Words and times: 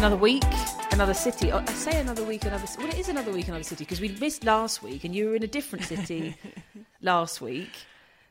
Another 0.00 0.16
week, 0.16 0.44
another 0.92 1.12
city. 1.12 1.52
I 1.52 1.62
say 1.66 2.00
another 2.00 2.24
week, 2.24 2.46
another. 2.46 2.64
Well, 2.78 2.88
it 2.88 2.98
is 2.98 3.10
another 3.10 3.30
week, 3.32 3.48
another 3.48 3.62
city 3.62 3.84
because 3.84 4.00
we 4.00 4.08
missed 4.08 4.44
last 4.44 4.82
week, 4.82 5.04
and 5.04 5.14
you 5.14 5.28
were 5.28 5.36
in 5.36 5.42
a 5.42 5.46
different 5.46 5.84
city 5.84 6.34
last 7.02 7.42
week. 7.42 7.68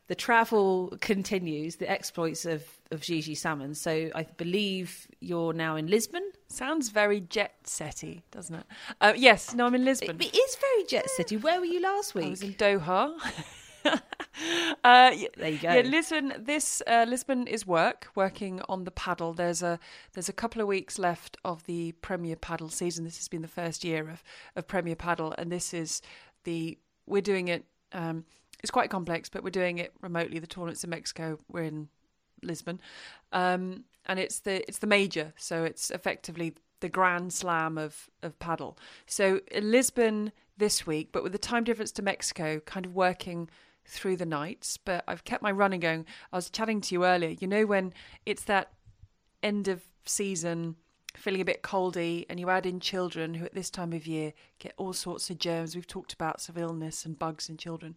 The 0.08 0.16
travel 0.16 0.98
continues, 1.00 1.76
the 1.76 1.88
exploits 1.88 2.44
of 2.48 2.63
of 2.90 3.02
Gigi 3.02 3.36
Salmon. 3.36 3.76
So 3.76 4.09
I 4.16 4.23
believe 4.23 5.08
you're 5.20 5.54
now 5.54 5.76
in 5.76 5.86
Lisbon. 5.86 6.32
Sounds 6.48 6.90
very 6.90 7.21
jet 7.21 7.54
setty, 7.66 8.23
doesn't 8.31 8.55
it? 8.55 8.66
Uh, 8.99 9.13
yes, 9.16 9.54
no, 9.54 9.67
I'm 9.67 9.76
in 9.76 9.86
Lisbon. 9.86 10.17
It 10.20 10.36
is 10.36 10.55
very 10.55 10.86
jet 10.86 11.08
city. 11.12 11.38
Where 11.38 11.59
were 11.59 11.67
you 11.67 11.84
last 11.84 12.16
week? 12.16 12.26
I 12.26 12.30
was 12.30 12.41
in 12.41 12.55
Doha. 12.55 13.13
uh, 14.84 15.12
there 15.38 15.50
you 15.50 15.58
go. 15.58 15.74
Yeah, 15.74 15.82
Lisbon. 15.82 16.34
This 16.38 16.82
uh, 16.88 17.05
Lisbon 17.08 17.48
is 17.48 17.66
work, 17.66 18.08
working 18.16 18.62
on 18.70 18.84
the 18.84 18.91
padel. 18.91 19.36
There's 19.36 19.62
a 19.63 19.80
there's 20.13 20.30
a 20.30 20.34
couple 20.34 20.62
of 20.62 20.68
weeks 20.68 21.00
left 21.00 21.38
of 21.44 21.63
the 21.66 21.94
Premier 22.02 22.36
Padel 22.36 22.72
season. 22.72 23.05
This 23.05 23.18
has 23.18 23.27
been 23.27 23.41
the 23.41 23.48
first 23.48 23.84
year 23.84 24.10
of 24.10 24.23
of 24.55 24.68
Premier 24.68 24.96
Padel, 24.96 25.34
and 25.38 25.52
this 25.52 25.73
is 25.73 26.02
the 26.44 26.77
we're 27.05 27.22
doing 27.22 27.48
it. 27.48 27.66
Um, 27.91 28.26
it's 28.62 28.72
quite 28.72 28.90
complex, 28.90 29.30
but 29.30 29.44
we're 29.44 29.49
doing 29.49 29.77
it 29.77 29.94
remotely. 30.02 30.40
The 30.40 30.48
tournament's 30.48 30.84
in 30.84 30.90
Mexico. 30.90 31.40
We're 31.49 31.63
in 31.63 31.90
Lisbon, 32.44 32.82
um, 33.32 33.85
and 34.05 34.20
it's 34.20 34.40
the 34.40 34.68
it's 34.68 34.80
the 34.80 34.88
major, 34.88 35.34
so 35.38 35.63
it's 35.63 35.91
effectively 35.91 36.55
the 36.80 36.90
grand 36.90 37.34
slam 37.34 37.77
of 37.77 38.10
of 38.21 38.38
padel. 38.40 38.77
So 39.05 39.41
Lisbon 39.60 40.32
this 40.58 40.85
week, 40.85 41.10
but 41.12 41.24
with 41.24 41.32
the 41.32 41.38
time 41.38 41.63
difference 41.63 41.91
to 41.94 42.02
Mexico, 42.02 42.60
kind 42.62 42.85
of 42.85 42.94
working 42.94 43.49
through 43.89 44.17
the 44.17 44.25
nights. 44.25 44.77
But 44.77 45.03
I've 45.07 45.23
kept 45.23 45.43
my 45.43 45.52
running 45.52 45.79
going. 45.79 46.05
I 46.31 46.38
was 46.38 46.49
chatting 46.49 46.81
to 46.81 46.95
you 46.95 47.05
earlier. 47.05 47.35
You 47.39 47.48
know 47.48 47.66
when 47.66 47.93
it's 48.26 48.43
that 48.46 48.71
end 49.43 49.68
of 49.68 49.84
season. 50.05 50.76
Feeling 51.15 51.41
a 51.41 51.46
bit 51.46 51.63
coldy, 51.63 52.27
and 52.29 52.40
you 52.40 52.51
add 52.51 52.68
in 52.68 52.79
children 52.79 53.34
who 53.34 53.43
at 53.43 53.55
this 53.55 53.71
time 53.71 53.93
of 53.93 54.05
year 54.05 54.31
get 54.59 54.73
all 54.77 54.93
sorts 54.93 55.29
of 55.31 55.40
germs. 55.40 55.73
We've 55.73 55.87
talked 55.87 56.13
about 56.13 56.40
some 56.40 56.55
illness 56.55 57.04
and 57.04 57.18
bugs 57.18 57.49
in 57.49 57.57
children 57.57 57.96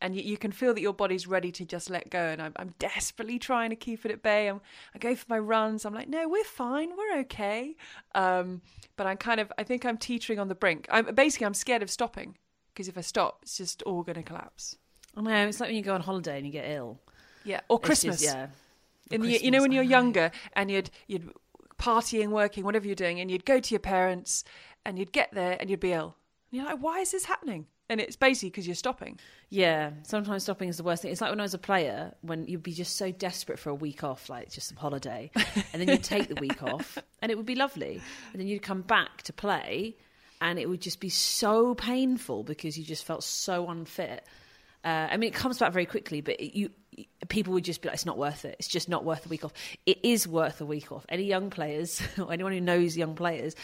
and 0.00 0.14
you, 0.14 0.22
you, 0.22 0.36
can 0.36 0.52
feel 0.52 0.74
that 0.74 0.80
your 0.80 0.92
body's 0.92 1.26
ready 1.26 1.50
to 1.52 1.64
just 1.64 1.88
let 1.88 2.10
go. 2.10 2.18
And 2.18 2.42
I'm, 2.42 2.52
I'm 2.56 2.74
desperately 2.78 3.38
trying 3.38 3.70
to 3.70 3.76
keep 3.76 4.04
it 4.04 4.10
at 4.10 4.22
bay. 4.22 4.48
I'm, 4.48 4.60
I 4.94 4.98
go 4.98 5.14
for 5.14 5.26
my 5.28 5.38
runs. 5.38 5.84
I'm 5.84 5.94
like, 5.94 6.08
no, 6.08 6.28
we're 6.28 6.44
fine, 6.44 6.90
we're 6.96 7.20
okay. 7.20 7.76
Um, 8.14 8.60
but 8.96 9.06
I'm 9.06 9.16
kind 9.16 9.40
of, 9.40 9.52
I 9.56 9.62
think 9.62 9.84
I'm 9.84 9.96
teetering 9.96 10.38
on 10.38 10.48
the 10.48 10.54
brink. 10.54 10.86
I'm 10.90 11.14
basically, 11.14 11.46
I'm 11.46 11.54
scared 11.54 11.82
of 11.82 11.90
stopping 11.90 12.36
because 12.72 12.88
if 12.88 12.98
I 12.98 13.02
stop, 13.02 13.40
it's 13.42 13.56
just 13.56 13.82
all 13.84 14.02
going 14.02 14.16
to 14.16 14.22
collapse. 14.22 14.76
I 15.16 15.20
know 15.20 15.48
it's 15.48 15.60
like 15.60 15.68
when 15.68 15.76
you 15.76 15.82
go 15.82 15.94
on 15.94 16.00
holiday 16.00 16.36
and 16.36 16.46
you 16.46 16.52
get 16.52 16.68
ill. 16.68 16.98
Yeah, 17.44 17.60
or 17.68 17.78
Christmas. 17.78 18.20
Just, 18.20 18.34
yeah. 18.34 18.46
In 19.10 19.20
the, 19.20 19.42
you 19.42 19.50
know 19.50 19.60
when 19.60 19.72
you're 19.72 19.82
younger 19.82 20.30
and 20.54 20.70
you'd 20.70 20.90
you'd 21.06 21.30
partying, 21.78 22.28
working, 22.28 22.64
whatever 22.64 22.86
you're 22.86 22.94
doing, 22.94 23.20
and 23.20 23.30
you'd 23.30 23.44
go 23.44 23.60
to 23.60 23.70
your 23.70 23.80
parents 23.80 24.44
and 24.84 24.98
you'd 24.98 25.12
get 25.12 25.30
there 25.32 25.56
and 25.60 25.68
you'd 25.68 25.80
be 25.80 25.92
ill. 25.92 26.16
And 26.50 26.60
you're 26.60 26.66
like, 26.66 26.82
why 26.82 27.00
is 27.00 27.12
this 27.12 27.24
happening? 27.24 27.66
and 27.88 28.00
it's 28.00 28.16
basically 28.16 28.50
because 28.50 28.66
you're 28.66 28.74
stopping. 28.74 29.18
Yeah, 29.50 29.90
sometimes 30.02 30.42
stopping 30.42 30.68
is 30.68 30.76
the 30.76 30.82
worst 30.82 31.02
thing. 31.02 31.12
It's 31.12 31.20
like 31.20 31.30
when 31.30 31.40
I 31.40 31.44
was 31.44 31.54
a 31.54 31.58
player, 31.58 32.14
when 32.22 32.46
you'd 32.46 32.62
be 32.62 32.72
just 32.72 32.96
so 32.96 33.10
desperate 33.12 33.58
for 33.58 33.70
a 33.70 33.74
week 33.74 34.02
off, 34.02 34.28
like 34.28 34.50
just 34.50 34.68
some 34.68 34.76
holiday, 34.76 35.30
and 35.72 35.80
then 35.80 35.88
you'd 35.88 36.02
take 36.02 36.28
the 36.28 36.40
week 36.40 36.62
off, 36.62 36.98
and 37.20 37.30
it 37.30 37.36
would 37.36 37.46
be 37.46 37.54
lovely, 37.54 38.00
and 38.32 38.40
then 38.40 38.48
you'd 38.48 38.62
come 38.62 38.82
back 38.82 39.22
to 39.22 39.32
play, 39.32 39.96
and 40.40 40.58
it 40.58 40.68
would 40.68 40.80
just 40.80 41.00
be 41.00 41.10
so 41.10 41.74
painful 41.74 42.42
because 42.42 42.78
you 42.78 42.84
just 42.84 43.04
felt 43.04 43.22
so 43.22 43.68
unfit. 43.68 44.26
Uh, 44.84 45.08
I 45.10 45.16
mean, 45.16 45.28
it 45.28 45.34
comes 45.34 45.58
back 45.58 45.72
very 45.72 45.86
quickly, 45.86 46.20
but 46.20 46.38
it, 46.40 46.56
you 46.56 46.70
people 47.28 47.54
would 47.54 47.64
just 47.64 47.82
be 47.82 47.88
like, 47.88 47.94
"It's 47.94 48.06
not 48.06 48.18
worth 48.18 48.44
it. 48.44 48.56
It's 48.58 48.68
just 48.68 48.88
not 48.88 49.04
worth 49.04 49.26
a 49.26 49.28
week 49.28 49.44
off." 49.44 49.52
It 49.86 50.04
is 50.04 50.28
worth 50.28 50.60
a 50.60 50.66
week 50.66 50.92
off. 50.92 51.06
Any 51.08 51.24
young 51.24 51.50
players, 51.50 52.02
or 52.18 52.32
anyone 52.32 52.52
who 52.52 52.60
knows 52.60 52.96
young 52.96 53.14
players, 53.14 53.54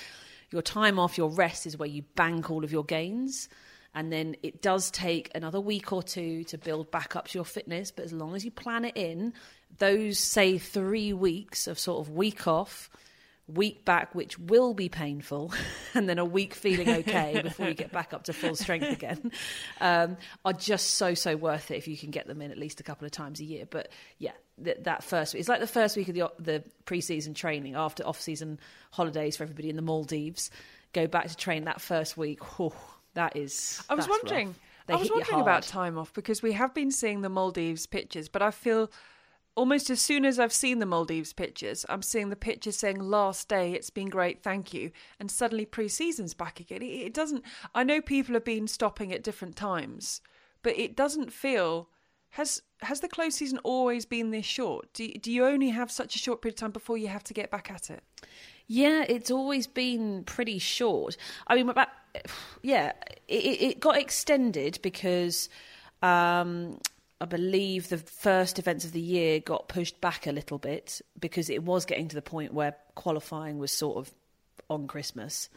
your 0.51 0.63
time 0.63 0.99
off, 0.99 1.19
your 1.19 1.31
rest 1.31 1.67
is 1.67 1.77
where 1.77 1.89
you 1.89 2.03
bank 2.15 2.51
all 2.51 2.65
of 2.65 2.73
your 2.73 2.85
gains 2.85 3.49
and 3.95 4.13
then 4.13 4.37
it 4.43 4.63
does 4.63 4.91
take 4.91 5.31
another 5.35 5.61
week 5.61 5.93
or 5.93 6.03
two 6.03 6.45
to 6.45 6.59
build 6.59 6.91
back 6.91 7.17
up 7.17 7.29
to 7.29 7.39
your 7.39 7.45
fitness 7.45 7.91
but 7.91 8.05
as 8.05 8.13
long 8.13 8.35
as 8.35 8.45
you 8.45 8.51
plan 8.51 8.85
it 8.85 8.97
in 8.97 9.33
those 9.79 10.19
say 10.19 10.59
3 10.59 11.13
weeks 11.13 11.67
of 11.67 11.79
sort 11.79 12.07
of 12.07 12.13
week 12.13 12.47
off 12.47 12.91
week 13.55 13.85
back 13.85 14.15
which 14.15 14.39
will 14.39 14.75
be 14.75 14.89
painful 14.89 15.53
and 15.95 16.09
then 16.09 16.19
a 16.19 16.25
week 16.25 16.55
feeling 16.55 16.89
okay 16.89 17.41
before 17.43 17.69
you 17.69 17.75
get 17.75 17.93
back 17.93 18.13
up 18.13 18.25
to 18.25 18.33
full 18.33 18.55
strength 18.55 18.91
again 18.91 19.33
um, 19.81 20.17
are 20.45 20.53
just 20.53 20.93
so 20.95 21.15
so 21.15 21.37
worth 21.37 21.71
it 21.71 21.77
if 21.77 21.89
you 21.89 21.97
can 21.97 22.11
get 22.11 22.27
them 22.27 22.41
in 22.43 22.51
at 22.51 22.59
least 22.59 22.81
a 22.81 22.83
couple 22.83 23.05
of 23.05 23.13
times 23.13 23.41
a 23.41 23.45
year 23.45 23.67
but 23.69 23.89
yeah 24.19 24.33
th- 24.63 24.79
that 24.83 25.03
first 25.03 25.35
week 25.35 25.41
it's 25.41 25.49
like 25.49 25.61
the 25.61 25.67
first 25.67 25.97
week 25.97 26.09
of 26.09 26.15
the, 26.15 26.31
the 26.39 26.65
pre-season 26.85 27.35
training 27.35 27.75
after 27.75 28.07
off-season 28.07 28.59
holidays 28.91 29.37
for 29.37 29.43
everybody 29.43 29.71
in 29.71 29.77
the 29.77 29.83
maldives 29.83 30.51
go 30.93 31.07
back 31.07 31.29
to 31.29 31.37
train 31.37 31.65
that 31.65 31.81
first 31.81 32.17
week 32.17 32.59
whew, 32.59 32.73
that 33.15 33.37
is. 33.37 33.83
I 33.89 33.95
was 33.95 34.09
wondering. 34.09 34.55
I 34.89 34.97
was 34.97 35.11
wondering 35.11 35.41
about 35.41 35.63
time 35.63 35.99
off 35.99 36.13
because 36.15 36.43
we 36.43 36.53
have 36.53 36.75
been 36.75 36.91
seeing 36.91 37.21
the 37.21 37.29
Maldives 37.29 37.87
pictures, 37.87 38.29
but 38.29 38.43
I 38.43 38.51
feel 38.51 38.91
almost 39.61 39.91
as 39.91 40.01
soon 40.01 40.25
as 40.25 40.39
I've 40.39 40.55
seen 40.55 40.79
the 40.79 40.87
Maldives 40.87 41.35
pictures, 41.35 41.85
I'm 41.91 42.01
seeing 42.01 42.31
the 42.31 42.35
pictures 42.35 42.79
saying 42.79 42.99
last 42.99 43.47
day, 43.47 43.75
it's 43.75 43.91
been 43.91 44.09
great, 44.09 44.43
thank 44.43 44.73
you. 44.73 44.91
And 45.19 45.31
suddenly 45.31 45.67
pre 45.67 45.87
season's 45.87 46.33
back 46.33 46.61
again. 46.61 46.81
It, 46.81 47.13
doesn't, 47.13 47.45
I 47.75 47.85
know 47.85 48.01
people 48.01 48.33
have 48.33 48.45
been 48.45 48.67
stopping 48.67 49.13
at 49.13 49.23
different 49.23 49.57
times, 49.57 50.23
but 50.63 50.79
it 50.79 50.97
doesn't 50.97 51.31
feel. 51.31 51.91
Has 52.35 52.63
has 52.81 53.01
the 53.01 53.09
close 53.09 53.35
season 53.35 53.59
always 53.59 54.07
been 54.07 54.31
this 54.31 54.47
short? 54.47 54.95
Do, 54.95 55.07
do 55.13 55.31
you 55.31 55.45
only 55.45 55.69
have 55.69 55.91
such 55.91 56.15
a 56.15 56.19
short 56.19 56.41
period 56.41 56.55
of 56.55 56.61
time 56.61 56.71
before 56.71 56.97
you 56.97 57.09
have 57.09 57.25
to 57.25 57.35
get 57.35 57.51
back 57.51 57.71
at 57.71 57.91
it? 57.91 58.03
Yeah, 58.67 59.05
it's 59.07 59.31
always 59.31 59.67
been 59.67 60.25
pretty 60.25 60.59
short. 60.59 61.19
I 61.49 61.57
mean, 61.57 61.69
about 61.69 61.89
yeah, 62.63 62.93
it, 63.29 63.61
it 63.61 63.81
got 63.81 63.99
extended 63.99 64.79
because 64.81 65.51
um, 66.03 66.79
I 67.21 67.27
believe 67.27 67.89
the 67.89 67.99
first 67.99 68.59
events 68.59 68.85
of 68.85 68.93
the 68.93 69.01
year 69.01 69.41
got 69.41 69.69
pushed 69.69 70.01
back 70.01 70.27
a 70.27 70.33
little 70.33 70.59
bit 70.59 71.03
because 71.19 71.51
it 71.51 71.63
was 71.63 71.85
getting 71.85 72.09
to 72.09 72.15
the 72.15 72.23
point 72.23 72.55
where 72.55 72.77
qualifying 72.95 73.59
was 73.59 73.71
sort 73.73 73.99
of 73.99 74.13
on 74.71 74.87
Christmas. 74.87 75.49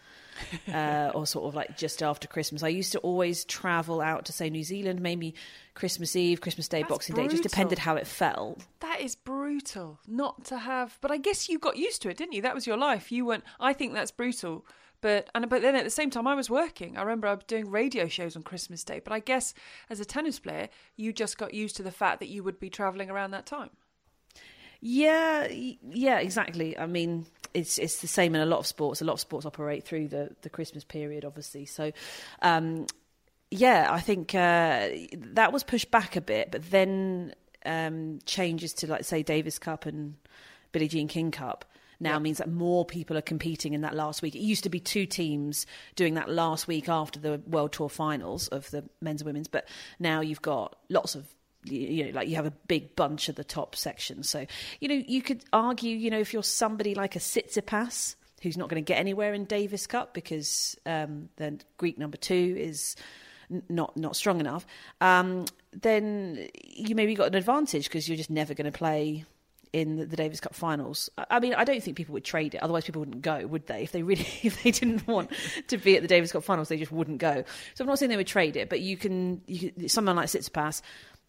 uh, 0.73 1.11
or 1.13 1.27
sort 1.27 1.45
of 1.45 1.55
like 1.55 1.77
just 1.77 2.01
after 2.01 2.27
Christmas. 2.27 2.63
I 2.63 2.69
used 2.69 2.91
to 2.93 2.99
always 2.99 3.45
travel 3.45 4.01
out 4.01 4.25
to 4.25 4.33
say 4.33 4.49
New 4.49 4.63
Zealand, 4.63 4.99
maybe 4.99 5.35
Christmas 5.75 6.15
Eve, 6.15 6.41
Christmas 6.41 6.67
Day, 6.67 6.81
That's 6.81 6.89
Boxing 6.89 7.15
brutal. 7.15 7.29
Day. 7.29 7.35
Just 7.35 7.43
depended 7.43 7.79
how 7.79 7.95
it 7.95 8.07
felt. 8.07 8.63
That 8.79 9.01
is 9.01 9.15
brutal 9.15 9.99
not 10.07 10.45
to 10.45 10.57
have. 10.57 10.97
But 11.01 11.11
I 11.11 11.17
guess 11.17 11.49
you 11.49 11.59
got 11.59 11.77
used 11.77 12.01
to 12.01 12.09
it, 12.09 12.17
didn't 12.17 12.33
you? 12.33 12.41
That 12.41 12.55
was 12.55 12.65
your 12.65 12.77
life. 12.77 13.11
You 13.11 13.25
weren't. 13.25 13.43
I 13.59 13.73
think 13.73 13.93
that's 13.93 14.11
brutal 14.11 14.65
but 15.03 15.29
and 15.35 15.49
but 15.49 15.61
then 15.61 15.75
at 15.75 15.83
the 15.83 15.89
same 15.89 16.09
time, 16.09 16.27
I 16.27 16.33
was 16.33 16.49
working. 16.49 16.97
I 16.97 17.01
remember 17.01 17.27
I 17.27 17.33
was 17.33 17.43
doing 17.45 17.69
radio 17.69 18.07
shows 18.07 18.37
on 18.37 18.41
Christmas 18.41 18.85
Day. 18.85 19.01
But 19.03 19.11
I 19.11 19.19
guess 19.19 19.53
as 19.89 19.99
a 19.99 20.05
tennis 20.05 20.39
player, 20.39 20.69
you 20.95 21.11
just 21.11 21.37
got 21.37 21.53
used 21.53 21.75
to 21.75 21.83
the 21.83 21.91
fact 21.91 22.21
that 22.21 22.29
you 22.29 22.41
would 22.41 22.57
be 22.57 22.69
traveling 22.69 23.11
around 23.11 23.31
that 23.31 23.45
time. 23.45 23.69
Yeah, 24.79 25.47
yeah, 25.49 26.19
exactly. 26.19 26.77
I 26.77 26.85
mean, 26.85 27.25
it's 27.53 27.77
it's 27.77 27.99
the 27.99 28.07
same 28.07 28.33
in 28.33 28.39
a 28.39 28.45
lot 28.45 28.59
of 28.59 28.65
sports. 28.65 29.01
A 29.01 29.05
lot 29.05 29.13
of 29.13 29.19
sports 29.19 29.45
operate 29.45 29.83
through 29.83 30.07
the 30.07 30.33
the 30.41 30.49
Christmas 30.49 30.85
period, 30.85 31.25
obviously. 31.25 31.65
So, 31.65 31.91
um, 32.41 32.87
yeah, 33.51 33.89
I 33.91 33.99
think 33.99 34.33
uh, 34.33 34.87
that 35.17 35.51
was 35.51 35.65
pushed 35.65 35.91
back 35.91 36.15
a 36.15 36.21
bit, 36.21 36.49
but 36.49 36.71
then 36.71 37.35
um, 37.65 38.19
changes 38.25 38.71
to 38.75 38.87
like 38.87 39.03
say 39.03 39.21
Davis 39.21 39.59
Cup 39.59 39.85
and 39.85 40.15
Billie 40.71 40.87
Jean 40.87 41.09
King 41.09 41.31
Cup 41.31 41.65
now 42.03 42.19
means 42.19 42.37
that 42.37 42.51
more 42.51 42.85
people 42.85 43.17
are 43.17 43.21
competing 43.21 43.73
in 43.73 43.81
that 43.81 43.95
last 43.95 44.21
week. 44.21 44.35
It 44.35 44.41
used 44.41 44.63
to 44.63 44.69
be 44.69 44.79
two 44.79 45.05
teams 45.05 45.65
doing 45.95 46.13
that 46.15 46.29
last 46.29 46.67
week 46.67 46.89
after 46.89 47.19
the 47.19 47.41
World 47.47 47.71
Tour 47.73 47.89
finals 47.89 48.47
of 48.49 48.69
the 48.71 48.83
men's 49.01 49.21
and 49.21 49.25
women's, 49.25 49.47
but 49.47 49.67
now 49.99 50.21
you've 50.21 50.41
got 50.41 50.75
lots 50.89 51.15
of 51.15 51.25
you 51.65 52.05
know, 52.05 52.11
like 52.11 52.27
you 52.27 52.35
have 52.35 52.45
a 52.45 52.51
big 52.67 52.95
bunch 52.95 53.29
of 53.29 53.35
the 53.35 53.43
top 53.43 53.75
sections. 53.75 54.29
So, 54.29 54.45
you 54.79 54.87
know, 54.87 55.01
you 55.07 55.21
could 55.21 55.43
argue, 55.53 55.95
you 55.95 56.09
know, 56.09 56.19
if 56.19 56.33
you're 56.33 56.43
somebody 56.43 56.93
like 56.93 57.15
a 57.15 57.19
Tsitsipas 57.19 58.15
who's 58.41 58.57
not 58.57 58.69
going 58.69 58.83
to 58.83 58.85
get 58.85 58.99
anywhere 58.99 59.33
in 59.33 59.45
Davis 59.45 59.87
Cup 59.87 60.13
because 60.13 60.77
um, 60.85 61.29
the 61.37 61.59
Greek 61.77 61.97
number 61.97 62.17
two 62.17 62.55
is 62.57 62.95
not 63.69 63.95
not 63.95 64.15
strong 64.15 64.39
enough, 64.39 64.65
um, 64.99 65.45
then 65.71 66.47
you 66.63 66.95
maybe 66.95 67.15
got 67.15 67.27
an 67.27 67.35
advantage 67.35 67.85
because 67.85 68.07
you're 68.07 68.17
just 68.17 68.29
never 68.29 68.53
going 68.53 68.71
to 68.71 68.77
play 68.77 69.25
in 69.73 69.95
the, 69.95 70.05
Davis 70.05 70.39
Cup 70.39 70.53
finals. 70.53 71.09
I 71.17 71.39
mean, 71.39 71.55
I 71.55 71.63
don't 71.63 71.81
think 71.83 71.97
people 71.97 72.13
would 72.13 72.23
trade 72.23 72.53
it. 72.53 72.61
Otherwise, 72.61 72.85
people 72.85 72.99
wouldn't 72.99 73.23
go, 73.23 73.45
would 73.47 73.65
they? 73.65 73.83
If 73.83 73.91
they 73.91 74.03
really, 74.03 74.27
if 74.43 74.61
they 74.63 74.71
didn't 74.71 75.05
want 75.07 75.31
to 75.67 75.77
be 75.77 75.95
at 75.95 76.03
the 76.03 76.07
Davis 76.07 76.31
Cup 76.31 76.43
finals, 76.43 76.69
they 76.69 76.77
just 76.77 76.91
wouldn't 76.91 77.17
go. 77.17 77.43
So 77.73 77.83
I'm 77.83 77.87
not 77.87 77.99
saying 77.99 78.09
they 78.09 78.17
would 78.17 78.27
trade 78.27 78.55
it, 78.55 78.69
but 78.69 78.79
you 78.79 78.95
can, 78.95 79.41
you 79.47 79.71
can 79.71 79.89
someone 79.89 80.15
like 80.15 80.27
Tsitsipas, 80.27 80.81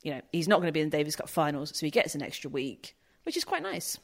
you 0.02 0.12
know, 0.12 0.20
he's 0.30 0.46
not 0.46 0.56
going 0.56 0.68
to 0.68 0.72
be 0.72 0.80
in 0.80 0.90
the 0.90 0.96
Davis 0.96 1.16
Cup 1.16 1.28
finals, 1.28 1.72
so 1.74 1.86
he 1.86 1.90
gets 1.90 2.14
an 2.14 2.22
extra 2.22 2.50
week, 2.50 2.94
which 3.24 3.36
is 3.36 3.44
quite 3.44 3.62
nice. 3.62 3.98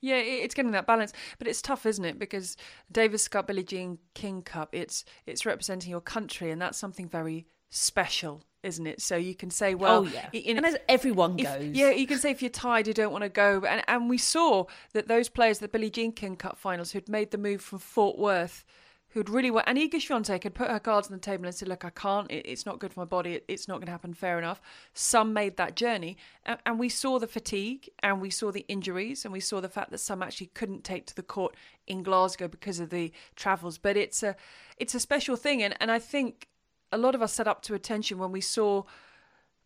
Yeah, 0.00 0.18
it's 0.18 0.54
getting 0.54 0.72
that 0.72 0.86
balance, 0.86 1.12
but 1.38 1.48
it's 1.48 1.60
tough, 1.60 1.84
isn't 1.84 2.04
it? 2.04 2.18
Because 2.20 2.56
Davis 2.92 3.26
Cup, 3.26 3.48
Billie 3.48 3.64
Jean 3.64 3.98
King 4.14 4.42
Cup, 4.42 4.68
it's 4.72 5.04
it's 5.26 5.44
representing 5.44 5.90
your 5.90 6.00
country, 6.00 6.52
and 6.52 6.62
that's 6.62 6.78
something 6.78 7.08
very 7.08 7.46
special 7.70 8.44
isn't 8.68 8.86
it? 8.86 9.00
So 9.00 9.16
you 9.16 9.34
can 9.34 9.50
say, 9.50 9.74
well, 9.74 10.00
oh 10.00 10.02
yeah, 10.04 10.28
in, 10.32 10.58
and 10.58 10.66
as 10.66 10.76
everyone 10.88 11.38
if, 11.38 11.44
goes, 11.44 11.64
yeah, 11.74 11.90
you 11.90 12.06
can 12.06 12.18
say 12.18 12.30
if 12.30 12.40
you're 12.40 12.50
tired, 12.50 12.86
you 12.86 12.94
don't 12.94 13.10
want 13.10 13.24
to 13.24 13.28
go. 13.28 13.64
And 13.68 13.82
and 13.88 14.08
we 14.08 14.18
saw 14.18 14.66
that 14.92 15.08
those 15.08 15.28
players, 15.28 15.58
the 15.58 15.68
Billie 15.68 15.90
Jean 15.90 16.12
King 16.12 16.36
Cup 16.36 16.56
finals, 16.56 16.92
who'd 16.92 17.08
made 17.08 17.32
the 17.32 17.38
move 17.38 17.60
from 17.60 17.80
Fort 17.80 18.16
Worth 18.16 18.64
who'd 19.10 19.30
really 19.30 19.50
want, 19.50 19.66
and 19.66 19.78
Iga 19.78 19.94
Swiatek 19.94 20.42
had 20.42 20.54
put 20.54 20.70
her 20.70 20.78
cards 20.78 21.08
on 21.08 21.12
the 21.14 21.18
table 21.18 21.46
and 21.46 21.54
said, 21.54 21.68
"Look, 21.68 21.84
I 21.84 21.90
can't. 21.90 22.30
It, 22.30 22.46
it's 22.46 22.66
not 22.66 22.78
good 22.78 22.92
for 22.92 23.00
my 23.00 23.06
body. 23.06 23.34
It, 23.34 23.44
it's 23.48 23.66
not 23.66 23.76
going 23.76 23.86
to 23.86 23.92
happen. 23.92 24.14
Fair 24.14 24.38
enough." 24.38 24.60
Some 24.92 25.32
made 25.32 25.56
that 25.56 25.76
journey, 25.76 26.16
and, 26.44 26.58
and, 26.66 26.78
we 26.78 26.88
saw 26.88 27.18
the 27.18 27.26
fatigue, 27.26 27.88
and 28.02 28.20
we 28.20 28.30
saw 28.30 28.52
the 28.52 28.66
injuries, 28.68 29.24
and 29.24 29.32
we 29.32 29.40
saw 29.40 29.60
the 29.60 29.68
fact 29.68 29.90
that 29.90 29.98
some 29.98 30.22
actually 30.22 30.48
couldn't 30.48 30.84
take 30.84 31.06
to 31.06 31.16
the 31.16 31.22
court 31.22 31.54
in 31.86 32.02
Glasgow 32.02 32.48
because 32.48 32.80
of 32.80 32.90
the 32.90 33.12
travels. 33.34 33.78
But 33.78 33.96
it's 33.96 34.22
a, 34.22 34.36
it's 34.76 34.94
a 34.94 35.00
special 35.00 35.36
thing, 35.36 35.62
and 35.62 35.74
and 35.80 35.90
I 35.90 35.98
think 35.98 36.48
a 36.92 36.98
lot 36.98 37.14
of 37.14 37.22
us 37.22 37.32
sat 37.32 37.48
up 37.48 37.62
to 37.62 37.74
attention 37.74 38.18
when 38.18 38.32
we 38.32 38.40
saw 38.40 38.84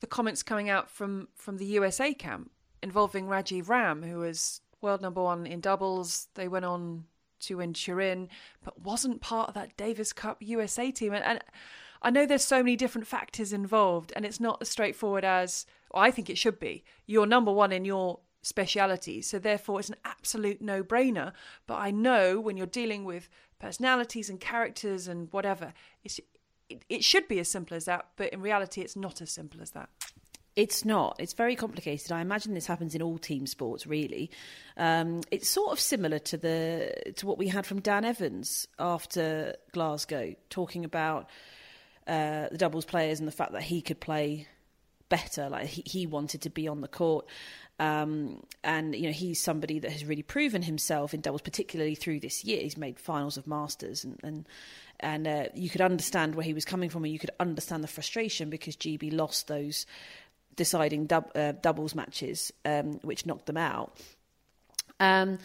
the 0.01 0.07
comments 0.07 0.43
coming 0.43 0.69
out 0.69 0.91
from 0.91 1.29
from 1.35 1.59
the 1.59 1.67
USA 1.67 2.13
camp 2.13 2.51
involving 2.83 3.27
Rajeev 3.27 3.69
Ram, 3.69 4.03
who 4.03 4.19
was 4.19 4.61
world 4.81 5.01
number 5.01 5.23
one 5.23 5.47
in 5.47 5.61
doubles. 5.61 6.29
They 6.35 6.49
went 6.49 6.65
on 6.65 7.05
to 7.41 7.57
win 7.57 7.73
Turin, 7.73 8.29
but 8.65 8.81
wasn't 8.81 9.21
part 9.21 9.49
of 9.49 9.55
that 9.55 9.77
Davis 9.77 10.13
Cup 10.13 10.39
USA 10.41 10.91
team. 10.91 11.13
And, 11.13 11.25
and 11.25 11.41
I 12.03 12.11
know 12.11 12.27
there's 12.27 12.45
so 12.45 12.63
many 12.63 12.77
different 12.77 13.07
factors 13.07 13.53
involved, 13.53 14.13
and 14.15 14.25
it's 14.25 14.41
not 14.41 14.59
as 14.61 14.69
straightforward 14.69 15.25
as 15.25 15.67
well, 15.93 16.03
I 16.03 16.11
think 16.11 16.29
it 16.29 16.39
should 16.39 16.59
be. 16.59 16.85
You're 17.07 17.27
number 17.27 17.53
one 17.53 17.73
in 17.73 17.85
your 17.85 18.21
speciality, 18.43 19.23
so 19.23 19.39
therefore 19.39 19.81
it's 19.81 19.89
an 19.89 19.97
absolute 20.05 20.61
no 20.61 20.83
brainer. 20.83 21.33
But 21.67 21.77
I 21.77 21.91
know 21.91 22.41
when 22.41 22.57
you're 22.57 22.67
dealing 22.67 23.05
with 23.05 23.29
personalities 23.61 24.29
and 24.29 24.41
characters 24.41 25.07
and 25.07 25.33
whatever, 25.33 25.73
it's, 26.03 26.21
it, 26.89 27.05
should 27.05 27.29
be 27.29 27.39
as 27.39 27.49
simple 27.49 27.77
as 27.77 27.87
that, 27.87 28.07
but 28.17 28.33
in 28.33 28.41
reality, 28.41 28.81
it's 28.81 28.97
not 28.97 29.21
as 29.21 29.31
simple 29.31 29.61
as 29.63 29.71
that. 29.73 29.89
It's 30.55 30.85
not. 30.85 31.17
It's 31.19 31.33
very 31.33 31.57
complicated. 31.57 32.13
I 32.13 32.21
imagine 32.21 32.53
this 32.53 32.67
happens 32.67 32.95
in 32.95 33.01
all 33.01 33.17
team 33.17 33.47
sports, 33.47 33.87
really. 33.87 34.31
Um, 34.77 35.23
it's 35.31 35.49
sort 35.49 35.73
of 35.73 35.81
similar 35.81 36.19
to 36.19 36.37
the 36.37 37.13
to 37.17 37.27
what 37.27 37.39
we 37.39 37.49
had 37.49 37.65
from 37.65 37.81
Dan 37.81 38.05
Evans 38.05 38.69
after 38.79 39.57
Glasgow, 39.73 40.35
talking 40.51 40.85
about 40.85 41.31
uh, 42.07 42.49
the 42.51 42.59
doubles 42.59 42.85
players 42.85 43.19
and 43.19 43.27
the 43.27 43.33
fact 43.33 43.53
that 43.53 43.63
he 43.63 43.81
could 43.81 43.99
play 43.99 44.47
better. 45.09 45.49
Like 45.49 45.67
he, 45.67 45.83
he 45.87 46.07
wanted 46.07 46.43
to 46.43 46.51
be 46.51 46.69
on 46.69 46.81
the 46.81 46.89
court, 46.89 47.27
um, 47.79 48.43
and 48.65 48.95
you 48.95 49.05
know 49.07 49.13
he's 49.13 49.41
somebody 49.41 49.79
that 49.79 49.93
has 49.93 50.05
really 50.05 50.23
proven 50.23 50.63
himself 50.63 51.15
in 51.15 51.21
doubles, 51.21 51.43
particularly 51.43 51.95
through 51.95 52.21
this 52.21 52.45
year. 52.45 52.61
He's 52.63 52.77
made 52.77 52.99
finals 52.99 53.37
of 53.37 53.47
Masters, 53.47 54.05
and 54.05 54.19
and, 54.23 54.47
and 55.03 55.27
uh, 55.27 55.45
you 55.55 55.69
could 55.69 55.81
understand 55.81 56.35
where 56.35 56.45
he 56.45 56.55
was 56.55 56.65
coming 56.65 56.91
from, 56.91 57.05
and 57.05 57.13
you 57.13 57.19
could 57.19 57.31
understand 57.41 57.83
the 57.83 57.89
frustration 57.89 58.51
because 58.51 58.77
GB 58.77 59.13
lost 59.13 59.49
those 59.49 59.87
deciding 60.57 61.07
dub, 61.07 61.31
uh, 61.35 61.53
doubles 61.53 61.95
matches, 61.95 62.53
um, 62.65 63.01
which 63.03 63.27
knocked 63.27 63.47
them 63.47 63.57
out. 63.57 63.97
Um, 65.01 65.39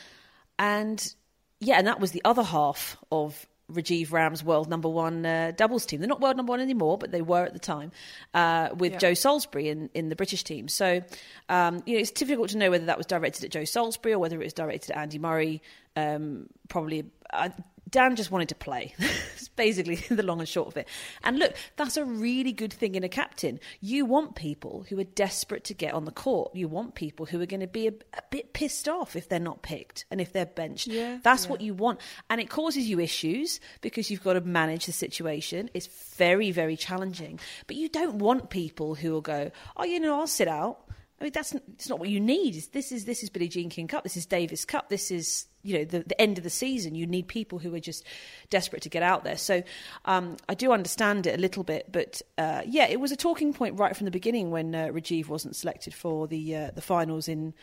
and 0.59 1.13
yeah, 1.59 1.77
and 1.77 1.87
that 1.87 1.99
was 1.99 2.11
the 2.11 2.21
other 2.25 2.43
half 2.43 2.97
of 3.11 3.47
Rajeev 3.71 4.13
Ram's 4.13 4.43
world 4.43 4.69
number 4.69 4.87
one 4.87 5.25
uh, 5.25 5.51
doubles 5.55 5.85
team. 5.85 5.99
They're 5.99 6.07
not 6.07 6.21
world 6.21 6.37
number 6.37 6.51
one 6.51 6.61
anymore, 6.61 6.97
but 6.97 7.11
they 7.11 7.21
were 7.21 7.43
at 7.43 7.53
the 7.53 7.59
time 7.59 7.91
uh, 8.33 8.69
with 8.77 8.93
yeah. 8.93 8.99
Joe 8.99 9.13
Salisbury 9.13 9.67
in, 9.67 9.89
in 9.93 10.09
the 10.09 10.15
British 10.15 10.43
team. 10.43 10.69
So, 10.69 11.01
um, 11.49 11.83
you 11.85 11.95
know, 11.95 11.99
it's 11.99 12.11
difficult 12.11 12.49
to 12.51 12.57
know 12.57 12.69
whether 12.69 12.85
that 12.85 12.97
was 12.97 13.07
directed 13.07 13.43
at 13.43 13.51
Joe 13.51 13.65
Salisbury 13.65 14.13
or 14.13 14.19
whether 14.19 14.39
it 14.39 14.43
was 14.43 14.53
directed 14.53 14.91
at 14.91 14.97
Andy 14.97 15.19
Murray. 15.19 15.61
Um, 15.97 16.45
probably, 16.67 17.05
uh, 17.33 17.49
Dan 17.89 18.15
just 18.15 18.29
wanted 18.29 18.49
to 18.49 18.55
play. 18.55 18.93
it's 18.99 19.47
basically 19.49 19.95
the 20.09 20.21
long 20.23 20.39
and 20.39 20.47
short 20.47 20.67
of 20.67 20.77
it. 20.77 20.87
And 21.23 21.39
look, 21.39 21.55
that's 21.75 21.97
a 21.97 22.05
really 22.05 22.51
good 22.51 22.71
thing 22.71 22.93
in 22.93 23.03
a 23.03 23.09
captain. 23.09 23.59
You 23.81 24.05
want 24.05 24.35
people 24.35 24.85
who 24.87 24.99
are 24.99 25.05
desperate 25.05 25.63
to 25.65 25.73
get 25.73 25.93
on 25.93 26.05
the 26.05 26.11
court. 26.11 26.55
You 26.55 26.67
want 26.67 26.93
people 26.95 27.25
who 27.25 27.41
are 27.41 27.47
going 27.47 27.61
to 27.61 27.67
be 27.67 27.87
a, 27.87 27.93
a 28.13 28.21
bit 28.29 28.53
pissed 28.53 28.87
off 28.87 29.15
if 29.15 29.27
they're 29.27 29.39
not 29.39 29.63
picked 29.63 30.05
and 30.11 30.21
if 30.21 30.33
they're 30.33 30.45
benched. 30.45 30.87
Yeah, 30.87 31.17
that's 31.23 31.45
yeah. 31.45 31.49
what 31.49 31.61
you 31.61 31.73
want. 31.73 31.99
And 32.29 32.39
it 32.39 32.49
causes 32.49 32.87
you 32.87 32.99
issues 32.99 33.59
because 33.81 34.11
you've 34.11 34.23
got 34.23 34.33
to 34.33 34.41
manage 34.41 34.85
the 34.85 34.91
situation. 34.91 35.69
It's 35.73 35.87
very, 36.15 36.51
very 36.51 36.75
challenging. 36.77 37.39
But 37.65 37.77
you 37.77 37.89
don't 37.89 38.19
want 38.19 38.51
people 38.51 38.95
who 38.95 39.11
will 39.11 39.21
go, 39.21 39.51
oh, 39.75 39.83
you 39.83 39.99
know, 39.99 40.19
I'll 40.19 40.27
sit 40.27 40.47
out. 40.47 40.83
I 41.19 41.23
mean, 41.23 41.33
that's 41.33 41.55
it's 41.73 41.89
not 41.89 41.99
what 41.99 42.09
you 42.09 42.19
need. 42.19 42.63
This 42.71 42.91
is 42.91 43.05
this 43.05 43.23
is 43.23 43.31
Billie 43.31 43.47
Jean 43.47 43.69
King 43.69 43.87
Cup. 43.87 44.03
This 44.03 44.17
is 44.17 44.27
Davis 44.27 44.65
Cup. 44.65 44.89
This 44.89 45.09
is 45.09 45.47
you 45.67 45.77
know 45.77 45.83
the, 45.83 45.99
the 45.99 46.19
end 46.19 46.37
of 46.37 46.43
the 46.43 46.49
season. 46.49 46.95
You 46.95 47.05
need 47.05 47.27
people 47.27 47.59
who 47.59 47.75
are 47.75 47.79
just 47.79 48.05
desperate 48.49 48.81
to 48.83 48.89
get 48.89 49.03
out 49.03 49.25
there. 49.25 49.37
So 49.37 49.63
um, 50.05 50.37
I 50.47 50.53
do 50.53 50.71
understand 50.71 51.27
it 51.27 51.37
a 51.37 51.41
little 51.41 51.63
bit, 51.63 51.91
but 51.91 52.21
uh, 52.37 52.61
yeah, 52.65 52.87
it 52.87 52.99
was 52.99 53.11
a 53.11 53.17
talking 53.17 53.53
point 53.53 53.77
right 53.77 53.95
from 53.95 54.05
the 54.05 54.11
beginning 54.11 54.49
when 54.49 54.73
uh, 54.73 54.87
Rajeev 54.87 55.27
wasn't 55.27 55.55
selected 55.55 55.93
for 55.93 56.27
the 56.27 56.55
uh, 56.55 56.71
the 56.73 56.81
finals 56.81 57.27
in 57.27 57.53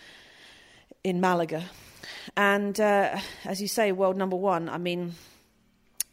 in 1.03 1.21
Malaga, 1.21 1.65
and 2.37 2.79
uh, 2.79 3.19
as 3.45 3.63
you 3.63 3.69
say, 3.69 3.91
world 3.93 4.17
number 4.17 4.37
one. 4.37 4.69
I 4.69 4.79
mean. 4.79 5.15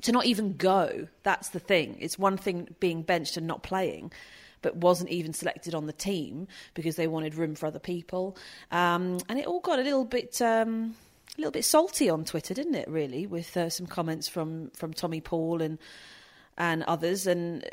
To 0.05 0.11
not 0.11 0.25
even 0.25 0.57
go, 0.57 1.09
that's 1.21 1.49
the 1.49 1.59
thing. 1.59 1.97
It's 1.99 2.17
one 2.17 2.35
thing 2.35 2.75
being 2.79 3.03
benched 3.03 3.37
and 3.37 3.45
not 3.45 3.61
playing 3.61 4.11
but 4.63 4.75
wasn't 4.75 5.09
even 5.09 5.33
selected 5.33 5.75
on 5.75 5.85
the 5.85 5.93
team 5.93 6.47
because 6.73 6.95
they 6.95 7.07
wanted 7.07 7.35
room 7.35 7.53
for 7.53 7.67
other 7.67 7.79
people. 7.79 8.35
Um, 8.71 9.19
and 9.29 9.37
it 9.39 9.45
all 9.45 9.59
got 9.59 9.77
a 9.77 9.83
little 9.83 10.05
bit. 10.05 10.41
Um, 10.41 10.95
a 11.37 11.41
little 11.41 11.51
bit 11.51 11.65
salty 11.65 12.09
on 12.09 12.25
Twitter, 12.25 12.53
didn't 12.53 12.75
it? 12.75 12.89
Really, 12.89 13.25
with 13.27 13.55
uh, 13.55 13.69
some 13.69 13.87
comments 13.87 14.27
from 14.27 14.71
from 14.71 14.93
Tommy 14.93 15.21
Paul 15.21 15.61
and 15.61 15.79
and 16.57 16.83
others, 16.83 17.27
and 17.27 17.67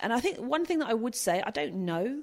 and 0.00 0.12
I 0.12 0.20
think 0.20 0.38
one 0.38 0.64
thing 0.64 0.80
that 0.80 0.88
I 0.88 0.94
would 0.94 1.14
say, 1.14 1.42
I 1.44 1.50
don't 1.50 1.84
know 1.84 2.22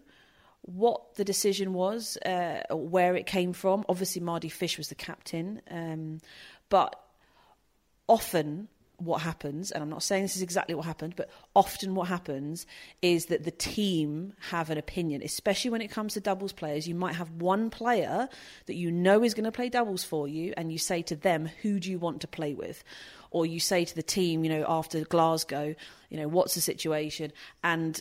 what 0.62 1.16
the 1.16 1.26
decision 1.26 1.74
was, 1.74 2.18
uh, 2.26 2.64
where 2.72 3.16
it 3.16 3.26
came 3.26 3.54
from. 3.54 3.84
Obviously, 3.90 4.22
Mardy 4.22 4.50
Fish 4.50 4.78
was 4.78 4.88
the 4.88 4.96
captain, 4.96 5.62
um, 5.70 6.20
but 6.70 6.96
often 8.08 8.68
what 8.98 9.22
happens, 9.22 9.72
and 9.72 9.84
I'm 9.84 9.90
not 9.90 10.04
saying 10.04 10.24
this 10.24 10.36
is 10.36 10.42
exactly 10.42 10.76
what 10.76 10.86
happened, 10.86 11.16
but 11.16 11.30
often 11.56 11.96
what 11.96 12.08
happens 12.08 12.66
is 13.02 13.26
that 13.26 13.44
the 13.44 13.52
team 13.52 14.34
have 14.50 14.70
an 14.70 14.78
opinion, 14.78 15.22
especially 15.24 15.72
when 15.72 15.82
it 15.82 15.92
comes 15.92 16.14
to 16.14 16.22
doubles 16.22 16.54
players. 16.54 16.88
You 16.88 16.96
might 16.96 17.16
have 17.16 17.30
one 17.32 17.70
player 17.70 18.30
that 18.68 18.76
you 18.76 18.92
know 18.92 19.24
is 19.24 19.34
going 19.34 19.46
to 19.46 19.52
play 19.52 19.70
doubles 19.70 20.04
for 20.04 20.28
you, 20.28 20.54
and 20.56 20.72
you 20.72 20.78
say 20.78 21.02
to 21.04 21.16
them, 21.16 21.50
Who 21.62 21.80
do 21.80 21.90
you 21.90 22.00
want 22.00 22.22
to 22.22 22.28
play 22.28 22.54
with? 22.54 22.84
Or 23.32 23.46
you 23.46 23.60
say 23.60 23.84
to 23.84 23.96
the 23.96 24.04
team, 24.04 24.44
you 24.44 24.50
know, 24.50 24.66
after 24.68 25.04
Glasgow, 25.06 25.76
you 26.10 26.18
know, 26.18 26.28
what's 26.28 26.54
the 26.54 26.62
situation? 26.62 27.34
And, 27.64 28.00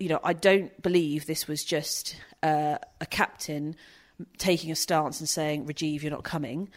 you 0.00 0.08
know, 0.08 0.20
I 0.24 0.32
don't 0.32 0.82
believe 0.82 1.26
this 1.26 1.46
was 1.46 1.62
just 1.62 2.16
uh, 2.42 2.78
a 3.00 3.06
captain 3.06 3.76
taking 4.36 4.72
a 4.72 4.74
stance 4.74 5.20
and 5.20 5.28
saying, 5.28 5.66
Rajeev, 5.66 6.02
you're 6.02 6.10
not 6.10 6.24
coming. 6.24 6.70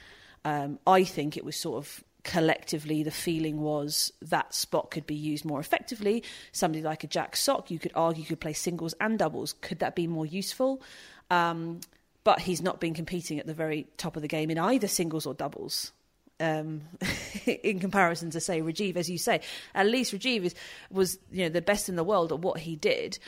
Um, 0.46 0.80
I 0.86 1.04
think 1.04 1.38
it 1.38 1.44
was 1.44 1.56
sort 1.56 1.78
of 1.78 2.04
collectively 2.24 3.04
the 3.04 3.12
feeling 3.12 3.62
was 3.62 4.12
that 4.22 4.54
spot 4.54 4.92
could 4.92 5.08
be 5.08 5.16
used 5.16 5.46
more 5.46 5.60
effectively. 5.60 6.24
Somebody 6.52 6.84
like 6.84 7.04
a 7.04 7.08
Jack 7.08 7.36
Sock, 7.36 7.72
you 7.72 7.80
could 7.80 7.92
argue, 7.96 8.24
could 8.24 8.40
play 8.40 8.54
singles 8.54 8.94
and 9.00 9.18
doubles. 9.18 9.54
Could 9.62 9.80
that 9.80 9.96
be 9.96 10.08
more 10.08 10.26
useful? 10.26 10.82
Um, 11.30 11.80
but 12.24 12.40
he's 12.40 12.62
not 12.62 12.80
been 12.80 12.94
competing 12.94 13.40
at 13.40 13.48
the 13.48 13.54
very 13.54 13.88
top 13.98 14.16
of 14.16 14.22
the 14.22 14.28
game 14.28 14.52
in 14.52 14.58
either 14.60 14.88
singles 14.88 15.26
or 15.26 15.34
doubles. 15.34 15.92
Um, 16.40 16.82
in 17.46 17.80
comparison 17.80 18.32
to 18.32 18.40
say 18.40 18.62
Rajeev, 18.62 18.96
as 18.96 19.10
you 19.10 19.18
say, 19.18 19.42
at 19.76 19.88
least 19.88 20.14
Rajeev 20.14 20.44
is, 20.44 20.56
was 20.90 21.20
you 21.32 21.44
know 21.44 21.50
the 21.50 21.62
best 21.62 21.88
in 21.88 21.96
the 21.96 22.04
world 22.04 22.32
at 22.32 22.40
what 22.40 22.60
he 22.60 22.76
did. 22.76 23.20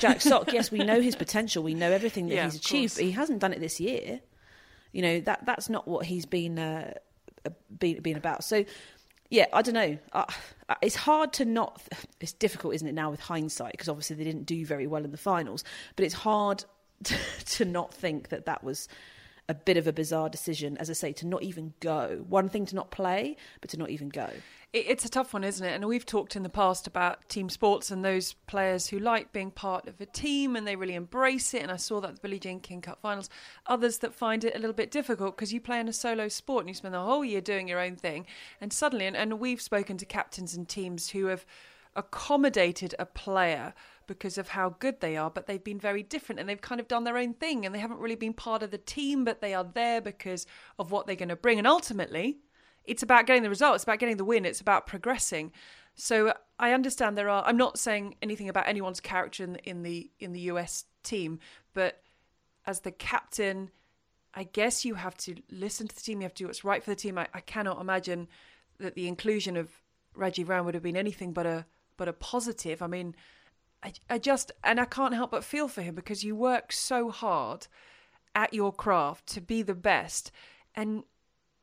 Jack 0.00 0.20
Sock, 0.20 0.52
yes, 0.52 0.72
we 0.72 0.78
know 0.78 1.00
his 1.00 1.14
potential, 1.14 1.62
we 1.62 1.74
know 1.74 1.92
everything 1.92 2.26
that 2.28 2.34
yeah, 2.34 2.44
he's 2.44 2.56
achieved, 2.56 2.96
but 2.96 3.04
he 3.04 3.12
hasn't 3.12 3.38
done 3.38 3.52
it 3.52 3.60
this 3.60 3.78
year. 3.78 4.20
You 4.92 5.02
know 5.02 5.20
that 5.20 5.46
that's 5.46 5.68
not 5.68 5.86
what 5.86 6.06
he's 6.06 6.26
been 6.26 6.58
uh, 6.58 6.94
been, 7.78 8.00
been 8.00 8.16
about. 8.16 8.44
So, 8.44 8.64
yeah, 9.30 9.46
I 9.52 9.62
don't 9.62 9.74
know. 9.74 9.98
It's 10.82 10.96
hard 10.96 11.32
to 11.34 11.44
not. 11.44 11.82
It's 12.20 12.32
difficult, 12.32 12.74
isn't 12.74 12.86
it, 12.86 12.94
now 12.94 13.10
with 13.10 13.20
hindsight? 13.20 13.72
Because 13.72 13.88
obviously 13.88 14.16
they 14.16 14.24
didn't 14.24 14.46
do 14.46 14.64
very 14.64 14.86
well 14.86 15.04
in 15.04 15.10
the 15.10 15.16
finals. 15.16 15.64
But 15.96 16.04
it's 16.04 16.14
hard 16.14 16.64
to, 17.04 17.16
to 17.46 17.64
not 17.64 17.92
think 17.92 18.28
that 18.28 18.46
that 18.46 18.62
was 18.62 18.88
a 19.48 19.54
bit 19.54 19.76
of 19.76 19.86
a 19.86 19.92
bizarre 19.92 20.28
decision, 20.28 20.76
as 20.78 20.90
I 20.90 20.92
say, 20.92 21.12
to 21.14 21.26
not 21.26 21.42
even 21.42 21.74
go. 21.80 22.24
One 22.28 22.48
thing 22.48 22.66
to 22.66 22.74
not 22.74 22.90
play, 22.90 23.36
but 23.60 23.70
to 23.70 23.78
not 23.78 23.90
even 23.90 24.08
go 24.08 24.30
it's 24.84 25.04
a 25.04 25.08
tough 25.08 25.32
one, 25.32 25.44
isn't 25.44 25.66
it? 25.66 25.72
And 25.74 25.86
we've 25.86 26.04
talked 26.04 26.36
in 26.36 26.42
the 26.42 26.48
past 26.48 26.86
about 26.86 27.28
team 27.28 27.48
sports 27.48 27.90
and 27.90 28.04
those 28.04 28.34
players 28.46 28.88
who 28.88 28.98
like 28.98 29.32
being 29.32 29.50
part 29.50 29.88
of 29.88 30.00
a 30.00 30.06
team 30.06 30.54
and 30.54 30.66
they 30.66 30.76
really 30.76 30.94
embrace 30.94 31.54
it. 31.54 31.62
And 31.62 31.70
I 31.70 31.76
saw 31.76 32.00
that 32.00 32.14
the 32.14 32.20
Billie 32.20 32.38
Jean 32.38 32.60
King 32.60 32.82
Cup 32.82 33.00
finals. 33.00 33.30
Others 33.66 33.98
that 33.98 34.14
find 34.14 34.44
it 34.44 34.54
a 34.54 34.58
little 34.58 34.74
bit 34.74 34.90
difficult 34.90 35.36
because 35.36 35.52
you 35.52 35.60
play 35.60 35.80
in 35.80 35.88
a 35.88 35.92
solo 35.92 36.28
sport 36.28 36.62
and 36.62 36.68
you 36.68 36.74
spend 36.74 36.94
the 36.94 37.00
whole 37.00 37.24
year 37.24 37.40
doing 37.40 37.68
your 37.68 37.80
own 37.80 37.96
thing. 37.96 38.26
And 38.60 38.72
suddenly, 38.72 39.06
and, 39.06 39.16
and 39.16 39.40
we've 39.40 39.62
spoken 39.62 39.96
to 39.98 40.04
captains 40.04 40.54
and 40.54 40.68
teams 40.68 41.10
who 41.10 41.26
have 41.26 41.46
accommodated 41.94 42.94
a 42.98 43.06
player 43.06 43.72
because 44.06 44.38
of 44.38 44.48
how 44.48 44.70
good 44.78 45.00
they 45.00 45.16
are, 45.16 45.30
but 45.30 45.46
they've 45.46 45.62
been 45.62 45.80
very 45.80 46.02
different 46.02 46.38
and 46.40 46.48
they've 46.48 46.60
kind 46.60 46.80
of 46.80 46.88
done 46.88 47.04
their 47.04 47.16
own 47.16 47.34
thing 47.34 47.64
and 47.64 47.74
they 47.74 47.78
haven't 47.78 48.00
really 48.00 48.14
been 48.16 48.32
part 48.32 48.62
of 48.62 48.70
the 48.70 48.78
team, 48.78 49.24
but 49.24 49.40
they 49.40 49.54
are 49.54 49.64
there 49.64 50.00
because 50.00 50.46
of 50.78 50.90
what 50.90 51.06
they're 51.06 51.16
going 51.16 51.28
to 51.28 51.36
bring. 51.36 51.58
And 51.58 51.66
ultimately, 51.66 52.38
it's 52.84 53.02
about 53.02 53.26
getting 53.26 53.42
the 53.42 53.48
result. 53.48 53.74
It's 53.74 53.84
about 53.84 53.98
getting 53.98 54.16
the 54.16 54.24
win. 54.24 54.44
It's 54.44 54.60
about 54.60 54.86
progressing. 54.86 55.52
So 55.94 56.34
I 56.58 56.72
understand 56.72 57.16
there 57.16 57.28
are. 57.28 57.44
I'm 57.44 57.56
not 57.56 57.78
saying 57.78 58.16
anything 58.22 58.48
about 58.48 58.68
anyone's 58.68 59.00
character 59.00 59.44
in 59.44 59.54
the 59.54 59.68
in 59.68 59.82
the, 59.82 60.10
in 60.20 60.32
the 60.32 60.40
US 60.40 60.84
team, 61.02 61.40
but 61.74 62.02
as 62.66 62.80
the 62.80 62.92
captain, 62.92 63.70
I 64.34 64.44
guess 64.44 64.84
you 64.84 64.94
have 64.94 65.16
to 65.18 65.36
listen 65.50 65.88
to 65.88 65.94
the 65.94 66.02
team. 66.02 66.20
You 66.20 66.24
have 66.24 66.34
to 66.34 66.44
do 66.44 66.46
what's 66.46 66.64
right 66.64 66.82
for 66.82 66.90
the 66.90 66.96
team. 66.96 67.16
I, 67.16 67.26
I 67.32 67.40
cannot 67.40 67.80
imagine 67.80 68.28
that 68.78 68.94
the 68.94 69.08
inclusion 69.08 69.56
of 69.56 69.70
Reggie 70.14 70.44
Ram 70.44 70.64
would 70.64 70.74
have 70.74 70.82
been 70.82 70.96
anything 70.96 71.32
but 71.32 71.46
a 71.46 71.64
but 71.96 72.08
a 72.08 72.12
positive. 72.12 72.82
I 72.82 72.86
mean, 72.86 73.16
I, 73.82 73.92
I 74.08 74.18
just 74.18 74.52
and 74.64 74.80
I 74.80 74.84
can't 74.84 75.14
help 75.14 75.30
but 75.30 75.44
feel 75.44 75.68
for 75.68 75.82
him 75.82 75.94
because 75.94 76.24
you 76.24 76.34
work 76.34 76.72
so 76.72 77.10
hard 77.10 77.66
at 78.34 78.52
your 78.52 78.72
craft 78.72 79.26
to 79.28 79.40
be 79.40 79.62
the 79.62 79.74
best, 79.74 80.30
and 80.74 81.04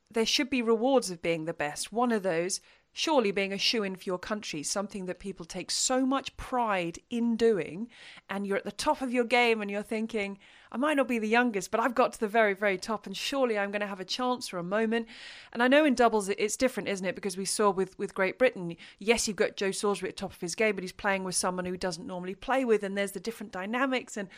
there 0.10 0.25
should 0.25 0.50
be 0.50 0.62
rewards 0.62 1.12
of 1.12 1.22
being 1.22 1.46
the 1.46 1.53
best. 1.53 1.91
One 1.91 2.12
of 2.12 2.24
those 2.24 2.62
surely 2.94 3.32
being 3.32 3.52
a 3.52 3.58
shoe 3.58 3.84
in 3.84 3.96
for 3.96 4.04
your 4.04 4.20
country, 4.20 4.62
something 4.62 5.08
that 5.08 5.20
people 5.20 5.46
take 5.46 5.72
so 5.72 6.06
much 6.06 6.38
pride 6.38 7.00
in 7.10 7.36
doing, 7.36 7.90
and 8.30 8.46
you're 8.46 8.58
at 8.58 8.64
the 8.64 8.72
top 8.72 9.02
of 9.02 9.12
your 9.12 9.24
game 9.24 9.62
and 9.62 9.70
you're 9.70 9.82
thinking, 9.82 10.38
I 10.72 10.78
might 10.78 10.96
not 10.96 11.08
be 11.08 11.18
the 11.18 11.28
youngest, 11.28 11.72
but 11.72 11.80
I've 11.80 11.96
got 11.96 12.14
to 12.14 12.20
the 12.20 12.28
very, 12.28 12.54
very 12.54 12.78
top, 12.78 13.08
and 13.08 13.18
surely 13.18 13.58
I'm 13.58 13.72
going 13.72 13.82
to 13.82 13.88
have 13.88 14.00
a 14.00 14.06
chance 14.06 14.48
for 14.48 14.60
a 14.60 14.64
moment. 14.64 15.08
And 15.52 15.64
I 15.64 15.68
know 15.68 15.86
in 15.86 15.96
doubles 15.96 16.30
it's 16.30 16.56
different, 16.56 16.88
isn't 16.88 17.06
it? 17.06 17.16
Because 17.16 17.36
we 17.36 17.46
saw 17.46 17.72
with, 17.72 17.98
with 17.98 18.14
Great 18.14 18.38
Britain, 18.38 18.76
yes, 19.00 19.28
you've 19.28 19.38
got 19.38 19.58
Joe 19.58 19.72
Salisbury 19.72 20.10
at 20.10 20.16
the 20.16 20.22
top 20.22 20.34
of 20.34 20.42
his 20.42 20.56
game, 20.56 20.76
but 20.76 20.84
he's 20.84 20.92
playing 20.92 21.24
with 21.24 21.36
someone 21.36 21.66
who 21.66 21.78
doesn't 21.78 22.08
normally 22.08 22.36
play 22.36 22.64
with, 22.64 22.84
and 22.84 22.96
there's 22.96 23.14
the 23.14 23.20
different 23.20 23.52
dynamics. 23.52 24.18
And 24.18 24.30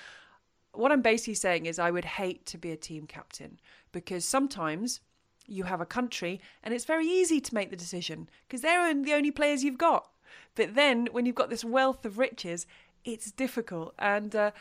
what 0.72 0.94
I'm 0.94 1.02
basically 1.02 1.36
saying 1.36 1.66
is, 1.66 1.78
I 1.78 1.92
would 1.92 2.06
hate 2.06 2.46
to 2.48 2.58
be 2.58 2.72
a 2.72 2.78
team 2.78 3.06
captain 3.06 3.60
because 3.92 4.26
sometimes 4.26 5.02
you 5.48 5.64
have 5.64 5.82
a 5.82 5.86
country 5.86 6.42
and 6.64 6.74
it's 6.74 6.86
very 6.86 7.08
easy 7.08 7.40
to 7.42 7.54
make 7.54 7.70
the 7.70 7.76
decision 7.76 8.30
because 8.48 8.62
they're 8.62 8.94
the 8.94 9.14
only 9.14 9.32
players 9.32 9.64
you've 9.64 9.78
got. 9.78 10.08
But 10.56 10.76
then 10.76 11.08
when 11.12 11.26
you've 11.26 11.36
got 11.36 11.50
this 11.50 11.66
wealth 11.66 12.06
of 12.06 12.18
riches, 12.18 12.66
it's 13.04 13.32
difficult. 13.32 13.94
And 14.00 14.36
uh, 14.36 14.52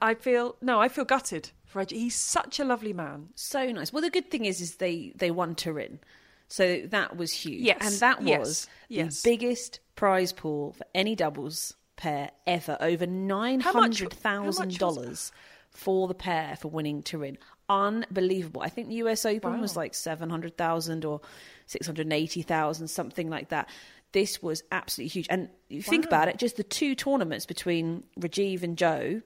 I 0.00 0.14
feel 0.14 0.56
no, 0.60 0.80
I 0.80 0.88
feel 0.88 1.04
gutted 1.04 1.50
for 1.64 1.80
Reggie. 1.80 1.98
He's 1.98 2.14
such 2.14 2.60
a 2.60 2.64
lovely 2.64 2.92
man. 2.92 3.28
So 3.34 3.70
nice. 3.70 3.92
Well, 3.92 4.02
the 4.02 4.10
good 4.10 4.30
thing 4.30 4.44
is, 4.44 4.60
is 4.60 4.76
they 4.76 5.12
they 5.16 5.30
won 5.30 5.54
Turin, 5.54 6.00
so 6.48 6.82
that 6.86 7.16
was 7.16 7.32
huge. 7.32 7.62
Yes, 7.62 7.78
and 7.80 7.94
that 8.00 8.22
was 8.22 8.68
yes. 8.88 9.22
the 9.22 9.30
biggest 9.30 9.80
prize 9.96 10.32
pool 10.32 10.72
for 10.72 10.84
any 10.94 11.14
doubles 11.14 11.74
pair 11.96 12.30
ever. 12.46 12.76
Over 12.80 13.06
nine 13.06 13.60
hundred 13.60 14.12
thousand 14.12 14.78
dollars 14.78 15.32
for 15.70 16.08
the 16.08 16.14
pair 16.14 16.56
for 16.56 16.68
winning 16.68 17.02
Turin 17.02 17.38
unbelievable. 17.68 18.62
I 18.62 18.68
think 18.68 18.88
the 18.88 18.96
US 18.96 19.24
Open 19.24 19.54
wow. 19.54 19.60
was 19.60 19.76
like 19.76 19.94
700,000 19.94 21.04
or 21.04 21.20
680,000, 21.66 22.88
something 22.88 23.28
like 23.28 23.48
that. 23.50 23.68
This 24.12 24.42
was 24.42 24.62
absolutely 24.72 25.10
huge. 25.10 25.26
And 25.28 25.50
you 25.68 25.82
think 25.82 26.04
wow. 26.04 26.08
about 26.08 26.28
it, 26.28 26.38
just 26.38 26.56
the 26.56 26.64
two 26.64 26.94
tournaments 26.94 27.46
between 27.46 28.04
Rajeev 28.18 28.62
and 28.62 28.76
Joe, 28.76 29.20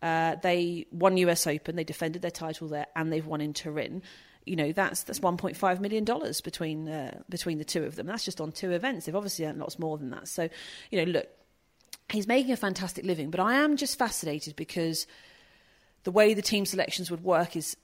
uh, 0.00 0.36
they 0.42 0.86
won 0.90 1.16
US 1.16 1.46
Open, 1.46 1.76
they 1.76 1.84
defended 1.84 2.22
their 2.22 2.30
title 2.30 2.68
there, 2.68 2.86
and 2.94 3.12
they've 3.12 3.26
won 3.26 3.40
in 3.40 3.52
Turin. 3.52 4.02
You 4.44 4.56
know 4.56 4.72
that's 4.72 5.04
that's 5.04 5.20
1.5 5.20 5.78
million 5.78 6.04
dollars 6.04 6.40
between 6.40 6.88
uh, 6.88 7.20
between 7.28 7.58
the 7.58 7.64
two 7.64 7.84
of 7.84 7.94
them. 7.94 8.06
That's 8.06 8.24
just 8.24 8.40
on 8.40 8.50
two 8.50 8.72
events. 8.72 9.06
They've 9.06 9.14
obviously 9.14 9.44
earned 9.44 9.60
lots 9.60 9.78
more 9.78 9.96
than 9.96 10.10
that. 10.10 10.26
So, 10.26 10.48
you 10.90 10.98
know, 10.98 11.12
look, 11.12 11.28
he's 12.10 12.26
making 12.26 12.50
a 12.50 12.56
fantastic 12.56 13.04
living. 13.04 13.30
But 13.30 13.38
I 13.38 13.54
am 13.54 13.76
just 13.76 13.96
fascinated 13.98 14.56
because 14.56 15.06
the 16.04 16.10
way 16.10 16.34
the 16.34 16.42
team 16.42 16.66
selections 16.66 17.10
would 17.10 17.22
work 17.24 17.56
is 17.56 17.76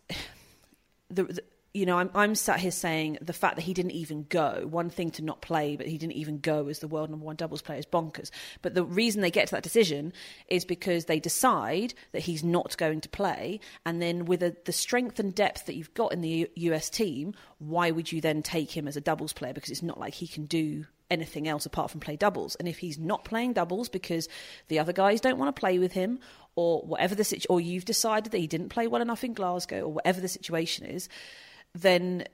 the, 1.11 1.25
the 1.25 1.43
you 1.75 1.85
know, 1.85 1.99
I'm, 1.99 2.11
I'm 2.15 2.35
sat 2.35 2.61
here 2.61 2.71
saying 2.71 3.19
the 3.21 3.33
fact 3.33 3.57
that 3.57 3.63
he 3.63 3.75
didn't 3.75 3.93
even 3.93 4.25
go, 4.29 4.67
one 4.69 4.91
thing 4.91 5.11
to 5.13 5.23
not 5.23 5.43
play, 5.43 5.77
but 5.77 5.87
he 5.87 5.99
didn't 5.99 6.15
even 6.15 6.39
go 6.39 6.67
as 6.69 6.79
the 6.79 6.89
world 6.89 7.11
number 7.11 7.25
one 7.25 7.37
doubles 7.37 7.63
player 7.63 7.79
is 7.79 7.87
bonkers. 7.87 8.31
But 8.63 8.75
the 8.75 8.85
reason 8.85 9.21
they 9.21 9.31
get 9.31 9.49
to 9.49 9.55
that 9.55 9.63
decision 9.63 10.13
is 10.49 10.65
because 10.65 11.05
they 11.05 11.21
decide 11.21 11.95
that 12.13 12.23
he's 12.23 12.43
not 12.43 12.77
going 12.79 13.01
to 13.03 13.09
play. 13.09 13.61
And 13.85 14.01
then 14.01 14.25
with 14.25 14.43
a, 14.43 14.57
the 14.65 14.73
strength 14.73 15.21
and 15.21 15.35
depth 15.35 15.67
that 15.67 15.77
you've 15.77 15.95
got 15.95 16.13
in 16.13 16.23
the 16.23 16.29
U- 16.29 16.49
US 16.73 16.89
team, 16.89 17.35
why 17.59 17.91
would 17.91 18.11
you 18.11 18.21
then 18.21 18.43
take 18.43 18.77
him 18.77 18.89
as 18.89 18.97
a 18.97 19.01
doubles 19.01 19.33
player? 19.33 19.53
Because 19.53 19.71
it's 19.71 19.83
not 19.83 20.01
like 20.01 20.15
he 20.15 20.27
can 20.27 20.47
do 20.47 20.87
anything 21.11 21.49
else 21.49 21.67
apart 21.67 21.91
from 21.91 22.01
play 22.01 22.17
doubles. 22.17 22.55
And 22.57 22.69
if 22.69 22.79
he's 22.79 22.99
not 22.99 23.25
playing 23.25 23.55
doubles 23.55 23.89
because 23.89 24.29
the 24.69 24.79
other 24.79 24.93
guys 24.93 25.21
don't 25.21 25.39
want 25.39 25.55
to 25.55 25.59
play 25.59 25.79
with 25.79 25.93
him, 25.93 26.19
or 26.55 26.83
whatever 26.83 27.15
the 27.15 27.25
situation, 27.25 27.47
or 27.51 27.61
you've 27.61 27.85
decided 27.85 28.33
that 28.33 28.39
he 28.39 28.47
didn't 28.47 28.69
play 28.71 28.87
well 28.87 29.01
enough 29.01 29.23
in 29.23 29.33
Glasgow, 29.33 29.83
or 29.83 29.93
whatever 29.93 30.21
the 30.21 30.29
situation 30.29 30.87
is, 30.87 31.09
then 31.75 32.25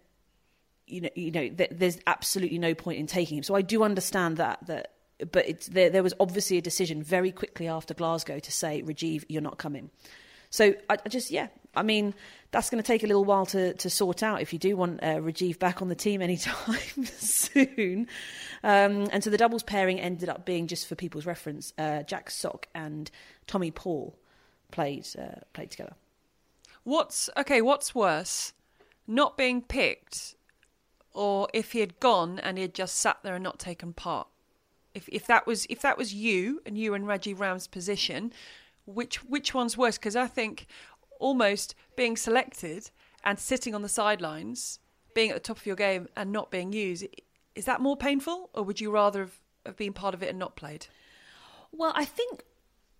you 0.86 1.00
know, 1.00 1.10
you 1.14 1.30
know, 1.30 1.48
th- 1.48 1.70
there's 1.72 1.98
absolutely 2.06 2.58
no 2.58 2.74
point 2.74 2.98
in 2.98 3.06
taking 3.06 3.38
him. 3.38 3.42
So 3.42 3.54
I 3.54 3.62
do 3.62 3.82
understand 3.82 4.38
that 4.38 4.66
that. 4.66 4.90
But 5.30 5.68
there, 5.70 5.90
there 5.90 6.02
was 6.02 6.12
obviously 6.18 6.58
a 6.58 6.60
decision 6.60 7.00
very 7.00 7.30
quickly 7.30 7.68
after 7.68 7.94
Glasgow 7.94 8.40
to 8.40 8.52
say, 8.52 8.82
Rajeev, 8.82 9.24
you're 9.28 9.40
not 9.40 9.58
coming. 9.58 9.90
So 10.50 10.74
I, 10.90 10.96
I 11.06 11.08
just, 11.08 11.30
yeah, 11.30 11.46
I 11.76 11.82
mean, 11.82 12.14
that's 12.50 12.70
going 12.70 12.82
to 12.82 12.86
take 12.86 13.02
a 13.02 13.06
little 13.06 13.24
while 13.24 13.46
to, 13.46 13.74
to 13.74 13.90
sort 13.90 14.22
out 14.22 14.40
if 14.40 14.52
you 14.52 14.58
do 14.58 14.76
want 14.76 15.02
uh, 15.02 15.16
Rajeev 15.16 15.58
back 15.58 15.82
on 15.82 15.88
the 15.88 15.94
team 15.94 16.22
anytime 16.28 17.04
soon. 17.04 18.06
Um, 18.62 19.08
and 19.12 19.22
so 19.22 19.30
the 19.30 19.36
doubles 19.36 19.62
pairing 19.62 20.00
ended 20.00 20.28
up 20.28 20.44
being, 20.44 20.66
just 20.66 20.86
for 20.86 20.94
people's 20.94 21.26
reference, 21.26 21.72
uh, 21.78 22.02
Jack 22.02 22.30
Sock 22.30 22.68
and 22.74 23.10
Tommy 23.46 23.70
Paul 23.70 24.16
played 24.70 25.06
uh, 25.18 25.40
played 25.52 25.70
together. 25.70 25.94
What's 26.84 27.30
okay? 27.36 27.62
What's 27.62 27.94
worse, 27.94 28.52
not 29.06 29.36
being 29.36 29.62
picked, 29.62 30.34
or 31.12 31.48
if 31.54 31.72
he 31.72 31.80
had 31.80 31.98
gone 32.00 32.38
and 32.38 32.58
he 32.58 32.62
had 32.62 32.74
just 32.74 32.96
sat 32.96 33.18
there 33.22 33.34
and 33.34 33.44
not 33.44 33.58
taken 33.58 33.92
part? 33.92 34.28
If 34.94 35.08
if 35.08 35.26
that 35.26 35.46
was 35.46 35.66
if 35.70 35.80
that 35.80 35.96
was 35.96 36.12
you 36.12 36.60
and 36.66 36.76
you 36.76 36.94
and 36.94 37.06
Rajeev 37.06 37.40
Ram's 37.40 37.66
position, 37.66 38.32
which 38.86 39.24
which 39.24 39.54
one's 39.54 39.76
worse? 39.78 39.96
Because 39.96 40.16
I 40.16 40.26
think 40.26 40.66
almost 41.24 41.74
being 41.96 42.18
selected 42.18 42.90
and 43.24 43.38
sitting 43.38 43.74
on 43.74 43.80
the 43.80 43.88
sidelines, 43.88 44.78
being 45.14 45.30
at 45.30 45.34
the 45.34 45.40
top 45.40 45.56
of 45.56 45.64
your 45.64 45.74
game 45.74 46.06
and 46.16 46.30
not 46.30 46.50
being 46.50 46.70
used, 46.70 47.06
is 47.54 47.64
that 47.64 47.80
more 47.80 47.96
painful, 47.96 48.50
or 48.52 48.62
would 48.62 48.78
you 48.78 48.90
rather 48.90 49.20
have, 49.20 49.40
have 49.64 49.76
been 49.76 49.94
part 49.94 50.12
of 50.12 50.22
it 50.22 50.28
and 50.28 50.38
not 50.38 50.54
played? 50.54 50.86
Well, 51.72 51.92
I 51.96 52.04
think 52.04 52.44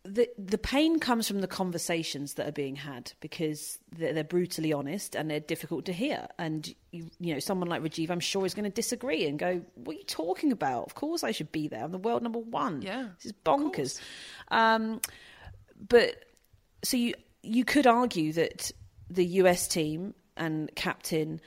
the 0.04 0.28
the 0.38 0.57
pain 0.59 1.00
comes 1.00 1.28
from 1.28 1.43
the 1.43 1.47
conversations 1.47 2.35
that 2.35 2.49
are 2.49 2.52
being 2.52 2.76
had 2.76 3.12
because 3.21 3.78
they're, 3.90 4.12
they're, 4.12 4.25
brutally 4.25 4.73
honest 4.73 5.14
and 5.14 5.31
they're 5.31 5.40
difficult 5.40 5.85
to 5.87 5.93
hear. 5.93 6.26
And 6.38 6.75
you, 6.93 7.11
you 7.21 7.35
know, 7.35 7.40
someone 7.40 7.69
like 7.69 7.83
Rajeev, 7.83 8.11
I'm 8.11 8.21
sure, 8.21 8.47
is 8.47 8.54
going 8.54 8.71
to 8.71 8.75
disagree 8.75 9.26
and 9.26 9.38
go, 9.38 9.62
"What 9.75 9.97
are 9.97 9.99
you 9.99 10.04
talking 10.04 10.50
about? 10.50 10.85
Of 10.85 10.95
course, 10.95 11.25
I 11.25 11.31
should 11.31 11.52
be 11.52 11.69
there. 11.69 11.85
I'm 11.85 11.93
the 11.93 11.99
world 11.99 12.23
number 12.23 12.38
one. 12.38 12.81
Yeah, 12.81 13.09
this 13.16 13.26
is 13.26 13.33
bonkers." 13.45 14.00
Um, 14.49 15.00
but 15.88 16.25
so 16.83 16.97
you 16.97 17.14
you 17.45 17.65
could 17.65 17.87
argue 17.87 18.33
that 18.33 18.71
the 19.11 19.25
US 19.25 19.69
team 19.69 20.15
and 20.37 20.71
captain 20.75 21.41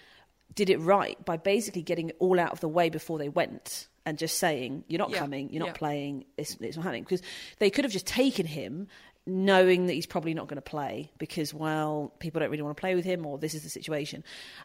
did 0.54 0.70
it 0.70 0.80
right 0.80 1.24
by 1.26 1.38
basically 1.38 1.82
getting 1.82 2.10
it 2.10 2.16
all 2.20 2.40
out 2.40 2.52
of 2.52 2.60
the 2.60 2.68
way 2.68 2.90
before 2.90 3.18
they 3.18 3.30
went 3.30 3.88
and 4.06 4.18
just 4.18 4.38
saying 4.38 4.84
you're 4.88 5.00
not 5.00 5.10
yeah. 5.10 5.20
coming, 5.20 5.52
you're 5.52 5.60
not 5.60 5.70
yeah. 5.70 5.74
playing, 5.74 6.26
it's, 6.38 6.56
it's 6.62 6.78
not 6.78 6.84
happening 6.84 7.04
because 7.04 7.22
they 7.60 7.70
could 7.70 7.84
have 7.84 7.92
just 7.92 8.08
taken 8.08 8.46
him 8.46 8.88
knowing 9.28 9.88
that 9.88 9.94
he's 9.94 10.06
probably 10.06 10.34
not 10.34 10.48
going 10.48 10.56
to 10.56 10.62
play 10.62 11.12
because 11.18 11.54
well 11.54 12.14
people 12.20 12.40
don't 12.40 12.50
really 12.50 12.64
want 12.64 12.76
to 12.76 12.80
play 12.80 12.96
with 12.96 13.04
him 13.04 13.26
or 13.26 13.38
this 13.38 13.54
is 13.54 13.62
the 13.62 13.70
situation 13.70 14.24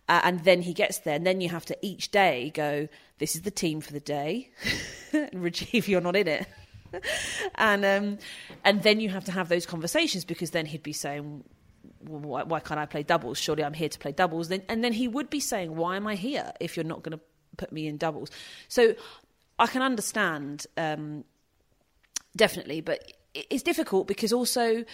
uh, 0.09 0.21
and 0.23 0.45
then 0.45 0.62
he 0.62 0.73
gets 0.73 0.99
there 1.01 1.17
and 1.17 1.27
then 1.27 1.41
you 1.41 1.49
have 1.49 1.65
to 1.65 1.77
each 1.83 2.12
day 2.12 2.53
go 2.55 2.87
this 3.19 3.35
is 3.35 3.43
the 3.43 3.51
team 3.51 3.81
for 3.81 3.93
the 3.93 3.99
day 3.99 4.49
Rajeev 5.12 5.89
you're 5.89 6.01
not 6.01 6.15
in 6.15 6.29
it 6.29 6.47
and 7.57 7.85
um, 7.85 8.19
and 8.65 8.83
then 8.83 9.01
you 9.01 9.09
have 9.09 9.25
to 9.25 9.33
have 9.33 9.49
those 9.49 9.67
conversations 9.67 10.25
because 10.25 10.51
then 10.51 10.67
he'd 10.67 10.83
be 10.83 10.93
saying, 10.93 11.45
why, 12.01 12.43
why, 12.43 12.61
can't 12.61 12.81
I 12.81 12.87
play 12.87 13.03
doubles? 13.03 13.39
Surely 13.39 13.65
I'm 13.65 13.75
here 13.75 13.89
to 13.89 13.99
play 13.99 14.13
doubles." 14.13 14.49
Then, 14.49 14.63
and 14.69 14.83
then 14.83 14.93
he 14.93 15.09
would 15.09 15.31
be 15.31 15.41
saying, 15.41 15.77
"Why 15.77 15.97
am 15.97 16.07
I 16.07 16.15
here 16.15 16.53
if 16.61 16.77
you're 16.77 16.85
not 16.85 17.03
going 17.03 17.19
to 17.19 17.25
put 17.57 17.73
me 17.73 17.87
in 17.87 17.97
doubles?" 17.97 18.31
So 18.69 18.95
I 19.59 19.67
can 19.67 19.83
understand 19.83 20.67
um, 20.77 21.25
definitely, 22.37 22.81
but 22.81 23.13
it's 23.35 23.63
difficult 23.63 24.07
because 24.07 24.33
also. 24.33 24.85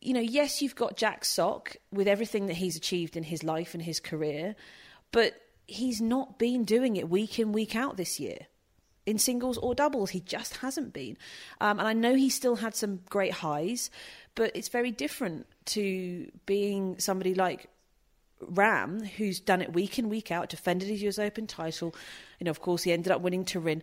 You 0.00 0.14
know, 0.14 0.20
yes, 0.20 0.62
you've 0.62 0.76
got 0.76 0.96
Jack 0.96 1.24
Sock 1.24 1.74
with 1.90 2.06
everything 2.06 2.46
that 2.46 2.54
he's 2.54 2.76
achieved 2.76 3.16
in 3.16 3.24
his 3.24 3.42
life 3.42 3.74
and 3.74 3.82
his 3.82 3.98
career, 3.98 4.54
but 5.10 5.34
he's 5.66 6.00
not 6.00 6.38
been 6.38 6.62
doing 6.62 6.94
it 6.94 7.10
week 7.10 7.40
in, 7.40 7.50
week 7.50 7.74
out 7.74 7.96
this 7.96 8.20
year 8.20 8.46
in 9.08 9.18
singles 9.18 9.58
or 9.58 9.74
doubles. 9.74 10.10
He 10.10 10.20
just 10.20 10.58
hasn't 10.58 10.92
been. 10.92 11.16
Um, 11.60 11.78
and 11.78 11.88
I 11.88 11.92
know 11.92 12.14
he 12.14 12.28
still 12.28 12.56
had 12.56 12.74
some 12.74 13.00
great 13.08 13.32
highs, 13.32 13.90
but 14.34 14.52
it's 14.54 14.68
very 14.68 14.90
different 14.90 15.46
to 15.66 16.30
being 16.46 16.98
somebody 16.98 17.34
like 17.34 17.68
Ram, 18.40 19.02
who's 19.02 19.40
done 19.40 19.62
it 19.62 19.72
week 19.72 19.98
in, 19.98 20.08
week 20.08 20.30
out, 20.30 20.48
defended 20.50 20.88
his 20.88 21.02
US 21.02 21.18
Open 21.18 21.46
title. 21.46 21.94
You 22.38 22.44
know, 22.44 22.50
of 22.50 22.60
course, 22.60 22.82
he 22.82 22.92
ended 22.92 23.10
up 23.10 23.20
winning 23.20 23.44
Turin 23.44 23.82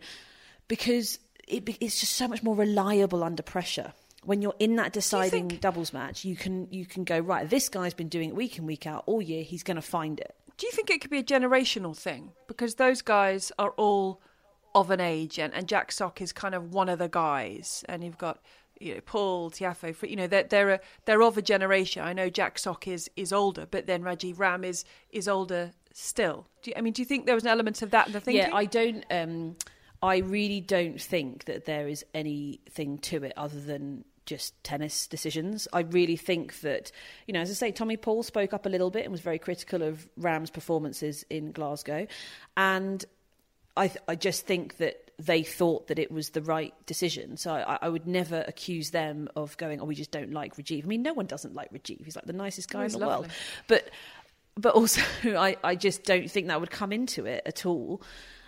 because 0.67 1.19
it, 1.47 1.67
it's 1.81 1.99
just 1.99 2.13
so 2.13 2.27
much 2.27 2.43
more 2.43 2.55
reliable 2.55 3.23
under 3.23 3.43
pressure. 3.43 3.93
When 4.23 4.41
you're 4.41 4.55
in 4.57 4.77
that 4.77 4.91
deciding 4.91 5.49
think, 5.49 5.61
doubles 5.61 5.93
match, 5.93 6.25
you 6.25 6.35
can 6.35 6.67
you 6.71 6.85
can 6.85 7.03
go 7.03 7.19
right. 7.19 7.47
This 7.47 7.69
guy's 7.69 7.93
been 7.93 8.09
doing 8.09 8.29
it 8.29 8.35
week 8.35 8.57
in, 8.57 8.65
week 8.65 8.87
out 8.87 9.03
all 9.05 9.21
year. 9.21 9.43
He's 9.43 9.61
going 9.61 9.75
to 9.75 9.83
find 9.83 10.19
it. 10.19 10.35
Do 10.57 10.65
you 10.65 10.71
think 10.71 10.89
it 10.89 11.01
could 11.01 11.11
be 11.11 11.19
a 11.19 11.23
generational 11.23 11.95
thing 11.95 12.31
because 12.47 12.75
those 12.75 13.01
guys 13.01 13.51
are 13.59 13.71
all 13.71 14.21
of 14.75 14.91
an 14.91 14.99
age, 14.99 15.39
and, 15.39 15.53
and 15.53 15.67
Jack 15.67 15.91
Sock 15.91 16.21
is 16.21 16.31
kind 16.31 16.53
of 16.53 16.73
one 16.73 16.89
of 16.89 16.99
the 16.99 17.07
guys, 17.07 17.83
and 17.89 18.03
you've 18.03 18.17
got 18.17 18.41
you 18.79 18.93
know 18.93 19.01
Paul 19.01 19.49
Tiafoe, 19.49 20.07
you 20.07 20.17
know 20.17 20.27
they're 20.27 20.43
they're 20.43 20.69
a, 20.71 20.79
they're 21.05 21.23
of 21.23 21.37
a 21.37 21.41
generation. 21.41 22.03
I 22.03 22.13
know 22.13 22.29
Jack 22.29 22.59
Sock 22.59 22.87
is 22.87 23.09
is 23.15 23.33
older, 23.33 23.65
but 23.65 23.87
then 23.87 24.03
Rajeev 24.03 24.37
Ram 24.37 24.63
is 24.63 24.85
is 25.09 25.27
older 25.27 25.71
still. 25.93 26.45
Do 26.61 26.71
you, 26.71 26.75
I 26.77 26.81
mean, 26.81 26.93
do 26.93 27.01
you 27.01 27.05
think 27.05 27.25
there 27.25 27.35
was 27.35 27.45
an 27.45 27.49
element 27.49 27.81
of 27.81 27.91
that 27.91 28.07
in 28.07 28.13
the 28.13 28.19
thinking? 28.19 28.49
Yeah, 28.49 28.55
I 28.55 28.65
don't. 28.65 29.05
Um, 29.09 29.55
I 30.03 30.17
really 30.17 30.61
don't 30.61 31.01
think 31.01 31.45
that 31.45 31.65
there 31.65 31.87
is 31.87 32.05
anything 32.13 32.99
to 32.99 33.23
it 33.23 33.33
other 33.37 33.59
than 33.59 34.03
just 34.25 34.61
tennis 34.63 35.07
decisions. 35.07 35.67
I 35.71 35.81
really 35.81 36.17
think 36.17 36.59
that, 36.61 36.91
you 37.27 37.33
know, 37.33 37.41
as 37.41 37.49
I 37.49 37.53
say, 37.53 37.71
Tommy 37.71 37.95
Paul 37.95 38.23
spoke 38.23 38.53
up 38.53 38.65
a 38.65 38.69
little 38.69 38.89
bit 38.89 39.03
and 39.03 39.11
was 39.11 39.21
very 39.21 39.39
critical 39.39 39.83
of 39.83 40.07
Ram's 40.17 40.49
performances 40.49 41.23
in 41.29 41.51
Glasgow, 41.51 42.07
and 42.57 43.05
I, 43.77 43.91
I 44.07 44.15
just 44.15 44.45
think 44.45 44.77
that 44.77 45.11
they 45.17 45.43
thought 45.43 45.87
that 45.87 45.99
it 45.99 46.11
was 46.11 46.29
the 46.29 46.41
right 46.41 46.73
decision. 46.85 47.37
So 47.37 47.53
I, 47.53 47.77
I, 47.81 47.89
would 47.89 48.05
never 48.05 48.43
accuse 48.47 48.91
them 48.91 49.29
of 49.35 49.55
going, 49.57 49.79
"Oh, 49.79 49.85
we 49.85 49.95
just 49.95 50.11
don't 50.11 50.31
like 50.31 50.55
Rajeev." 50.55 50.83
I 50.83 50.87
mean, 50.87 51.01
no 51.01 51.13
one 51.13 51.25
doesn't 51.25 51.53
like 51.55 51.71
Rajeev. 51.71 52.03
He's 52.03 52.15
like 52.15 52.25
the 52.25 52.33
nicest 52.33 52.69
guy 52.69 52.85
in 52.85 52.91
the 52.91 52.97
lovely. 52.97 53.27
world. 53.27 53.31
But 53.67 53.89
but 54.55 54.73
also, 54.75 55.01
I, 55.23 55.57
I 55.63 55.75
just 55.75 56.03
don't 56.03 56.29
think 56.29 56.47
that 56.47 56.59
would 56.59 56.71
come 56.71 56.91
into 56.91 57.25
it 57.25 57.43
at 57.45 57.65
all. 57.65 58.01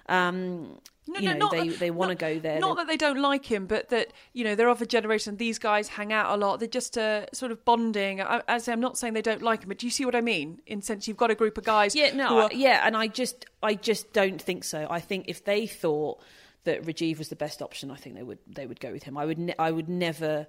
Um, 0.09 0.79
no, 1.07 1.19
you 1.19 1.33
no, 1.33 1.47
know, 1.47 1.49
they 1.51 1.69
that, 1.69 1.79
they 1.79 1.91
want 1.91 2.09
to 2.09 2.15
go 2.15 2.37
there. 2.39 2.59
Not 2.59 2.77
that 2.77 2.87
they 2.87 2.97
don't 2.97 3.21
like 3.21 3.45
him, 3.45 3.65
but 3.65 3.89
that 3.89 4.11
you 4.33 4.43
know 4.43 4.55
they're 4.55 4.67
of 4.69 4.81
a 4.81 4.85
generation. 4.85 5.37
These 5.37 5.57
guys 5.57 5.87
hang 5.87 6.11
out 6.11 6.33
a 6.33 6.37
lot. 6.37 6.59
They're 6.59 6.67
just 6.67 6.97
uh, 6.97 7.25
sort 7.33 7.51
of 7.51 7.63
bonding. 7.63 8.21
I, 8.21 8.41
as 8.47 8.67
I'm 8.67 8.81
not 8.81 8.97
saying 8.97 9.13
they 9.13 9.21
don't 9.21 9.41
like 9.41 9.63
him, 9.63 9.69
but 9.69 9.77
do 9.77 9.87
you 9.87 9.91
see 9.91 10.05
what 10.05 10.15
I 10.15 10.21
mean? 10.21 10.61
In 10.65 10.81
sense, 10.81 11.07
you've 11.07 11.17
got 11.17 11.31
a 11.31 11.35
group 11.35 11.57
of 11.57 11.63
guys. 11.63 11.95
Yeah, 11.95 12.13
no, 12.13 12.41
are, 12.41 12.49
yeah, 12.53 12.81
and 12.85 12.95
I 12.95 13.07
just 13.07 13.45
I 13.63 13.73
just 13.75 14.11
don't 14.11 14.41
think 14.41 14.63
so. 14.63 14.85
I 14.89 14.99
think 14.99 15.25
if 15.29 15.45
they 15.45 15.65
thought 15.65 16.21
that 16.65 16.83
Rajeev 16.83 17.17
was 17.17 17.29
the 17.29 17.35
best 17.37 17.61
option, 17.61 17.89
I 17.89 17.95
think 17.95 18.15
they 18.15 18.23
would 18.23 18.39
they 18.45 18.65
would 18.65 18.79
go 18.79 18.91
with 18.91 19.03
him. 19.03 19.17
I 19.17 19.25
would 19.25 19.39
ne- 19.39 19.55
I 19.57 19.71
would 19.71 19.87
never 19.87 20.47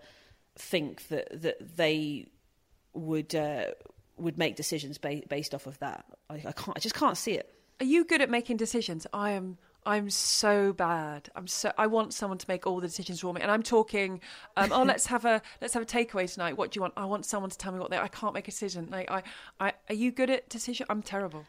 think 0.57 1.07
that 1.09 1.43
that 1.43 1.77
they 1.77 2.27
would 2.95 3.35
uh, 3.35 3.67
would 4.17 4.39
make 4.39 4.57
decisions 4.57 4.99
ba- 4.99 5.23
based 5.29 5.55
off 5.55 5.67
of 5.67 5.79
that. 5.79 6.05
I, 6.29 6.35
I 6.35 6.53
can't. 6.53 6.77
I 6.77 6.81
just 6.81 6.97
can't 6.97 7.17
see 7.17 7.35
it. 7.35 7.55
Are 7.81 7.87
you 7.87 8.05
good 8.05 8.21
at 8.21 8.31
making 8.31 8.57
decisions? 8.57 9.07
I 9.13 9.31
am. 9.33 9.59
I'm 9.87 10.11
so 10.11 10.73
bad. 10.73 11.31
I'm 11.35 11.47
so. 11.47 11.73
I 11.79 11.87
want 11.87 12.13
someone 12.13 12.39
to 12.39 12.47
make 12.49 12.67
all 12.67 12.81
the 12.81 12.87
decisions 12.87 13.21
for 13.21 13.33
me, 13.33 13.41
and 13.41 13.51
I'm 13.51 13.63
talking. 13.63 14.21
Um, 14.57 14.73
oh, 14.73 14.83
let's 14.87 15.07
have 15.07 15.25
a 15.25 15.41
let's 15.61 15.75
have 15.75 15.83
a 15.83 15.87
takeaway 15.87 16.33
tonight. 16.33 16.57
What 16.57 16.73
do 16.73 16.79
you 16.79 16.83
want? 16.83 16.95
I 16.97 17.05
want 17.07 17.25
someone 17.25 17.51
to 17.51 17.59
tell 17.59 17.73
me 17.73 17.79
what 17.79 17.91
they. 17.91 17.99
I 17.99 18.09
can't 18.09 18.35
make 18.35 18.49
a 18.49 18.51
decision. 18.51 18.89
Like 18.91 19.11
I, 19.11 19.23
I. 19.61 19.73
Are 19.89 19.95
you 19.95 20.11
good 20.11 20.31
at 20.31 20.49
decision? 20.49 20.87
I'm 20.91 21.03
terrible. 21.03 21.45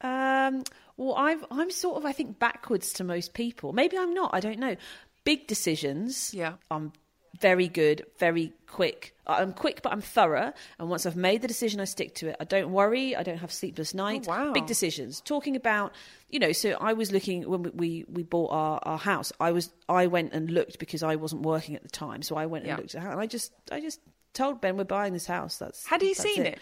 Um, 0.00 0.62
well, 0.96 1.14
I've, 1.14 1.44
I'm 1.50 1.70
sort 1.70 1.96
of, 1.96 2.04
I 2.04 2.12
think, 2.12 2.38
backwards 2.38 2.92
to 2.94 3.04
most 3.04 3.34
people. 3.34 3.72
Maybe 3.72 3.96
I'm 3.96 4.14
not. 4.14 4.30
I 4.34 4.40
don't 4.40 4.58
know. 4.58 4.76
Big 5.24 5.46
decisions. 5.46 6.32
Yeah. 6.34 6.54
I'm 6.70 6.92
very 7.40 7.68
good, 7.68 8.04
very 8.18 8.52
quick. 8.66 9.14
I'm 9.26 9.52
quick, 9.52 9.82
but 9.82 9.92
I'm 9.92 10.00
thorough. 10.00 10.52
And 10.78 10.88
once 10.88 11.06
I've 11.06 11.16
made 11.16 11.42
the 11.42 11.48
decision, 11.48 11.80
I 11.80 11.84
stick 11.84 12.14
to 12.16 12.28
it. 12.28 12.36
I 12.38 12.44
don't 12.44 12.70
worry. 12.70 13.16
I 13.16 13.22
don't 13.22 13.38
have 13.38 13.52
sleepless 13.52 13.94
oh, 13.94 13.98
nights. 13.98 14.28
Oh, 14.28 14.32
wow. 14.32 14.52
Big 14.52 14.66
decisions. 14.66 15.20
Talking 15.20 15.56
about, 15.56 15.92
you 16.30 16.38
know, 16.38 16.52
so 16.52 16.76
I 16.80 16.92
was 16.92 17.10
looking 17.12 17.48
when 17.48 17.62
we 17.64 17.70
we, 17.70 18.04
we 18.08 18.22
bought 18.22 18.50
our, 18.52 18.80
our 18.82 18.98
house. 18.98 19.32
I 19.40 19.52
was 19.52 19.70
I 19.88 20.06
went 20.06 20.32
and 20.32 20.50
looked 20.50 20.78
because 20.78 21.02
I 21.02 21.16
wasn't 21.16 21.42
working 21.42 21.74
at 21.74 21.82
the 21.82 21.88
time, 21.88 22.22
so 22.22 22.36
I 22.36 22.46
went 22.46 22.64
and 22.64 22.70
Yeah. 22.70 22.76
looked 22.76 22.94
at 22.94 23.02
how, 23.02 23.10
and 23.10 23.20
I 23.20 23.26
just 23.26 23.52
I 23.70 23.80
just 23.80 24.00
told 24.32 24.60
Ben 24.60 24.76
we're 24.76 24.84
buying 24.84 25.12
this 25.12 25.26
house. 25.26 25.58
That's 25.58 25.86
Had 25.86 26.02
he 26.02 26.08
that's 26.08 26.22
seen 26.22 26.46
it? 26.46 26.58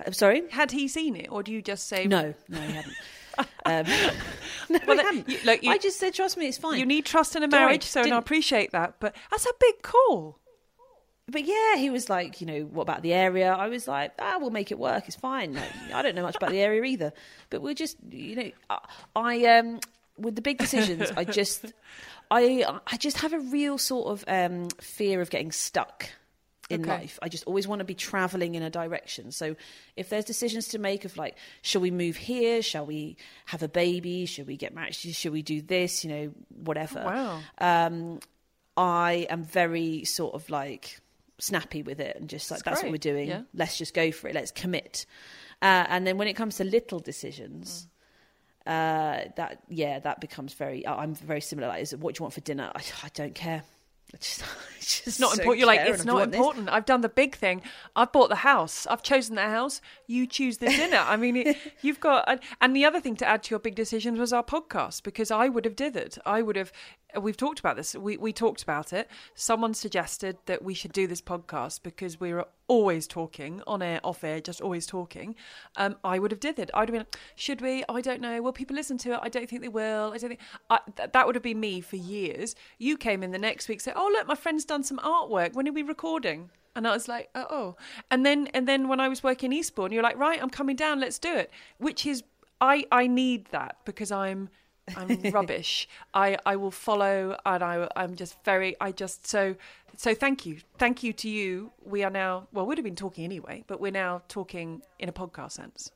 I'm 0.00 0.08
uh, 0.08 0.12
sorry. 0.12 0.48
Had 0.50 0.70
he 0.70 0.88
seen 0.88 1.16
it, 1.16 1.28
or 1.30 1.42
do 1.42 1.52
you 1.52 1.62
just 1.62 1.86
say 1.88 2.06
No, 2.06 2.34
no, 2.48 2.60
he 2.60 2.72
hadn't. 2.72 2.94
um, 3.64 3.84
no, 4.68 4.78
Well, 4.86 4.96
he 4.96 4.96
that- 4.96 5.04
hadn't. 5.04 5.28
you- 5.28 5.38
like, 5.44 5.62
you- 5.62 5.70
I 5.70 5.78
just 5.78 5.98
said, 5.98 6.14
trust 6.14 6.36
me, 6.36 6.46
it's 6.48 6.58
fine. 6.58 6.78
You 6.78 6.86
need 6.86 7.04
trust 7.04 7.36
in 7.36 7.42
a 7.42 7.48
Don't 7.48 7.60
marriage, 7.60 7.84
so 7.84 8.02
and 8.02 8.12
I 8.12 8.18
appreciate 8.18 8.72
that. 8.72 8.96
But 9.00 9.14
that's 9.30 9.46
a 9.46 9.52
big 9.60 9.82
call. 9.82 10.38
but 11.28 11.44
yeah, 11.44 11.76
he 11.76 11.88
was 11.90 12.10
like, 12.10 12.40
you 12.40 12.46
know, 12.46 12.60
what 12.62 12.82
about 12.82 13.02
the 13.02 13.12
area? 13.12 13.52
I 13.52 13.68
was 13.68 13.86
like, 13.88 14.12
ah, 14.18 14.36
we'll 14.40 14.50
make 14.50 14.70
it 14.70 14.78
work. 14.78 15.04
It's 15.06 15.16
fine. 15.16 15.52
No, 15.52 15.62
I 15.94 16.02
don't 16.02 16.14
know 16.14 16.22
much 16.22 16.36
about 16.36 16.50
the 16.50 16.60
area 16.60 16.82
either, 16.84 17.12
but 17.50 17.62
we're 17.62 17.74
just, 17.74 17.96
you 18.10 18.36
know, 18.36 18.50
I, 18.70 18.78
I 19.16 19.44
um, 19.58 19.80
with 20.18 20.36
the 20.36 20.42
big 20.42 20.58
decisions, 20.58 21.10
I 21.16 21.24
just, 21.24 21.72
I, 22.30 22.64
I 22.86 22.96
just 22.96 23.18
have 23.18 23.32
a 23.32 23.38
real 23.40 23.78
sort 23.78 24.08
of 24.08 24.24
um, 24.28 24.68
fear 24.80 25.20
of 25.22 25.30
getting 25.30 25.52
stuck 25.52 26.10
in 26.72 26.80
Okay. 26.82 26.90
life. 26.90 27.18
I 27.22 27.28
just 27.28 27.44
always 27.44 27.68
want 27.68 27.80
to 27.80 27.84
be 27.84 27.94
traveling 27.94 28.54
in 28.54 28.62
a 28.62 28.70
direction. 28.70 29.30
So 29.32 29.56
if 29.96 30.08
there's 30.08 30.24
decisions 30.24 30.68
to 30.68 30.78
make 30.78 31.04
of 31.04 31.16
like, 31.16 31.36
shall 31.62 31.80
we 31.80 31.90
move 31.90 32.16
here? 32.16 32.62
Shall 32.62 32.86
we 32.86 33.16
have 33.46 33.62
a 33.62 33.68
baby? 33.68 34.26
Should 34.26 34.46
we 34.46 34.56
get 34.56 34.74
married? 34.74 34.94
Should 34.94 35.32
we 35.32 35.42
do 35.42 35.60
this? 35.62 36.04
You 36.04 36.10
know, 36.10 36.32
whatever. 36.48 37.04
Wow. 37.04 37.40
Um, 37.58 38.20
I 38.76 39.26
am 39.28 39.44
very 39.44 40.04
sort 40.04 40.34
of 40.34 40.48
like 40.50 40.98
snappy 41.38 41.82
with 41.82 42.00
it 42.00 42.16
and 42.16 42.28
just 42.28 42.50
like 42.50 42.62
That's 42.62 42.76
that's, 42.78 42.82
what 42.84 42.92
we're 42.92 42.98
doing. 42.98 43.28
yeah. 43.28 43.42
Let's 43.54 43.76
just 43.76 43.94
go 43.94 44.10
for 44.12 44.28
it. 44.28 44.34
Let's 44.34 44.50
commit. 44.50 45.06
Uh, 45.60 45.84
and 45.88 46.06
then 46.06 46.16
when 46.18 46.26
it 46.28 46.34
comes 46.34 46.56
to 46.56 46.64
little 46.64 46.98
decisions, 46.98 47.86
uh, 48.66 49.22
that 49.36 49.58
yeah, 49.68 49.98
that 50.00 50.20
becomes 50.20 50.54
very. 50.54 50.86
I'm 50.86 51.14
very 51.14 51.40
similar. 51.40 51.68
Like, 51.68 51.82
is 51.82 51.92
it, 51.92 52.00
what 52.00 52.14
do 52.14 52.20
you 52.20 52.22
want 52.24 52.34
for 52.34 52.40
dinner? 52.42 52.70
I, 52.74 52.80
I 53.04 53.08
don't 53.12 53.34
care. 53.34 53.62
I 54.14 54.18
just, 54.18 54.42
I 54.42 54.80
just 54.80 55.06
It's 55.06 55.20
not 55.20 55.30
don't 55.30 55.40
important. 55.40 55.58
You're 55.58 55.66
like, 55.66 55.80
it's 55.80 55.88
And 55.88 55.96
do 55.98 56.02
you 56.02 56.06
not 56.06 56.18
want 56.20 56.32
this? 56.32 56.38
important. 56.38 56.68
I've 56.68 56.84
done 56.84 57.00
the 57.00 57.08
big 57.08 57.34
thing. 57.36 57.62
I've 57.96 58.12
bought 58.12 58.28
the 58.28 58.36
house. 58.36 58.86
I've 58.86 59.02
chosen 59.02 59.36
the 59.36 59.42
house. 59.42 59.80
You 60.06 60.26
choose 60.26 60.58
the 60.58 60.66
dinner. 60.68 60.98
I 60.98 61.16
mean, 61.16 61.36
it, 61.36 61.56
you've 61.82 62.00
got. 62.00 62.40
And 62.60 62.76
the 62.76 62.84
other 62.84 63.00
thing 63.00 63.16
to 63.16 63.26
add 63.26 63.42
to 63.44 63.50
your 63.50 63.58
big 63.58 63.74
decisions 63.74 64.18
was 64.18 64.32
our 64.32 64.44
podcast 64.44 65.02
because 65.02 65.30
I 65.30 65.48
would 65.48 65.64
have 65.64 65.76
dithered. 65.76 66.18
I 66.26 66.42
would 66.42 66.56
have. 66.56 66.72
We've 67.20 67.36
talked 67.36 67.60
about 67.60 67.76
this. 67.76 67.94
We 67.94 68.16
we 68.16 68.32
talked 68.32 68.62
about 68.62 68.92
it. 68.92 69.10
Someone 69.34 69.74
suggested 69.74 70.38
that 70.46 70.62
we 70.62 70.74
should 70.74 70.92
do 70.92 71.06
this 71.06 71.20
podcast 71.20 71.82
because 71.82 72.18
we 72.18 72.32
were 72.32 72.46
always 72.68 73.06
talking 73.06 73.62
on 73.66 73.82
air, 73.82 74.00
off 74.02 74.24
air, 74.24 74.40
just 74.40 74.60
always 74.60 74.86
talking. 74.86 75.34
Um, 75.76 75.96
I 76.04 76.18
would 76.18 76.30
have 76.30 76.40
dithered. 76.40 76.70
I'd 76.72 76.88
have 76.88 76.96
been, 76.96 77.06
should 77.36 77.60
we? 77.60 77.84
I 77.88 78.00
don't 78.00 78.20
know. 78.20 78.40
Will 78.40 78.52
people 78.52 78.74
listen 78.76 78.96
to 78.98 79.12
it? 79.12 79.20
I 79.22 79.28
don't 79.28 79.48
think 79.48 79.62
they 79.62 79.68
will. 79.68 80.12
I 80.12 80.18
don't 80.18 80.30
think. 80.30 80.40
I, 80.70 80.78
th- 80.96 81.10
that 81.12 81.26
would 81.26 81.34
have 81.34 81.42
been 81.42 81.60
me 81.60 81.80
for 81.80 81.96
years. 81.96 82.54
You 82.78 82.96
came 82.96 83.22
in 83.22 83.30
the 83.30 83.38
next 83.38 83.68
week, 83.68 83.80
said, 83.80 83.94
"Oh 83.96 84.10
look, 84.12 84.26
my 84.26 84.34
friend's 84.34 84.64
done 84.64 84.82
some 84.82 84.98
artwork. 84.98 85.54
When 85.54 85.68
are 85.68 85.72
we 85.72 85.82
recording?" 85.82 86.50
And 86.74 86.88
I 86.88 86.92
was 86.92 87.08
like, 87.08 87.28
"Oh, 87.34 87.46
oh." 87.50 87.76
And 88.10 88.24
then 88.24 88.48
and 88.54 88.66
then 88.66 88.88
when 88.88 89.00
I 89.00 89.08
was 89.08 89.22
working 89.22 89.52
in 89.52 89.58
Eastbourne, 89.58 89.92
you're 89.92 90.02
like, 90.02 90.18
"Right, 90.18 90.42
I'm 90.42 90.50
coming 90.50 90.76
down. 90.76 91.00
Let's 91.00 91.18
do 91.18 91.34
it." 91.34 91.50
Which 91.78 92.06
is, 92.06 92.22
I 92.60 92.86
I 92.90 93.06
need 93.06 93.46
that 93.46 93.76
because 93.84 94.10
I'm. 94.10 94.48
I'm 94.96 95.20
rubbish. 95.30 95.88
I, 96.12 96.36
I 96.44 96.56
will 96.56 96.70
follow, 96.70 97.36
and 97.46 97.62
I 97.62 97.88
I'm 97.96 98.14
just 98.16 98.36
very. 98.44 98.76
I 98.80 98.92
just 98.92 99.26
so 99.26 99.54
so. 99.96 100.14
Thank 100.14 100.44
you, 100.46 100.58
thank 100.78 101.02
you 101.02 101.12
to 101.12 101.28
you. 101.28 101.72
We 101.84 102.02
are 102.04 102.10
now 102.10 102.48
well. 102.52 102.66
We'd 102.66 102.78
have 102.78 102.84
been 102.84 102.96
talking 102.96 103.24
anyway, 103.24 103.64
but 103.66 103.80
we're 103.80 103.92
now 103.92 104.22
talking 104.28 104.82
in 104.98 105.08
a 105.08 105.12
podcast 105.12 105.52
sense. 105.52 105.90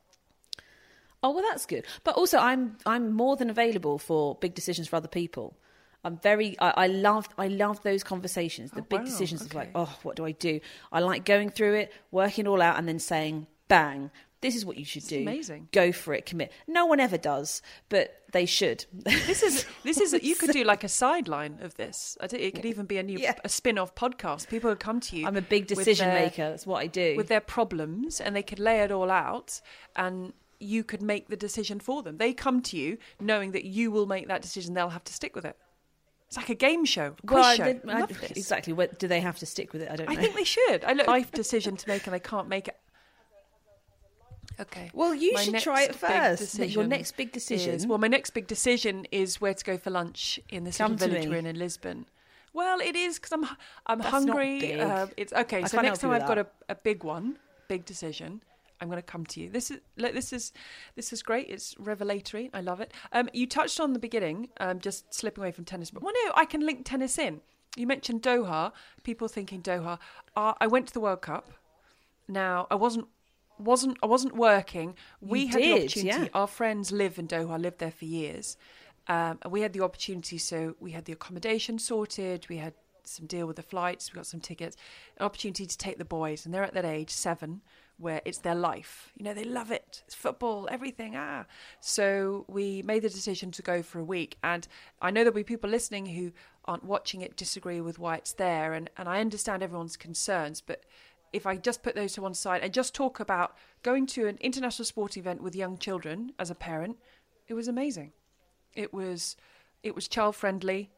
Oh 1.22 1.31
well, 1.31 1.44
that's 1.51 1.66
good. 1.66 1.85
But 2.05 2.14
also, 2.16 2.38
I'm 2.38 2.77
I'm 2.87 3.12
more 3.12 3.37
than 3.37 3.51
available 3.51 3.99
for 3.99 4.37
big 4.37 4.55
decisions 4.55 4.88
for 4.88 4.96
other 4.96 5.09
people. 5.09 5.57
I'm 6.05 6.18
very. 6.18 6.57
I, 6.61 6.85
I 6.85 6.87
love. 6.87 7.29
I 7.37 7.49
love 7.49 7.83
those 7.83 8.05
conversations. 8.05 8.70
The 8.70 8.83
Oh, 8.83 8.87
big 8.88 9.01
wow, 9.01 9.05
decisions 9.07 9.42
of 9.42 9.53
like, 9.55 9.70
oh, 9.75 9.92
what 10.05 10.14
do 10.14 10.25
I 10.25 10.33
do? 10.33 10.61
I 10.92 11.01
like 11.01 11.25
going 11.25 11.51
through 11.51 11.75
it, 11.75 11.92
working 12.12 12.46
it 12.46 12.49
all 12.49 12.62
out, 12.62 12.79
and 12.79 12.87
then 12.87 13.01
saying, 13.01 13.49
bang. 13.66 14.11
This 14.42 14.55
is 14.55 14.64
what 14.66 14.77
you 14.77 14.85
should 14.85 15.05
do. 15.07 15.20
amazing. 15.22 15.68
Go 15.72 15.92
for 15.92 16.12
it. 16.12 16.27
Commit. 16.27 16.53
No 16.68 16.85
one 16.87 17.01
ever 17.01 17.16
does, 17.16 17.62
but 17.88 18.22
they 18.33 18.44
should. 18.46 18.85
This 18.92 19.42
is 19.42 19.64
this 19.83 19.99
is 19.99 20.12
you 20.22 20.37
could 20.40 20.51
do 20.51 20.62
like 20.62 20.85
a 20.85 20.88
sideline 20.88 21.59
of 21.62 21.75
this. 21.77 22.18
I 22.20 22.27
it 22.27 22.55
could 22.55 22.66
even 22.66 22.85
be 22.87 22.99
a 22.99 23.03
new 23.03 23.18
Yeah. 23.18 23.35
a 23.44 23.49
spin-off 23.49 23.94
podcast. 23.94 24.49
People 24.49 24.68
would 24.70 24.79
come 24.81 25.01
to 25.01 25.16
you. 25.16 25.27
I'm 25.27 25.37
a 25.37 25.42
big 25.42 25.66
decision 25.66 26.09
their- 26.09 26.22
maker. 26.25 26.51
That's 26.51 26.66
what 26.66 26.83
I 26.83 26.87
do. 26.87 27.14
with 27.16 27.29
their 27.29 27.40
problems, 27.40 28.20
and 28.20 28.37
they 28.37 28.42
could 28.42 28.59
lay 28.61 28.81
it 28.81 28.92
all 28.92 29.11
out, 29.11 29.61
and 29.96 30.33
you 30.61 30.85
could 30.85 31.03
make 31.03 31.29
the 31.29 31.37
decision 31.37 31.81
for 31.81 32.03
them. 32.03 32.18
They 32.18 32.33
come 32.33 32.61
to 32.62 32.77
you 32.77 32.99
knowing 33.20 33.53
that 33.53 33.64
you 33.64 33.90
will 33.90 34.07
make 34.07 34.29
that 34.29 34.42
decision. 34.42 34.75
They'll 34.75 34.90
have 34.90 35.05
to 35.05 35.12
stick 35.12 35.35
with 35.35 35.44
it. 35.46 35.57
It's 36.29 36.37
like 36.37 36.49
a 36.51 36.55
game 36.55 36.85
show, 36.85 37.14
a 37.22 37.27
quiz 37.27 37.35
Well, 37.40 37.57
show. 37.57 37.64
they- 37.64 37.92
I- 37.92 38.07
exactly. 38.31 38.72
What, 38.72 38.99
do 38.99 39.07
they 39.07 39.20
have 39.20 39.38
to 39.38 39.46
stick 39.46 39.72
with 39.72 39.83
it? 39.83 39.90
I 39.90 39.96
don't 39.96 40.11
I 40.11 40.14
know. 40.14 40.20
think 40.22 40.35
they 40.35 40.44
should. 40.44 40.85
I 40.85 40.92
look 40.92 41.07
life 41.16 41.31
decision 41.31 41.77
to 41.77 41.88
make 41.88 42.07
and 42.07 42.12
they 42.14 42.20
can't 42.20 42.49
make 42.49 42.68
it. 42.68 42.77
Okay. 44.59 44.90
well, 44.95 45.14
you 45.14 45.33
My 45.35 45.42
should 45.42 45.59
try 45.59 45.83
it 45.83 45.95
first. 45.95 46.59
Your 46.59 46.85
next 46.85 47.16
big 47.16 47.33
decision. 47.33 47.75
Is, 47.75 47.87
well, 47.87 47.99
my 47.99 48.09
next 48.09 48.31
big 48.31 48.47
decision 48.47 49.07
is 49.12 49.40
where 49.40 49.55
to 49.55 49.64
go 49.64 49.77
for 49.77 49.90
lunch 49.90 50.40
in 50.49 50.64
this 50.64 50.79
Come 50.79 50.92
little 50.92 51.09
village 51.09 51.25
me. 51.25 51.31
we're 51.31 51.37
in 51.37 51.47
in 51.47 51.59
Lisbon. 51.59 52.07
Well, 52.53 52.81
it 52.81 52.97
is 52.97 53.19
because 53.19 53.33
I'm 53.33 53.45
I'm 53.87 53.99
That's 53.99 54.11
hungry. 54.11 54.81
Uh, 54.81 55.09
it's 55.19 55.33
okay. 55.33 55.62
I 55.62 55.66
so 55.66 55.81
next 55.81 55.99
time 55.99 56.11
I've 56.11 56.23
with 56.23 56.29
got 56.29 56.38
a, 56.38 56.47
a 56.71 56.75
big 56.75 57.05
one, 57.05 57.38
big 57.69 57.85
decision. 57.85 58.42
I'm 58.81 58.88
going 58.88 58.99
to 58.99 59.03
come 59.03 59.25
to 59.27 59.40
you. 59.40 59.51
This 59.51 59.71
is 59.71 59.81
look, 59.97 60.14
this 60.14 60.33
is 60.33 60.53
this 60.95 61.12
is 61.12 61.23
great. 61.23 61.49
It's 61.49 61.75
revelatory. 61.79 62.51
I 62.55 62.61
love 62.61 62.81
it. 62.81 62.92
Um, 63.12 63.29
you 63.33 63.47
touched 63.47 63.79
on 63.79 63.92
the 63.92 63.99
beginning, 63.99 64.49
um, 64.59 64.81
just 64.81 65.12
slipping 65.12 65.42
away 65.42 65.53
from 65.53 65.64
tennis, 65.64 65.90
but 65.90 66.03
well, 66.03 66.14
no, 66.25 66.33
I 66.35 66.47
can 66.47 66.64
link 66.64 66.85
tennis 66.85 67.19
in. 67.19 67.40
You 67.77 67.87
mentioned 67.87 68.23
Doha. 68.23 68.73
People 69.03 69.29
thinking 69.29 69.61
Doha. 69.61 69.99
Uh, 70.35 70.55
I 70.59 70.66
went 70.66 70.87
to 70.88 70.95
the 70.95 71.01
World 71.01 71.21
Cup. 71.21 71.53
Now 72.29 72.66
I 72.71 72.75
wasn't 72.75 73.07
wasn't 73.59 73.99
I 74.03 74.07
wasn't 74.07 74.37
working. 74.37 74.95
We 75.21 75.42
You 75.42 75.49
had 75.49 75.62
the 75.62 75.73
opportunity. 75.73 76.07
yeah. 76.07 76.29
Our 76.35 76.47
friends 76.47 76.92
live 76.92 77.19
in 77.19 77.29
Doha. 77.29 77.53
I 77.53 77.57
lived 77.57 77.79
there 77.79 77.90
for 77.90 78.05
years. 78.05 78.57
Um, 79.09 79.38
and 79.42 79.53
we 79.53 79.61
had 79.61 79.73
the 79.73 79.83
opportunity, 79.83 80.37
so 80.37 80.75
we 80.81 80.90
had 80.90 81.05
the 81.05 81.12
accommodation 81.12 81.79
sorted, 81.79 82.49
we 82.49 82.57
had 82.57 82.75
some 83.05 83.27
deal 83.27 83.47
with 83.47 83.55
the 83.55 83.62
flights, 83.62 84.12
we 84.12 84.16
got 84.16 84.27
some 84.27 84.40
tickets, 84.40 84.77
an 85.16 85.25
opportunity 85.25 85.64
to 85.64 85.79
take 85.79 85.99
the 85.99 86.05
boys, 86.05 86.45
and 86.45 86.53
they're 86.53 86.64
at 86.64 86.75
that 86.75 86.85
age, 86.85 87.11
seven, 87.11 87.61
where 87.99 88.21
it's 88.25 88.38
their 88.38 88.57
life. 88.57 89.12
You 89.16 89.25
know, 89.25 89.33
they 89.33 89.45
love 89.45 89.71
it. 89.71 90.03
It's 90.07 90.14
football, 90.14 90.69
everything. 90.71 91.14
Ah. 91.16 91.45
So 91.81 92.45
we 92.49 92.83
made 92.83 93.03
the 93.03 93.09
decision 93.09 93.53
to 93.53 93.62
go 93.62 93.81
for 93.83 94.01
a 94.01 94.05
week. 94.05 94.37
And 94.42 94.66
I 95.01 95.11
know 95.11 95.23
there'll 95.23 95.35
be 95.35 95.45
people 95.45 95.71
listening 95.71 96.07
who 96.07 96.33
aren't 96.64 96.85
watching 96.85 97.21
it 97.23 97.37
disagree 97.37 97.81
with 97.81 97.99
why 97.99 98.16
it's 98.16 98.33
there. 98.33 98.75
And, 98.75 98.90
and 98.99 99.09
I 99.09 99.21
understand 99.21 99.62
everyone's 99.62 99.97
concerns. 99.97 100.61
But 100.61 100.83
if 101.33 101.47
I 101.47 101.57
just 101.57 101.83
put 101.83 101.95
those 101.95 102.12
to 102.15 102.23
one 102.23 102.35
side 102.35 102.62
and 102.62 102.73
just 102.73 102.95
talk 102.95 103.21
about 103.21 103.57
going 103.83 104.07
to 104.09 104.27
an 104.27 104.39
international 104.41 104.85
sport 104.85 105.17
event 105.17 105.43
with 105.43 105.55
young 105.55 105.79
children 105.79 106.33
as 106.39 106.51
a 106.51 106.55
parent, 106.55 106.97
it 107.49 107.55
was 107.55 107.69
amazing. 107.69 108.12
It 108.75 108.93
was 108.93 109.37
it 109.83 109.95
was 109.95 110.09
child 110.09 110.37
friendly. 110.37 110.91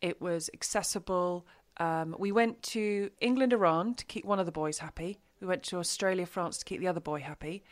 It 0.00 0.20
was 0.20 0.50
accessible. 0.52 1.46
Um, 1.76 2.16
we 2.18 2.32
went 2.32 2.62
to 2.64 3.10
England, 3.20 3.52
Iran 3.52 3.94
to 3.94 4.04
keep 4.04 4.24
one 4.24 4.40
of 4.40 4.46
the 4.46 4.52
boys 4.52 4.78
happy. 4.78 5.20
We 5.40 5.46
went 5.46 5.62
to 5.64 5.78
Australia, 5.78 6.26
France 6.26 6.58
to 6.58 6.64
keep 6.64 6.80
the 6.80 6.88
other 6.88 7.00
boy 7.00 7.20
happy. 7.20 7.62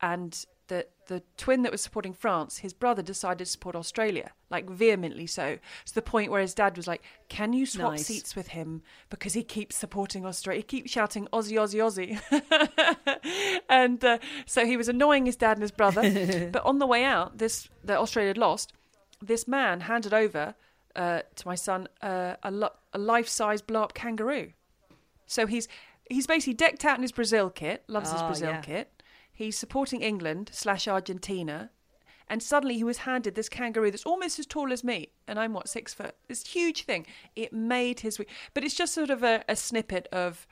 And 0.00 0.44
the 0.68 0.86
the 1.08 1.22
twin 1.36 1.62
that 1.62 1.70
was 1.70 1.80
supporting 1.80 2.12
France, 2.12 2.58
his 2.58 2.72
brother 2.72 3.00
decided 3.00 3.38
to 3.44 3.50
support 3.50 3.76
Australia, 3.76 4.32
like 4.50 4.68
vehemently 4.68 5.26
so, 5.26 5.58
to 5.84 5.94
the 5.94 6.02
point 6.02 6.32
where 6.32 6.40
his 6.40 6.54
dad 6.54 6.76
was 6.76 6.86
like, 6.88 7.02
"Can 7.28 7.52
you 7.52 7.64
swap 7.66 7.92
Nice. 7.92 8.06
seats 8.06 8.34
with 8.34 8.48
him 8.48 8.82
because 9.10 9.34
he 9.34 9.44
keeps 9.44 9.76
supporting 9.76 10.26
Australia? 10.26 10.58
He 10.60 10.64
keeps 10.64 10.90
shouting 10.90 11.28
Aussie, 11.32 11.52
Aussie, 11.52 11.80
Aussie." 12.18 13.60
and 13.68 14.04
uh, 14.04 14.18
so 14.46 14.66
he 14.66 14.76
was 14.76 14.88
annoying 14.88 15.26
his 15.26 15.36
dad 15.36 15.52
and 15.52 15.62
his 15.62 15.70
brother. 15.70 16.48
but 16.52 16.64
on 16.64 16.78
the 16.78 16.86
way 16.86 17.04
out, 17.04 17.38
this 17.38 17.68
the 17.84 17.96
Australia 17.98 18.30
had 18.30 18.38
lost. 18.38 18.72
This 19.22 19.46
man 19.48 19.80
handed 19.80 20.12
over 20.12 20.54
uh, 20.94 21.20
to 21.36 21.46
my 21.48 21.54
son 21.54 21.88
uh, 22.02 22.34
a, 22.42 22.50
lo- 22.50 22.74
a 22.92 22.98
life-size 22.98 23.62
blow-up 23.62 23.94
kangaroo. 23.94 24.52
So 25.26 25.46
he's 25.46 25.68
he's 26.10 26.26
basically 26.26 26.54
decked 26.54 26.84
out 26.84 26.96
in 26.96 27.02
his 27.02 27.12
Brazil 27.12 27.50
kit, 27.50 27.84
loves 27.88 28.10
his 28.12 28.20
Oh, 28.20 28.26
Brazil 28.26 28.50
yeah. 28.50 28.60
kit. 28.60 28.95
He's 29.36 29.58
supporting 29.58 30.00
England 30.00 30.48
slash 30.50 30.88
Argentina, 30.88 31.70
and 32.26 32.42
suddenly 32.42 32.74
he 32.76 32.84
was 32.84 32.98
handed 32.98 33.34
this 33.34 33.50
kangaroo 33.50 33.90
that's 33.90 34.06
almost 34.06 34.38
as 34.38 34.46
tall 34.46 34.72
as 34.72 34.82
me, 34.82 35.10
and 35.28 35.38
I'm 35.38 35.52
what 35.52 35.68
six 35.68 35.92
foot. 35.92 36.16
This 36.26 36.46
huge 36.46 36.84
thing. 36.84 37.06
It 37.36 37.52
made 37.52 38.00
his 38.00 38.18
week, 38.18 38.30
but 38.54 38.64
it's 38.64 38.74
just 38.74 38.94
sort 38.94 39.10
of 39.10 39.22
a, 39.22 39.44
a 39.46 39.54
snippet 39.54 40.08
of 40.10 40.46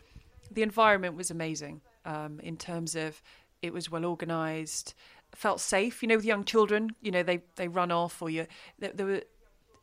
the 0.50 0.60
environment 0.62 1.16
was 1.16 1.30
amazing 1.30 1.80
um, 2.04 2.40
in 2.40 2.58
terms 2.58 2.94
of 2.94 3.22
it 3.62 3.72
was 3.72 3.90
well 3.90 4.04
organised, 4.04 4.94
felt 5.34 5.60
safe. 5.60 6.02
You 6.02 6.08
know, 6.08 6.16
with 6.16 6.26
young 6.26 6.44
children, 6.44 6.94
you 7.00 7.10
know 7.10 7.22
they 7.22 7.40
they 7.56 7.68
run 7.68 7.90
off 7.90 8.20
or 8.20 8.28
you 8.28 8.46
there, 8.78 8.92
there 8.94 9.06
were. 9.06 9.22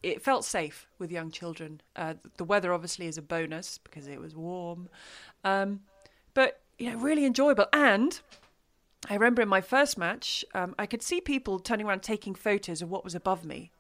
It 0.04 0.22
felt 0.22 0.46
safe 0.46 0.88
with 1.00 1.12
young 1.12 1.32
children. 1.32 1.82
Uh, 1.96 2.16
the 2.38 2.44
weather 2.44 2.72
obviously 2.72 3.08
is 3.08 3.18
a 3.18 3.22
bonus 3.24 3.80
because 3.84 4.08
it 4.08 4.20
was 4.20 4.36
warm, 4.36 4.90
um, 5.44 5.82
but 6.36 6.62
you 6.78 6.92
know 6.92 6.98
really 7.00 7.26
enjoyable. 7.26 7.66
And 7.74 8.20
I 9.10 9.14
remember 9.14 9.42
in 9.42 9.50
my 9.50 9.62
first 9.62 9.98
match, 9.98 10.46
um, 10.54 10.76
I 10.78 10.86
could 10.86 11.02
see 11.02 11.22
people 11.22 11.60
turning 11.60 11.88
around 11.88 12.04
taking 12.04 12.36
photos 12.36 12.82
of 12.82 12.90
what 12.90 13.04
was 13.04 13.16
above 13.16 13.44
me. 13.46 13.72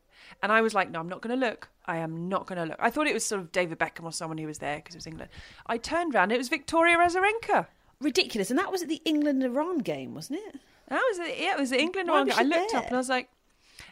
And 0.42 0.52
I 0.52 0.62
was 0.62 0.74
like, 0.74 0.90
no, 0.90 1.00
I'm 1.00 1.10
not 1.10 1.22
going 1.22 1.38
to 1.40 1.46
look. 1.46 1.70
I 1.86 1.98
am 1.98 2.30
not 2.30 2.48
going 2.48 2.58
to 2.58 2.66
look. 2.66 2.78
I 2.80 2.90
thought 2.90 3.08
it 3.08 3.14
was 3.14 3.26
sort 3.26 3.42
of 3.42 3.52
David 3.52 3.80
Beckham 3.80 4.06
or 4.06 4.12
someone 4.12 4.38
who 4.38 4.48
was 4.48 4.60
there 4.60 4.78
because 4.78 4.96
it 4.96 5.00
was 5.00 5.08
England. 5.08 5.30
I 5.68 5.78
turned 5.78 6.16
around, 6.16 6.32
it 6.32 6.38
was 6.38 6.50
Victoria 6.50 6.98
Azarenka. 6.98 7.68
Ridiculous. 8.00 8.50
And 8.50 8.58
that 8.58 8.72
was 8.72 8.82
at 8.82 8.90
the 8.90 9.02
England 9.06 9.44
Iran 9.44 9.80
game, 9.80 10.16
wasn't 10.16 10.40
it? 10.48 10.60
That 10.92 11.04
was 11.10 11.20
it. 11.20 11.38
Yeah, 11.40 11.54
it 11.54 11.60
was 11.60 11.70
the 11.70 11.80
England. 11.80 12.10
One. 12.10 12.28
was 12.28 12.38
I 12.38 12.44
looked 12.44 12.74
up 12.74 12.88
and 12.88 12.96
I 12.96 12.98
was 12.98 13.10
like, 13.10 13.30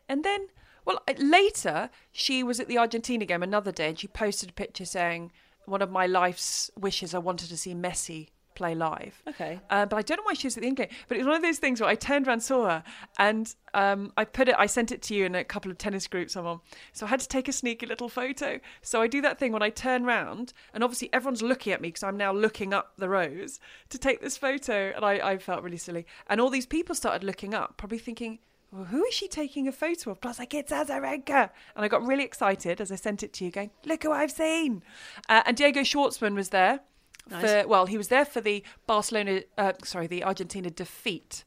and 0.09 0.23
then, 0.23 0.47
well, 0.83 1.01
later 1.17 1.89
she 2.11 2.43
was 2.43 2.59
at 2.59 2.67
the 2.67 2.77
Argentina 2.77 3.25
game 3.25 3.43
another 3.43 3.71
day, 3.71 3.89
and 3.89 3.99
she 3.99 4.07
posted 4.07 4.49
a 4.49 4.53
picture 4.53 4.83
saying, 4.83 5.31
"One 5.65 5.81
of 5.81 5.91
my 5.91 6.07
life's 6.07 6.69
wishes, 6.77 7.13
I 7.13 7.19
wanted 7.19 7.47
to 7.49 7.57
see 7.57 7.73
Messi 7.73 8.29
play 8.59 8.75
live." 8.75 9.15
Okay. 9.27 9.59
Uh, 9.69 9.85
but 9.85 9.97
I 9.97 10.03
don't 10.03 10.17
know 10.17 10.23
why 10.23 10.33
she 10.33 10.47
was 10.47 10.57
at 10.57 10.63
the 10.63 10.71
game. 10.71 10.89
But 11.07 11.15
it 11.17 11.21
was 11.21 11.27
one 11.27 11.35
of 11.35 11.41
those 11.41 11.57
things 11.59 11.81
where 11.81 11.89
I 11.89 11.95
turned 11.95 12.27
around, 12.27 12.41
saw 12.41 12.61
her, 12.69 12.83
and 13.17 13.53
um, 13.73 14.11
I 14.17 14.25
put 14.25 14.49
it. 14.49 14.55
I 14.57 14.67
sent 14.67 14.91
it 14.91 15.01
to 15.03 15.15
you 15.15 15.25
in 15.25 15.33
a 15.33 15.43
couple 15.43 15.71
of 15.71 15.77
tennis 15.77 16.07
groups 16.07 16.35
I'm 16.35 16.45
on. 16.45 16.59
So 16.93 17.05
I 17.05 17.09
had 17.09 17.21
to 17.21 17.27
take 17.27 17.47
a 17.47 17.53
sneaky 17.53 17.85
little 17.85 18.09
photo. 18.09 18.59
So 18.81 19.01
I 19.01 19.07
do 19.07 19.21
that 19.21 19.39
thing 19.39 19.51
when 19.51 19.63
I 19.63 19.69
turn 19.69 20.03
round, 20.03 20.53
and 20.73 20.83
obviously 20.83 21.09
everyone's 21.13 21.41
looking 21.41 21.73
at 21.73 21.81
me 21.81 21.87
because 21.89 22.03
I'm 22.03 22.17
now 22.17 22.33
looking 22.33 22.73
up 22.73 22.93
the 22.97 23.09
rows 23.09 23.59
to 23.89 23.97
take 23.97 24.21
this 24.21 24.37
photo, 24.37 24.91
and 24.95 25.03
I, 25.03 25.13
I 25.31 25.37
felt 25.37 25.63
really 25.63 25.77
silly. 25.77 26.05
And 26.27 26.39
all 26.41 26.49
these 26.49 26.65
people 26.65 26.95
started 26.95 27.23
looking 27.23 27.53
up, 27.53 27.77
probably 27.77 27.99
thinking. 27.99 28.39
Well, 28.71 28.85
who 28.85 29.03
is 29.05 29.15
she 29.15 29.27
taking 29.27 29.67
a 29.67 29.71
photo 29.71 30.11
of? 30.11 30.21
Plus, 30.21 30.37
like, 30.37 30.53
it's 30.53 30.71
Azarenka. 30.71 31.49
And 31.75 31.85
I 31.85 31.87
got 31.87 32.05
really 32.05 32.23
excited 32.23 32.79
as 32.79 32.91
I 32.91 32.95
sent 32.97 33.23
it 33.23 33.33
to 33.33 33.45
you, 33.45 33.49
going, 33.49 33.71
look 33.83 34.03
who 34.03 34.11
I've 34.11 34.31
seen. 34.31 34.83
Uh, 35.27 35.41
and 35.47 35.57
Diego 35.57 35.81
Schwartzman 35.81 36.35
was 36.35 36.49
there 36.49 36.81
Nice. 37.29 37.41
for 37.41 37.67
well, 37.67 37.85
he 37.85 37.97
was 37.97 38.07
there 38.07 38.25
for 38.25 38.41
the 38.41 38.63
Barcelona, 38.87 39.41
uh, 39.57 39.73
sorry, 39.83 40.07
the 40.07 40.23
Argentina 40.23 40.69
defeat 40.69 41.43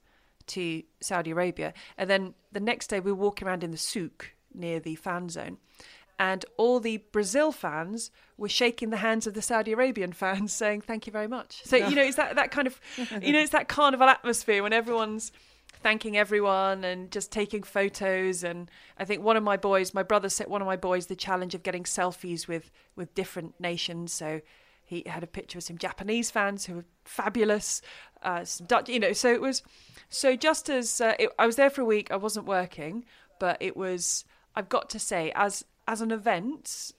to 0.49 0.83
Saudi 1.01 1.31
Arabia, 1.31 1.73
and 1.97 2.09
then 2.09 2.35
the 2.53 2.61
next 2.61 2.89
day 2.89 3.01
we 3.01 3.13
were 3.13 3.19
walking 3.19 3.47
around 3.49 3.65
in 3.65 3.71
the 3.71 3.77
souk 3.77 4.33
near 4.55 4.81
the 4.81 4.95
fan 4.97 5.29
zone, 5.29 5.59
and 6.19 6.45
all 6.57 6.79
the 6.79 6.99
Brazil 7.11 7.53
fans 7.53 8.11
were 8.37 8.49
shaking 8.49 8.91
the 8.91 8.99
hands 8.99 9.27
of 9.27 9.35
the 9.35 9.43
Saudi 9.43 9.73
Arabian 9.73 10.13
fans, 10.23 10.53
saying 10.53 10.83
thank 10.83 11.07
you 11.07 11.13
very 11.13 11.29
much. 11.29 11.63
So 11.65 11.77
you 11.77 11.97
know, 11.97 12.03
it's 12.03 12.17
that 12.17 12.37
that 12.37 12.51
kind 12.51 12.67
of, 12.67 12.81
you 13.21 13.33
know, 13.33 13.41
it's 13.41 13.53
that 13.53 13.69
carnival 13.69 14.09
atmosphere 14.09 14.63
when 14.63 14.73
everyone's 14.73 15.33
thanking 15.83 16.17
everyone 16.17 16.85
and 16.85 17.11
just 17.11 17.33
taking 17.33 17.63
photos. 17.63 18.45
And 18.45 18.71
I 18.99 19.05
think 19.05 19.23
one 19.23 19.37
of 19.37 19.43
my 19.43 19.57
boys 19.57 19.95
my 19.95 20.03
brother 20.03 20.29
set 20.29 20.49
one 20.49 20.63
of 20.63 20.67
my 20.67 20.77
boys 20.77 21.07
the 21.07 21.17
challenge 21.17 21.55
of 21.55 21.63
getting 21.63 21.85
selfies 21.85 22.47
with 22.47 22.71
with 22.95 23.15
different 23.15 23.59
nations. 23.61 24.13
So 24.13 24.41
he 24.93 25.03
had 25.07 25.23
a 25.23 25.27
picture 25.27 25.59
of 25.59 25.65
some 25.65 25.79
Japanese 25.79 26.31
fans 26.31 26.65
who 26.67 26.75
were 26.77 26.85
fabulous 27.05 27.81
uh, 28.23 28.45
some 28.45 28.67
Dutch 28.67 28.89
you 28.89 29.01
know 29.01 29.13
so 29.13 29.33
it 29.33 29.41
was 29.41 29.63
so 30.09 30.37
just 30.37 30.69
as 30.69 31.01
uh, 31.01 31.15
it, 31.19 31.31
I 31.39 31.47
was 31.47 31.57
there 31.57 31.71
for 31.71 31.81
a 31.81 31.85
week 31.97 32.11
I 32.11 32.17
wasn't 32.17 32.47
working 32.47 33.05
but 33.41 33.57
it 33.61 33.77
was 33.77 34.25
I've 34.55 34.69
got 34.69 34.91
to 34.91 34.99
say 34.99 35.33
as 35.35 35.65
as 35.89 36.01
an 36.01 36.11
event 36.13 36.93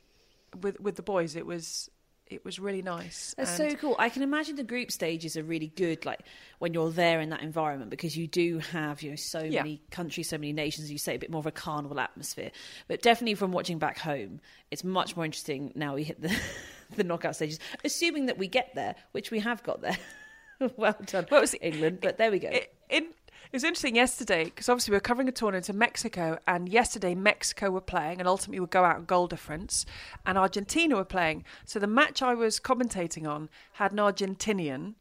with 0.62 0.80
with 0.80 0.96
the 0.96 1.02
boys 1.04 1.36
it 1.36 1.46
was 1.46 1.90
it 2.28 2.44
was 2.44 2.58
really 2.58 2.82
nice 2.82 3.36
That's 3.38 3.60
And- 3.60 3.72
so 3.72 3.78
cool. 3.78 3.96
I 4.00 4.10
can 4.10 4.24
imagine 4.24 4.56
the 4.56 4.64
group 4.64 4.92
stages 4.92 5.38
are 5.38 5.44
really 5.44 5.68
good, 5.68 6.04
like 6.04 6.22
when 6.58 6.74
you're 6.74 6.90
there 6.90 7.20
in 7.20 7.30
that 7.30 7.42
environment, 7.44 7.92
because 7.92 8.18
you 8.18 8.26
do 8.28 8.58
have 8.60 9.04
you 9.04 9.12
know 9.12 9.16
so 9.18 9.42
Yeah. 9.44 9.62
many 9.62 9.82
countries, 9.92 10.30
so 10.30 10.38
many 10.40 10.52
nations. 10.54 10.90
You 10.92 10.98
say 10.98 11.14
a 11.16 11.20
bit 11.20 11.30
more 11.30 11.40
of 11.40 11.46
a 11.46 11.52
carnival 11.52 12.00
atmosphere, 12.00 12.50
but 12.88 13.02
definitely 13.04 13.36
from 13.36 13.52
watching 13.52 13.78
back 13.78 14.00
home, 14.00 14.40
it's 14.72 14.84
much 14.84 15.16
more 15.16 15.26
interesting 15.26 15.74
now. 15.76 15.94
We 15.96 16.06
hit 16.06 16.22
the 16.22 16.34
the 16.98 17.04
knockout 17.04 17.36
stages, 17.36 17.60
assuming 17.84 18.26
that 18.28 18.38
we 18.38 18.48
get 18.48 18.74
there, 18.76 18.96
which 19.12 19.32
we 19.32 19.40
have 19.40 19.64
got 19.64 19.82
there. 19.82 19.98
well 20.78 20.96
done, 21.06 21.26
Well, 21.32 21.40
it 21.40 21.42
was- 21.42 21.56
England. 21.62 22.00
But 22.02 22.18
there 22.18 22.32
we 22.32 22.40
go. 22.40 22.50
it, 22.50 22.74
it, 22.90 23.04
it 23.04 23.58
was 23.58 23.64
interesting 23.64 23.96
yesterday 23.96 24.46
because 24.46 24.68
obviously 24.70 24.92
we 24.94 24.96
were 24.98 25.02
covering 25.02 25.28
a 25.28 25.32
tournament 25.32 25.70
in 25.70 25.78
Mexico, 25.78 26.40
and 26.48 26.68
yesterday 26.70 27.14
Mexico 27.16 27.70
were 27.70 27.82
playing, 27.82 28.20
and 28.20 28.28
ultimately 28.28 28.60
would 28.60 28.72
go 28.72 28.84
out 28.84 29.06
goal 29.08 29.28
difference, 29.28 29.86
and 30.26 30.38
Argentina 30.38 30.96
were 30.96 31.06
playing. 31.06 31.44
So 31.66 31.78
the 31.80 31.88
match 31.88 32.22
I 32.22 32.34
was 32.34 32.60
commentating 32.60 33.28
on 33.28 33.50
had 33.74 33.92
an 33.92 34.00
Argentinian, 34.00 34.96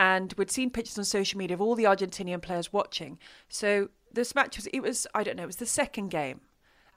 and 0.00 0.32
we'd 0.38 0.50
seen 0.50 0.70
pictures 0.70 0.98
on 0.98 1.04
social 1.04 1.38
media 1.38 1.54
of 1.54 1.60
all 1.60 1.74
the 1.74 1.84
Argentinian 1.84 2.40
players 2.42 2.72
watching. 2.72 3.18
So 3.48 3.88
this 4.12 4.34
match 4.34 4.56
was 4.56 4.66
it 4.68 4.80
was 4.80 5.06
I 5.14 5.22
don't 5.22 5.36
know 5.36 5.42
it 5.42 5.46
was 5.46 5.56
the 5.56 5.66
second 5.66 6.08
game, 6.08 6.40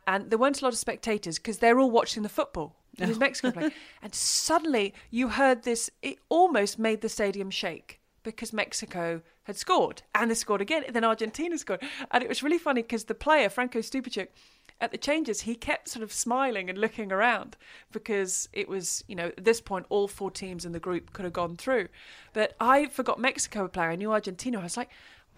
and 0.06 0.30
there 0.30 0.40
weren't 0.40 0.62
a 0.62 0.66
lot 0.66 0.74
of 0.74 0.80
spectators 0.80 1.38
because 1.38 1.58
they're 1.58 1.80
all 1.80 1.92
watching 1.92 2.24
the 2.24 2.30
football. 2.30 2.76
It 3.00 3.08
was 3.08 3.20
Mexico 3.20 3.52
playing, 3.52 3.74
and 4.02 4.14
suddenly 4.14 4.94
you 5.12 5.30
heard 5.30 5.64
this. 5.64 5.90
It 6.02 6.18
almost 6.30 6.80
made 6.80 7.02
the 7.02 7.10
stadium 7.10 7.52
shake 7.52 8.00
because 8.24 8.52
Mexico 8.52 9.22
had 9.44 9.56
scored 9.56 10.02
and 10.14 10.30
they 10.30 10.36
scored 10.36 10.62
again. 10.62 10.84
And 10.86 10.96
then 10.96 11.04
Argentina 11.04 11.58
scored, 11.58 11.82
and 12.12 12.24
it 12.24 12.30
was 12.30 12.44
really 12.44 12.58
funny 12.58 12.82
because 12.82 13.06
the 13.06 13.16
player 13.16 13.50
Franco 13.50 13.80
Stupaczuk 13.80 14.28
at 14.82 14.92
the 14.92 14.98
changes 14.98 15.42
he 15.42 15.56
kept 15.56 15.90
sort 15.90 16.04
of 16.04 16.14
smiling 16.14 16.70
and 16.70 16.78
looking 16.78 17.12
around 17.12 17.58
because 17.92 18.48
it 18.54 18.70
was 18.70 19.04
you 19.08 19.16
know 19.16 19.28
at 19.28 19.44
this 19.44 19.60
point 19.60 19.88
all 19.90 20.08
four 20.08 20.30
teams 20.30 20.66
in 20.66 20.72
the 20.72 20.80
group 20.80 21.14
could 21.14 21.24
have 21.24 21.34
gone 21.34 21.56
through, 21.56 21.88
but 22.34 22.56
I 22.60 22.88
forgot 22.88 23.20
Mexico 23.20 23.64
were 23.64 23.70
playing. 23.70 23.92
I 23.92 23.96
knew 23.96 24.12
Argentina. 24.12 24.60
I 24.60 24.64
was 24.64 24.78
like. 24.78 24.90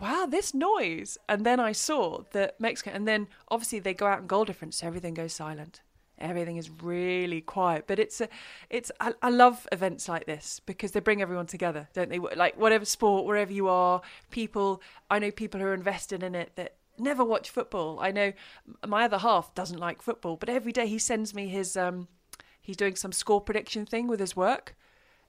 Wow, 0.01 0.27
this 0.29 0.53
noise. 0.53 1.17
And 1.27 1.45
then 1.45 1.59
I 1.59 1.73
saw 1.73 2.23
that 2.31 2.57
Mexico, 2.57 2.91
and 2.93 3.05
then 3.05 3.27
obviously 3.49 3.79
they 3.79 3.93
go 3.93 4.07
out 4.07 4.19
in 4.19 4.27
goal 4.27 4.45
difference, 4.45 4.77
so 4.77 4.87
everything 4.87 5.13
goes 5.13 5.33
silent 5.33 5.81
everything 6.21 6.57
is 6.57 6.69
really 6.81 7.41
quiet. 7.41 7.85
But 7.87 7.99
it's 7.99 8.21
a 8.21 8.29
it's 8.69 8.91
I, 8.99 9.13
I 9.21 9.29
love 9.29 9.67
events 9.71 10.07
like 10.07 10.25
this 10.25 10.61
because 10.65 10.91
they 10.91 10.99
bring 10.99 11.21
everyone 11.21 11.47
together 11.47 11.87
don't 11.93 12.09
they? 12.09 12.19
Like 12.19 12.57
whatever 12.57 12.85
sport 12.85 13.25
wherever 13.25 13.51
you 13.51 13.67
are 13.67 14.01
people 14.31 14.81
i 15.09 15.19
know 15.19 15.31
people 15.31 15.59
who 15.59 15.65
are 15.65 15.73
invested 15.73 16.23
in 16.23 16.35
it 16.35 16.51
that 16.55 16.75
never 16.99 17.23
watch 17.23 17.49
football. 17.49 17.99
I 18.01 18.11
know 18.11 18.33
my 18.85 19.05
other 19.05 19.19
half 19.19 19.53
doesn't 19.55 19.79
like 19.79 20.01
football 20.01 20.35
but 20.35 20.49
every 20.49 20.71
day 20.71 20.87
he 20.87 20.99
sends 20.99 21.33
me 21.33 21.47
his 21.47 21.77
um 21.77 22.07
he's 22.61 22.77
doing 22.77 22.95
some 22.95 23.11
score 23.11 23.41
prediction 23.41 23.85
thing 23.85 24.07
with 24.07 24.19
his 24.19 24.35
work 24.35 24.75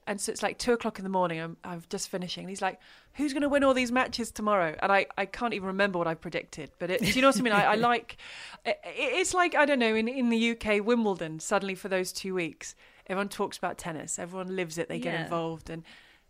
And 0.07 0.19
so 0.19 0.31
it's 0.31 0.41
like 0.41 0.57
two 0.57 0.73
o'clock 0.73 0.97
in 0.99 1.03
the 1.03 1.09
morning. 1.09 1.39
I'm, 1.39 1.57
I'm 1.63 1.83
just 1.89 2.09
finishing. 2.09 2.43
And 2.43 2.49
he's 2.49 2.61
like, 2.61 2.79
"Who's 3.13 3.33
going 3.33 3.43
to 3.43 3.49
win 3.49 3.63
all 3.63 3.73
these 3.73 3.91
matches 3.91 4.31
tomorrow?" 4.31 4.75
And 4.81 4.91
I, 4.91 5.05
I 5.17 5.25
can't 5.25 5.53
even 5.53 5.67
remember 5.67 5.99
what 5.99 6.07
I 6.07 6.15
predicted. 6.15 6.71
But 6.79 6.89
it, 6.89 7.01
do 7.01 7.07
you 7.07 7.21
know 7.21 7.27
what 7.29 7.37
I 7.39 7.41
mean? 7.41 7.53
I, 7.53 7.63
I 7.65 7.75
like. 7.89 8.17
It, 8.65 8.79
it's 8.83 9.33
like 9.33 9.53
I 9.55 9.65
don't 9.65 9.79
know. 9.79 9.93
In 9.95 10.07
in 10.07 10.29
the 10.29 10.51
UK, 10.51 10.83
Wimbledon 10.85 11.39
suddenly 11.39 11.75
for 11.75 11.87
those 11.87 12.11
two 12.11 12.33
weeks, 12.33 12.75
everyone 13.07 13.29
talks 13.29 13.57
about 13.57 13.77
tennis. 13.77 14.17
Everyone 14.17 14.55
lives 14.55 14.77
it. 14.77 14.89
They 14.89 14.99
get 14.99 15.13
Yeah. 15.13 15.23
involved 15.23 15.69
and. 15.69 15.83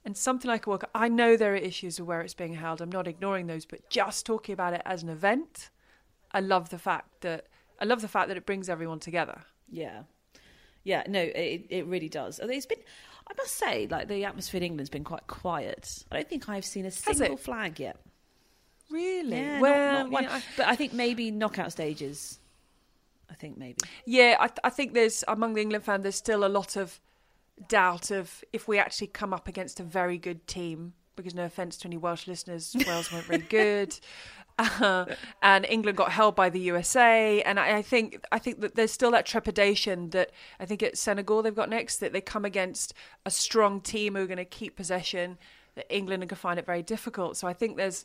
And 0.03 0.17
something 0.17 0.49
like 0.49 0.65
a 0.65 0.69
World 0.71 0.81
Cup, 0.81 0.89
I 0.95 1.09
know 1.09 1.37
there 1.37 1.53
are 1.53 1.57
issues 1.57 1.99
of 1.99 2.07
where 2.07 2.21
it's 2.21 2.33
being 2.33 2.55
held. 2.55 2.81
I'm 2.81 2.91
not 2.91 3.07
ignoring 3.07 3.45
those, 3.45 3.65
but 3.67 3.87
just 3.91 4.25
talking 4.25 4.51
about 4.51 4.73
it 4.73 4.81
as 4.83 5.03
an 5.03 5.09
event, 5.09 5.69
I 6.31 6.39
love 6.39 6.69
the 6.69 6.79
fact 6.79 7.21
that 7.21 7.45
I 7.79 7.85
love 7.85 8.01
the 8.01 8.07
fact 8.07 8.27
that 8.29 8.35
it 8.35 8.47
brings 8.47 8.67
everyone 8.67 8.99
together. 8.99 9.41
Yeah, 9.69 10.05
yeah. 10.83 11.03
No, 11.07 11.19
it 11.21 11.67
it 11.69 11.85
really 11.85 12.09
does. 12.09 12.39
It's 12.41 12.65
been. 12.65 12.79
I 13.31 13.33
must 13.37 13.55
say, 13.55 13.87
like 13.89 14.09
the 14.09 14.25
atmosphere 14.25 14.57
in 14.57 14.63
England's 14.63 14.89
been 14.89 15.05
quite 15.05 15.25
quiet. 15.27 16.03
I 16.11 16.15
don't 16.17 16.27
think 16.29 16.49
I've 16.49 16.65
seen 16.65 16.85
a 16.85 16.91
single 16.91 17.37
flag 17.37 17.79
yet. 17.79 17.95
Really? 18.89 19.37
Yeah, 19.37 19.53
not- 19.53 19.61
well, 19.61 19.93
not 20.03 20.11
one. 20.11 20.23
you 20.23 20.29
know, 20.29 20.35
I- 20.35 20.43
But 20.57 20.67
I 20.67 20.75
think 20.75 20.91
maybe 20.93 21.31
knockout 21.31 21.71
stages. 21.71 22.39
I 23.29 23.33
think 23.35 23.57
maybe. 23.57 23.77
yeah, 24.05 24.35
I, 24.39 24.47
th- 24.47 24.59
I 24.65 24.69
think 24.69 24.93
there's 24.93 25.23
among 25.29 25.53
the 25.53 25.61
England 25.61 25.85
fans, 25.85 26.03
there's 26.03 26.15
still 26.17 26.43
a 26.45 26.49
lot 26.49 26.75
of 26.75 26.99
doubt 27.69 28.11
of 28.11 28.43
if 28.51 28.67
we 28.67 28.77
actually 28.79 29.07
come 29.07 29.33
up 29.33 29.47
against 29.47 29.79
a 29.79 29.83
very 29.83 30.17
good 30.17 30.45
team. 30.47 30.93
Because 31.17 31.35
no 31.35 31.43
offence 31.43 31.77
to 31.79 31.87
any 31.87 31.97
Welsh 31.97 32.25
listeners, 32.25 32.73
Wales 32.87 33.11
weren't 33.11 33.25
very 33.25 33.41
good, 33.49 33.97
uh, 34.61 35.05
and 35.41 35.65
England 35.65 35.97
got 35.97 36.11
held 36.11 36.35
by 36.35 36.49
the 36.49 36.59
USA. 36.59 37.41
And 37.43 37.59
I, 37.59 37.77
I 37.77 37.81
think 37.81 38.23
I 38.31 38.39
think 38.39 38.61
that 38.61 38.75
there's 38.75 38.91
still 38.91 39.11
that 39.11 39.25
trepidation 39.25 40.09
that 40.11 40.31
I 40.59 40.65
think 40.65 40.83
at 40.83 40.97
Senegal 40.97 41.41
they've 41.41 41.55
got 41.55 41.69
next 41.69 41.97
that 41.97 42.13
they 42.13 42.21
come 42.21 42.45
against 42.45 42.93
a 43.25 43.31
strong 43.31 43.81
team 43.81 44.15
who 44.15 44.23
are 44.23 44.27
going 44.27 44.37
to 44.37 44.45
keep 44.45 44.75
possession. 44.75 45.37
That 45.75 45.87
England 45.89 46.21
are 46.21 46.25
going 46.25 46.29
to 46.29 46.35
find 46.35 46.59
it 46.59 46.65
very 46.65 46.83
difficult. 46.83 47.37
So 47.37 47.47
I 47.47 47.53
think 47.53 47.77
there's 47.77 48.03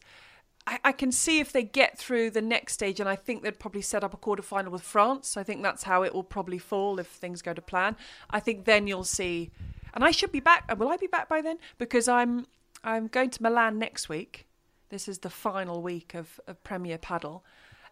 I, 0.66 0.78
I 0.84 0.92
can 0.92 1.12
see 1.12 1.38
if 1.38 1.52
they 1.52 1.62
get 1.62 1.98
through 1.98 2.30
the 2.30 2.42
next 2.42 2.72
stage, 2.74 3.00
and 3.00 3.08
I 3.08 3.16
think 3.16 3.42
they'd 3.42 3.58
probably 3.58 3.82
set 3.82 4.02
up 4.02 4.14
a 4.14 4.16
quarter 4.16 4.42
final 4.42 4.72
with 4.72 4.82
France. 4.82 5.36
I 5.36 5.42
think 5.42 5.62
that's 5.62 5.84
how 5.84 6.02
it 6.02 6.14
will 6.14 6.24
probably 6.24 6.58
fall 6.58 6.98
if 6.98 7.06
things 7.06 7.42
go 7.42 7.54
to 7.54 7.62
plan. 7.62 7.96
I 8.30 8.40
think 8.40 8.64
then 8.64 8.86
you'll 8.86 9.04
see, 9.04 9.50
and 9.94 10.04
I 10.04 10.10
should 10.10 10.32
be 10.32 10.40
back. 10.40 10.76
Will 10.78 10.88
I 10.88 10.96
be 10.96 11.06
back 11.06 11.28
by 11.28 11.40
then? 11.40 11.58
Because 11.78 12.08
I'm 12.08 12.46
I'm 12.82 13.06
going 13.06 13.30
to 13.30 13.42
Milan 13.42 13.78
next 13.78 14.08
week. 14.08 14.46
This 14.88 15.08
is 15.08 15.18
the 15.18 15.30
final 15.30 15.82
week 15.82 16.14
of, 16.14 16.40
of 16.46 16.62
Premier 16.62 16.98
Padel, 16.98 17.42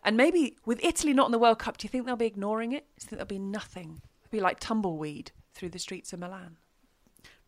and 0.04 0.16
maybe 0.16 0.56
with 0.66 0.84
Italy 0.84 1.14
not 1.14 1.26
in 1.26 1.32
the 1.32 1.38
World 1.38 1.58
Cup, 1.58 1.78
do 1.78 1.86
you 1.86 1.88
think 1.88 2.04
they'll 2.04 2.16
be 2.16 2.26
ignoring 2.26 2.72
it? 2.72 2.86
Do 2.98 3.04
you 3.04 3.08
think 3.08 3.18
there'll 3.18 3.26
be 3.26 3.38
nothing? 3.38 4.02
It'll 4.22 4.30
be 4.30 4.40
like 4.40 4.60
tumbleweed 4.60 5.32
through 5.54 5.70
the 5.70 5.78
streets 5.78 6.12
of 6.12 6.20
Milan. 6.20 6.56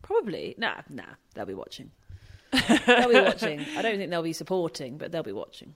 Probably. 0.01 0.55
Nah, 0.57 0.81
nah. 0.89 1.03
They'll 1.33 1.45
be 1.45 1.53
watching. 1.53 1.91
they'll 2.87 3.09
be 3.09 3.21
watching. 3.21 3.65
I 3.75 3.81
don't 3.81 3.97
think 3.97 4.09
they'll 4.09 4.23
be 4.23 4.33
supporting, 4.33 4.97
but 4.97 5.11
they'll 5.11 5.23
be 5.23 5.31
watching. 5.31 5.75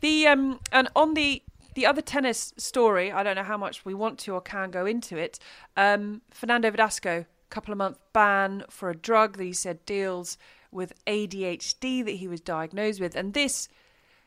The 0.00 0.26
um 0.28 0.60
and 0.72 0.88
on 0.94 1.14
the 1.14 1.42
the 1.74 1.86
other 1.86 2.00
tennis 2.00 2.54
story, 2.56 3.10
I 3.10 3.22
don't 3.22 3.34
know 3.34 3.42
how 3.42 3.58
much 3.58 3.84
we 3.84 3.94
want 3.94 4.18
to 4.20 4.34
or 4.34 4.40
can 4.40 4.70
go 4.70 4.86
into 4.86 5.16
it. 5.16 5.40
Um, 5.76 6.22
Fernando 6.30 6.70
Verdasco, 6.70 7.26
couple 7.50 7.72
of 7.72 7.78
month 7.78 7.98
ban 8.12 8.64
for 8.68 8.90
a 8.90 8.96
drug 8.96 9.36
that 9.36 9.44
he 9.44 9.52
said 9.52 9.84
deals 9.84 10.38
with 10.74 10.92
ADHD 11.06 12.04
that 12.04 12.12
he 12.16 12.28
was 12.28 12.40
diagnosed 12.40 13.00
with, 13.00 13.14
and 13.16 13.32
this 13.34 13.68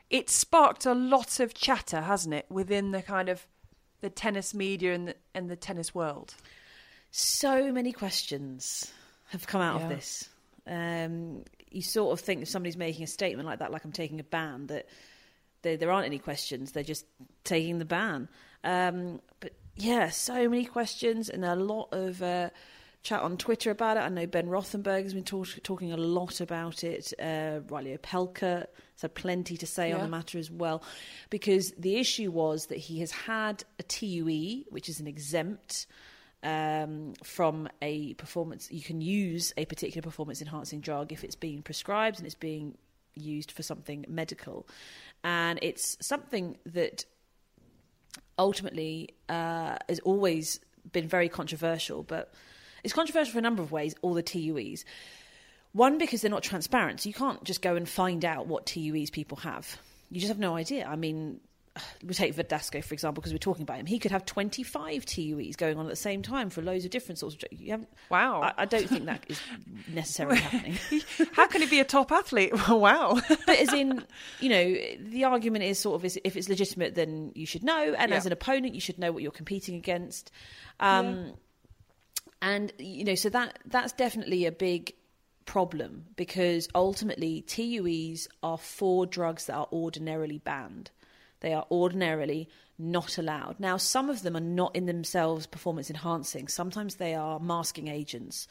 it 0.09 0.29
sparked 0.29 0.85
a 0.85 0.93
lot 0.93 1.39
of 1.41 1.53
chatter, 1.53 2.01
hasn't 2.01 2.33
it, 2.33 2.45
within 2.49 2.91
the 2.91 3.01
kind 3.01 3.27
of 3.27 3.45
the 3.99 4.09
tennis 4.09 4.53
media 4.53 4.93
and 4.93 5.09
the, 5.09 5.15
and 5.35 5.49
the 5.49 5.55
tennis 5.57 5.93
world. 5.93 6.33
So 7.11 7.71
many 7.71 7.91
questions 7.91 8.91
have 9.29 9.47
come 9.47 9.61
out 9.61 9.79
Yeah. 9.79 9.83
of 9.83 9.89
this. 9.89 10.29
Um, 10.65 11.43
you 11.71 11.81
sort 11.81 12.17
of 12.17 12.23
think 12.23 12.41
if 12.41 12.47
somebody's 12.49 12.77
making 12.77 13.03
a 13.03 13.07
statement 13.07 13.47
like 13.47 13.59
that, 13.59 13.71
like 13.71 13.83
I'm 13.83 13.91
taking 13.91 14.19
a 14.19 14.23
ban, 14.23 14.67
that 14.67 14.87
there, 15.63 15.75
there 15.77 15.91
aren't 15.91 16.05
any 16.05 16.19
questions. 16.19 16.71
They're 16.71 16.83
just 16.83 17.05
taking 17.43 17.79
the 17.79 17.85
ban. 17.85 18.29
Um, 18.63 19.21
but 19.39 19.53
yeah, 19.75 20.09
so 20.09 20.47
many 20.49 20.65
questions 20.65 21.29
and 21.29 21.43
a 21.43 21.55
lot 21.55 21.89
of 21.91 22.21
uh, 22.21 22.49
chat 23.07 23.21
on 23.21 23.37
Twitter 23.37 23.71
about 23.71 23.95
it. 23.95 24.01
I 24.01 24.09
know 24.09 24.27
Ben 24.27 24.47
Rothenberg 24.47 25.03
has 25.03 25.13
been 25.13 25.23
talk- 25.23 25.63
talking 25.63 25.93
a 25.93 25.97
lot 25.97 26.41
about 26.41 26.83
it. 26.83 27.13
Uh, 27.17 27.61
Reilly 27.69 27.97
Opelka 27.97 28.65
has 28.65 29.01
had 29.01 29.15
plenty 29.15 29.55
to 29.55 29.65
say 29.65 29.93
on 29.93 30.01
the 30.01 30.09
matter 30.09 30.37
as 30.37 30.51
well, 30.51 30.83
because 31.29 31.71
the 31.77 31.95
issue 31.95 32.29
was 32.31 32.65
that 32.65 32.77
he 32.77 32.99
has 32.99 33.11
had 33.11 33.63
a 33.79 33.83
TUE, 33.83 34.65
which 34.69 34.89
is 34.89 34.99
an 34.99 35.07
exempt 35.07 35.87
um, 36.43 37.13
from 37.23 37.69
a 37.81 38.13
performance. 38.15 38.69
You 38.71 38.81
can 38.81 38.99
use 38.99 39.53
a 39.55 39.63
particular 39.63 40.01
performance 40.01 40.41
enhancing 40.41 40.81
drug 40.81 41.13
if 41.13 41.23
it's 41.23 41.35
being 41.35 41.61
prescribed 41.61 42.17
and 42.17 42.25
it's 42.25 42.35
being 42.35 42.77
used 43.15 43.53
for 43.53 43.63
something 43.63 44.03
medical. 44.09 44.67
And 45.23 45.59
it's 45.61 45.97
something 46.01 46.57
that 46.65 47.05
ultimately 48.37 49.11
uh, 49.29 49.77
has 49.87 49.99
always 50.01 50.59
been 50.91 51.07
very 51.07 51.29
controversial, 51.29 52.03
but 52.03 52.33
it's 52.87 52.93
controversial 52.93 53.33
for 53.33 53.39
a 53.39 53.41
number 53.41 53.61
of 53.61 53.71
ways, 53.71 53.93
all 54.01 54.13
the 54.13 54.23
TUEs. 54.23 54.85
One, 55.73 55.97
because 55.97 56.21
they're 56.21 56.31
not 56.31 56.41
transparent. 56.43 57.01
So 57.01 57.09
you 57.09 57.13
can't 57.13 57.43
just 57.43 57.61
go 57.61 57.75
and 57.75 57.87
find 57.87 58.23
out 58.23 58.47
what 58.47 58.65
TUEs 58.65 59.09
people 59.11 59.37
have. 59.39 59.77
You 60.09 60.21
just 60.21 60.29
have 60.29 60.39
no 60.39 60.55
idea. 60.55 60.87
I 60.87 60.95
mean, 60.95 61.41
we 62.03 62.13
take 62.15 62.33
Verdasco, 62.35 62.81
for 62.83 62.93
example, 62.93 63.21
because 63.21 63.33
we're 63.33 63.37
talking 63.37 63.63
about 63.63 63.77
him. 63.77 63.85
He 63.85 63.99
could 63.99 64.11
have 64.11 64.25
25 64.25 65.05
TUEs 65.05 65.55
going 65.57 65.77
on 65.77 65.85
at 65.85 65.89
the 65.89 65.95
same 65.97 66.21
time 66.23 66.49
for 66.49 66.61
loads 66.63 66.85
of 66.85 66.91
different 66.91 67.19
sorts 67.19 67.35
of 67.35 67.41
drugs. 67.41 67.61
You 67.61 67.71
haven't, 67.71 67.89
Wow. 68.09 68.41
I, 68.41 68.53
I 68.59 68.65
don't 68.65 68.87
think 68.89 69.05
that 69.05 69.25
is 69.27 69.39
necessarily 69.93 70.37
happening. 70.39 70.77
How 71.33 71.45
can 71.47 71.61
he 71.61 71.67
be 71.67 71.79
a 71.81 71.85
top 71.85 72.11
athlete? 72.11 72.53
wow. 72.69 73.19
but 73.27 73.59
as 73.59 73.73
in, 73.73 74.03
you 74.39 74.49
know, 74.49 74.75
the 75.11 75.25
argument 75.25 75.65
is 75.65 75.77
sort 75.77 75.95
of 75.95 76.05
is 76.05 76.17
if 76.23 76.35
it's 76.37 76.49
legitimate, 76.49 76.95
then 76.95 77.33
you 77.35 77.45
should 77.45 77.63
know, 77.63 77.93
and 77.97 78.09
Yeah. 78.09 78.17
as 78.17 78.25
an 78.25 78.31
opponent, 78.31 78.73
you 78.73 78.81
should 78.81 78.97
know 78.97 79.11
what 79.11 79.21
you're 79.21 79.31
competing 79.31 79.75
against. 79.75 80.31
Um, 80.79 81.33
And 82.41 82.71
you 82.77 83.03
know, 83.03 83.15
so 83.15 83.29
that 83.29 83.59
that's 83.65 83.93
definitely 83.93 84.45
a 84.45 84.51
big 84.51 84.93
problem 85.45 86.05
because 86.15 86.67
ultimately 86.75 87.41
TUEs 87.41 88.27
are 88.43 88.57
for 88.57 89.05
drugs 89.05 89.45
that 89.45 89.55
are 89.55 89.67
ordinarily 89.71 90.37
banned. 90.37 90.91
They 91.39 91.53
are 91.53 91.65
ordinarily 91.71 92.49
not 92.79 93.17
allowed. 93.17 93.59
Now, 93.59 93.77
some 93.77 94.09
of 94.09 94.21
them 94.21 94.35
are 94.37 94.41
not 94.41 94.75
in 94.75 94.85
themselves 94.85 95.47
performance 95.47 95.89
enhancing. 95.89 96.47
Sometimes 96.47 96.95
they 96.95 97.15
are 97.15 97.39
masking 97.39 97.87
agents, 97.87 98.47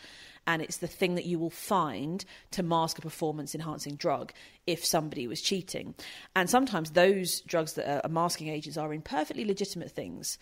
and 0.46 0.62
it's 0.62 0.78
the 0.78 0.88
thing 0.88 1.14
that 1.14 1.26
you 1.26 1.38
will 1.38 1.50
find 1.50 2.24
to 2.52 2.62
mask 2.62 2.98
a 2.98 3.02
performance 3.02 3.54
enhancing 3.54 3.94
drug 3.94 4.32
if 4.66 4.84
somebody 4.84 5.26
was 5.26 5.40
cheating. 5.40 5.94
And 6.34 6.50
sometimes 6.50 6.90
those 6.90 7.40
drugs 7.42 7.74
that 7.74 8.04
are 8.04 8.08
masking 8.08 8.48
agents 8.48 8.76
are 8.78 8.92
in 8.92 9.02
perfectly 9.02 9.44
legitimate 9.44 9.92
things 9.92 10.38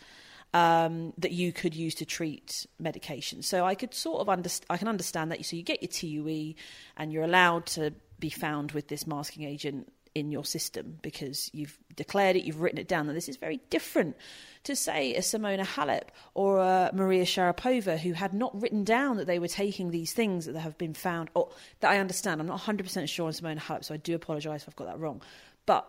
um, 0.55 1.13
that 1.19 1.33
you 1.33 1.53
could 1.53 1.75
use 1.75 1.97
to 1.97 2.07
treat 2.07 2.67
medication. 2.79 3.43
So 3.43 3.67
I 3.67 3.75
could 3.75 3.93
sort 3.93 4.21
of 4.21 4.29
understand. 4.29 4.67
I 4.71 4.79
can 4.79 4.89
understand 4.89 5.33
that. 5.33 5.45
So 5.45 5.57
you 5.57 5.63
get 5.63 5.83
your 5.83 5.91
TUE, 5.91 6.55
and 6.97 7.13
you're 7.13 7.25
allowed 7.25 7.67
to 7.67 7.93
be 8.21 8.31
found 8.31 8.73
with 8.73 8.89
this 8.89 9.07
masking 9.07 9.43
agent 9.45 9.93
in 10.15 10.31
your 10.31 10.45
system 10.45 10.97
because 11.03 11.51
you've 11.53 11.77
declared 11.97 12.37
it, 12.37 12.45
you've 12.45 12.61
written 12.61 12.79
it 12.79 12.87
down. 12.87 13.09
That 13.09 13.15
this 13.15 13.29
is 13.29 13.37
very 13.37 13.61
different 13.69 14.17
to 14.63 14.77
say 14.77 15.17
a 15.17 15.21
Simona 15.21 15.67
Halep 15.67 16.11
or 16.35 16.61
a 16.61 16.91
Maria 16.95 17.25
Sharapova 17.25 17.99
who 17.99 18.13
had 18.13 18.33
not 18.33 18.59
written 18.63 18.85
down 18.85 19.17
that 19.17 19.27
they 19.27 19.41
were 19.41 19.49
taking 19.49 19.91
these 19.91 20.13
things 20.13 20.47
that 20.47 20.57
have 20.57 20.79
been 20.79 20.95
found. 20.95 21.31
Or 21.35 21.51
that 21.81 21.91
I 21.91 21.99
understand. 21.99 22.41
I'm 22.41 22.47
not 22.47 22.55
100 22.55 22.85
percent 22.85 23.09
sure 23.09 23.27
on 23.27 23.33
Simona 23.33 23.59
Halep, 23.59 23.85
so 23.85 23.95
I 23.95 23.97
do 23.97 24.15
apologise 24.15 24.63
if 24.63 24.69
I've 24.69 24.77
got 24.77 24.87
that 24.87 25.01
wrong. 25.01 25.21
But 25.67 25.85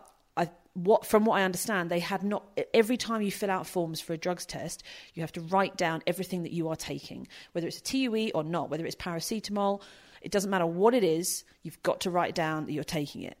what 0.76 1.06
from 1.06 1.24
what 1.24 1.40
I 1.40 1.42
understand, 1.44 1.90
they 1.90 2.00
had 2.00 2.22
not. 2.22 2.44
Every 2.74 2.96
time 2.98 3.22
you 3.22 3.32
fill 3.32 3.50
out 3.50 3.66
forms 3.66 4.00
for 4.00 4.12
a 4.12 4.18
drugs 4.18 4.44
test, 4.44 4.82
you 5.14 5.22
have 5.22 5.32
to 5.32 5.40
write 5.40 5.76
down 5.76 6.02
everything 6.06 6.42
that 6.42 6.52
you 6.52 6.68
are 6.68 6.76
taking, 6.76 7.26
whether 7.52 7.66
it's 7.66 7.78
a 7.78 7.82
TUE 7.82 8.30
or 8.34 8.44
not, 8.44 8.68
whether 8.70 8.84
it's 8.84 8.94
paracetamol. 8.96 9.80
It 10.20 10.30
doesn't 10.32 10.50
matter 10.50 10.66
what 10.66 10.92
it 10.94 11.02
is. 11.04 11.44
You've 11.62 11.82
got 11.82 12.00
to 12.02 12.10
write 12.10 12.34
down 12.34 12.66
that 12.66 12.72
you're 12.72 12.84
taking 12.84 13.22
it. 13.22 13.38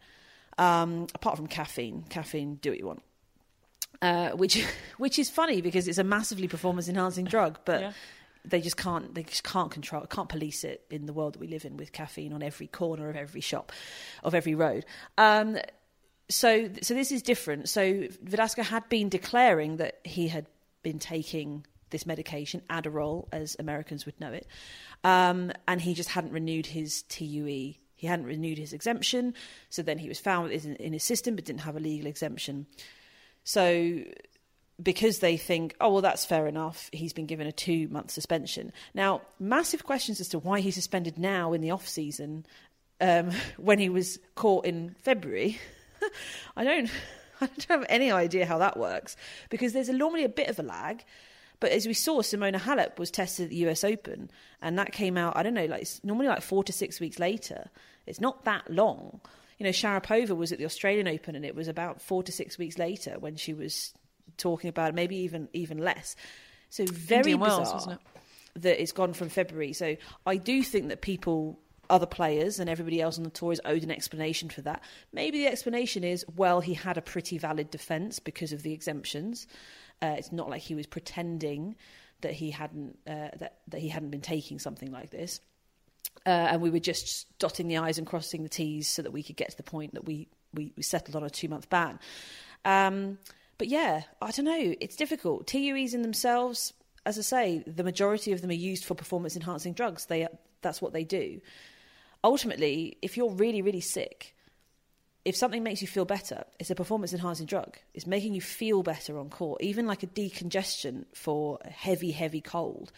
Um, 0.58 1.08
apart 1.14 1.36
from 1.36 1.46
caffeine, 1.46 2.04
caffeine, 2.08 2.54
do 2.56 2.70
what 2.70 2.78
you 2.78 2.86
want. 2.86 3.02
Uh, 4.00 4.30
which, 4.30 4.64
which 4.98 5.18
is 5.18 5.28
funny 5.28 5.60
because 5.60 5.88
it's 5.88 5.98
a 5.98 6.04
massively 6.04 6.48
performance 6.48 6.88
enhancing 6.88 7.24
drug, 7.26 7.58
but 7.64 7.80
Yeah. 7.80 7.92
they 8.44 8.60
just 8.60 8.76
can't. 8.76 9.14
They 9.14 9.24
just 9.24 9.44
can't 9.44 9.70
control. 9.70 10.06
Can't 10.06 10.28
police 10.28 10.64
it 10.64 10.84
in 10.90 11.04
the 11.06 11.12
world 11.12 11.34
that 11.34 11.40
we 11.40 11.48
live 11.48 11.64
in 11.64 11.76
with 11.76 11.92
caffeine 11.92 12.32
on 12.32 12.42
every 12.42 12.66
corner 12.68 13.10
of 13.10 13.16
every 13.16 13.40
shop, 13.42 13.72
of 14.24 14.34
every 14.34 14.54
road. 14.54 14.86
Um, 15.18 15.58
so 16.28 16.68
so 16.82 16.94
this 16.94 17.12
is 17.12 17.22
different. 17.22 17.68
So 17.68 17.82
Verdasco 18.24 18.64
had 18.64 18.88
been 18.88 19.08
declaring 19.08 19.76
that 19.76 20.00
he 20.04 20.28
had 20.28 20.46
been 20.82 20.98
taking 20.98 21.66
this 21.90 22.06
medication, 22.06 22.62
Adderall, 22.68 23.28
as 23.32 23.56
Americans 23.58 24.06
would 24.06 24.18
know 24.20 24.32
it, 24.32 24.46
um, 25.04 25.52
and 25.68 25.80
he 25.80 25.94
just 25.94 26.10
hadn't 26.10 26.32
renewed 26.32 26.66
his 26.66 27.02
TUE. 27.02 27.74
He 27.98 28.06
hadn't 28.06 28.26
renewed 28.26 28.58
his 28.58 28.72
exemption, 28.72 29.34
so 29.70 29.82
then 29.82 29.98
he 29.98 30.08
was 30.08 30.18
found 30.18 30.50
in 30.50 30.92
his 30.92 31.04
system, 31.04 31.34
but 31.34 31.44
didn't 31.44 31.62
have 31.62 31.76
a 31.76 31.80
legal 31.80 32.06
exemption. 32.06 32.66
So 33.44 34.02
because 34.82 35.20
they 35.20 35.36
think, 35.36 35.74
oh, 35.80 35.90
well, 35.90 36.02
that's 36.02 36.24
fair 36.24 36.46
enough. 36.46 36.90
He's 36.92 37.12
been 37.12 37.26
given 37.26 37.46
a 37.46 37.52
two 37.52 37.88
month 37.88 38.10
suspension. 38.10 38.72
Now, 38.94 39.22
massive 39.38 39.84
questions 39.84 40.20
as 40.20 40.28
to 40.30 40.38
why 40.38 40.60
he's 40.60 40.74
suspended 40.74 41.18
now 41.18 41.52
in 41.52 41.60
the 41.60 41.70
off 41.70 41.88
season 41.88 42.44
um, 43.00 43.30
when 43.56 43.78
he 43.78 43.88
was 43.88 44.18
caught 44.34 44.66
in 44.66 44.94
February. 45.02 45.58
I 46.56 46.64
don't. 46.64 46.90
I 47.40 47.46
don't 47.46 47.68
have 47.68 47.86
any 47.90 48.10
idea 48.10 48.46
how 48.46 48.56
that 48.58 48.78
works 48.78 49.14
because 49.50 49.74
there's 49.74 49.90
normally 49.90 50.24
a 50.24 50.28
bit 50.28 50.48
of 50.48 50.58
a 50.58 50.62
lag. 50.62 51.04
But 51.60 51.70
as 51.72 51.86
we 51.86 51.92
saw, 51.92 52.22
Simona 52.22 52.58
Halep 52.58 52.98
was 52.98 53.10
tested 53.10 53.44
at 53.44 53.50
the 53.50 53.68
US 53.68 53.84
Open, 53.84 54.30
and 54.62 54.78
that 54.78 54.92
came 54.92 55.18
out, 55.18 55.36
I 55.36 55.42
don't 55.42 55.54
know, 55.54 55.66
like 55.66 55.86
normally 56.02 56.28
like 56.28 56.42
four 56.42 56.64
to 56.64 56.72
six 56.72 56.98
weeks 56.98 57.18
later. 57.18 57.68
It's 58.06 58.20
not 58.20 58.44
that 58.44 58.70
long. 58.70 59.20
You 59.58 59.64
know, 59.64 59.70
Sharapova 59.70 60.36
was 60.36 60.52
at 60.52 60.58
the 60.58 60.64
Australian 60.64 61.08
Open, 61.08 61.34
and 61.34 61.44
it 61.44 61.54
was 61.54 61.68
about 61.68 62.00
four 62.00 62.22
to 62.22 62.32
six 62.32 62.58
weeks 62.58 62.78
later 62.78 63.16
when 63.18 63.36
she 63.36 63.54
was 63.54 63.94
talking 64.36 64.68
about 64.68 64.90
it, 64.90 64.94
maybe 64.94 65.16
even 65.16 65.48
even 65.52 65.78
less. 65.78 66.16
So 66.68 66.84
very 66.86 67.32
Indian 67.32 67.40
bizarre 67.40 67.74
wasn't 67.74 68.00
it? 68.00 68.62
that 68.62 68.80
it's 68.80 68.92
gone 68.92 69.12
from 69.12 69.28
February. 69.28 69.72
So 69.72 69.96
I 70.26 70.36
do 70.36 70.62
think 70.62 70.88
that 70.88 71.00
people, 71.00 71.58
other 71.90 72.06
players, 72.06 72.58
and 72.58 72.68
everybody 72.70 73.00
else 73.00 73.18
on 73.18 73.24
the 73.24 73.30
tour 73.30 73.52
is 73.52 73.60
owed 73.64 73.82
an 73.82 73.90
explanation 73.90 74.48
for 74.48 74.62
that. 74.62 74.82
Maybe 75.12 75.38
the 75.38 75.48
explanation 75.48 76.04
is, 76.04 76.24
well, 76.36 76.60
he 76.60 76.74
had 76.74 76.96
a 76.96 77.02
pretty 77.02 77.38
valid 77.38 77.70
defence 77.70 78.18
because 78.18 78.52
of 78.52 78.62
the 78.62 78.72
exemptions. 78.72 79.46
Uh, 80.02 80.14
it's 80.18 80.32
not 80.32 80.50
like 80.50 80.62
he 80.62 80.74
was 80.74 80.86
pretending 80.86 81.76
that 82.20 82.32
he 82.32 82.50
hadn't 82.50 82.98
uh, 83.06 83.30
that 83.38 83.58
that 83.68 83.80
he 83.80 83.88
hadn't 83.88 84.10
been 84.10 84.20
taking 84.20 84.58
something 84.58 84.90
like 84.90 85.10
this. 85.10 85.40
Uh, 86.24 86.30
and 86.30 86.62
we 86.62 86.70
were 86.70 86.80
just 86.80 87.26
dotting 87.38 87.68
the 87.68 87.76
i's 87.76 87.98
and 87.98 88.06
crossing 88.06 88.42
the 88.42 88.48
t's 88.48 88.88
so 88.88 89.02
that 89.02 89.12
we 89.12 89.22
could 89.22 89.36
get 89.36 89.50
to 89.50 89.56
the 89.56 89.62
point 89.62 89.94
that 89.94 90.04
we 90.04 90.28
we, 90.54 90.72
we 90.76 90.82
settled 90.82 91.16
on 91.16 91.24
a 91.24 91.30
two 91.30 91.48
month 91.48 91.68
ban. 91.68 91.98
Um, 92.64 93.18
but 93.58 93.68
yeah, 93.68 94.02
I 94.20 94.30
don't 94.30 94.44
know. 94.44 94.74
It's 94.80 94.96
difficult. 94.96 95.46
TUEs 95.46 95.94
in 95.94 96.02
themselves, 96.02 96.74
as 97.06 97.18
I 97.18 97.22
say, 97.22 97.64
the 97.66 97.84
majority 97.84 98.32
of 98.32 98.42
them 98.42 98.50
are 98.50 98.54
used 98.54 98.84
for 98.84 98.94
performance 98.94 99.36
enhancing 99.36 99.72
drugs. 99.72 100.06
They 100.06 100.26
that's 100.62 100.82
what 100.82 100.92
they 100.92 101.04
do. 101.04 101.40
Ultimately, 102.26 102.98
if 103.02 103.16
you're 103.16 103.30
really 103.30 103.62
really 103.62 103.80
sick, 103.80 104.34
if 105.24 105.36
something 105.36 105.62
makes 105.62 105.80
you 105.80 105.86
feel 105.88 106.04
better, 106.04 106.42
it's 106.58 106.70
a 106.70 106.74
performance 106.74 107.12
enhancing 107.12 107.46
drug. 107.46 107.76
It's 107.94 108.06
making 108.06 108.34
you 108.34 108.40
feel 108.40 108.82
better 108.82 109.16
on 109.18 109.30
court, 109.30 109.62
even 109.62 109.86
like 109.86 110.02
a 110.02 110.08
decongestion 110.08 111.04
for 111.14 111.58
a 111.64 111.70
heavy 111.70 112.10
heavy 112.10 112.40
cold. 112.40 112.90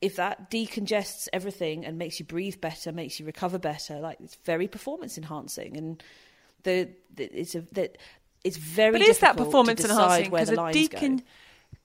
If 0.00 0.16
that 0.16 0.50
decongests 0.50 1.28
everything 1.32 1.84
and 1.86 1.96
makes 1.98 2.18
you 2.18 2.26
breathe 2.26 2.60
better, 2.60 2.90
makes 2.90 3.20
you 3.20 3.26
recover 3.26 3.58
better, 3.58 4.00
like 4.00 4.18
it's 4.20 4.34
very 4.44 4.66
performance 4.66 5.16
enhancing, 5.16 5.76
and 5.76 6.02
the, 6.64 6.88
the 7.14 7.24
it's 7.40 7.54
a 7.54 7.60
that 7.72 7.98
it's 8.42 8.56
very. 8.56 8.98
But 8.98 9.02
is 9.02 9.18
that 9.20 9.36
performance 9.36 9.84
enhancing? 9.84 10.30
Because 10.30 10.50
a, 10.50 10.56
decon- 10.56 11.18
go. 11.18 11.24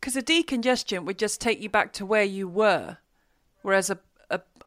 'cause 0.02 0.16
a 0.16 0.24
decongestion 0.24 1.06
would 1.06 1.20
just 1.20 1.40
take 1.40 1.62
you 1.62 1.70
back 1.70 1.94
to 1.94 2.06
where 2.08 2.24
you 2.24 2.48
were, 2.48 2.98
whereas 3.62 3.92
a 3.92 4.00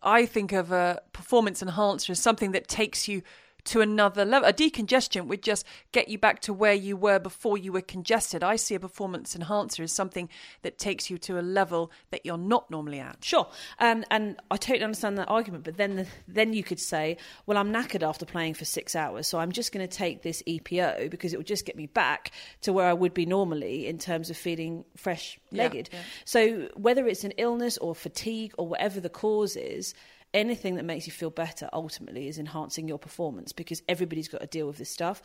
I 0.03 0.27
think 0.27 0.53
of 0.53 0.73
a 0.73 1.03
performance 1.13 1.63
enhancer 1.63 2.13
as 2.13 2.21
something 2.21 2.53
that 2.53 2.69
takes 2.69 3.09
you 3.09 3.23
to 3.64 3.81
another 3.81 4.25
level. 4.25 4.49
A 4.49 4.53
decongestion 4.53 5.27
would 5.27 5.42
just 5.42 5.66
get 5.92 6.09
you 6.09 6.18
back 6.18 6.40
to 6.40 6.53
where 6.53 6.75
you 6.75 6.96
were 6.96 7.18
before 7.18 7.59
you 7.59 7.73
were 7.73 7.81
congested. 7.81 8.42
I 8.42 8.57
see 8.57 8.75
a 8.75 8.81
performance 8.81 9.35
enhancer 9.35 9.83
as 9.83 9.92
something 9.92 10.29
that 10.62 10.79
takes 10.79 11.11
you 11.11 11.18
to 11.18 11.38
a 11.38 11.42
level 11.42 11.90
that 12.11 12.25
you're 12.25 12.38
not 12.38 12.70
normally 12.70 13.01
at. 13.01 13.25
Sure, 13.25 13.49
um, 13.79 14.05
and 14.11 14.37
I 14.51 14.57
totally 14.57 14.85
understand 14.85 15.18
that 15.18 15.29
argument. 15.29 15.64
But 15.64 15.77
then, 15.77 16.07
then 16.29 16.53
you 16.53 16.62
could 16.62 16.81
say, 16.81 17.16
"Well, 17.46 17.59
I'm 17.59 17.73
knackered 17.73 18.03
after 18.03 18.27
playing 18.27 18.55
for 18.55 18.64
six 18.64 18.94
hours, 18.94 19.27
so 19.27 19.38
I'm 19.38 19.53
just 19.53 19.73
going 19.73 19.87
to 19.87 19.96
take 19.96 20.23
this 20.23 20.42
EPO 20.46 21.11
because 21.11 21.33
it 21.33 21.37
will 21.37 21.44
just 21.44 21.66
get 21.66 21.77
me 21.77 21.87
back 21.87 22.31
to 22.62 22.73
where 22.73 22.87
I 22.87 22.92
would 22.92 23.14
be 23.14 23.27
normally 23.27 23.87
in 23.87 23.99
terms 23.99 24.31
of 24.31 24.37
feeling 24.37 24.85
fresh-legged." 24.96 25.90
Yeah, 25.92 25.99
yeah. 25.99 26.05
So 26.25 26.68
whether 26.77 27.07
it's 27.07 27.25
an 27.25 27.33
illness 27.37 27.79
or 27.79 27.94
fatigue 27.94 28.53
or 28.59 28.66
whatever 28.66 29.01
the 29.01 29.11
cause 29.11 29.57
is. 29.57 29.94
Anything 30.33 30.77
that 30.77 30.85
makes 30.85 31.07
you 31.07 31.12
feel 31.12 31.31
better 31.31 31.69
ultimately 31.73 32.29
is 32.29 32.38
enhancing 32.38 32.87
your 32.87 32.99
performance 32.99 33.53
because 33.53 33.83
everybody's 33.88 34.29
got 34.29 34.40
to 34.40 34.47
deal 34.47 34.66
with 34.66 34.77
this 34.79 34.90
stuff. 34.90 35.23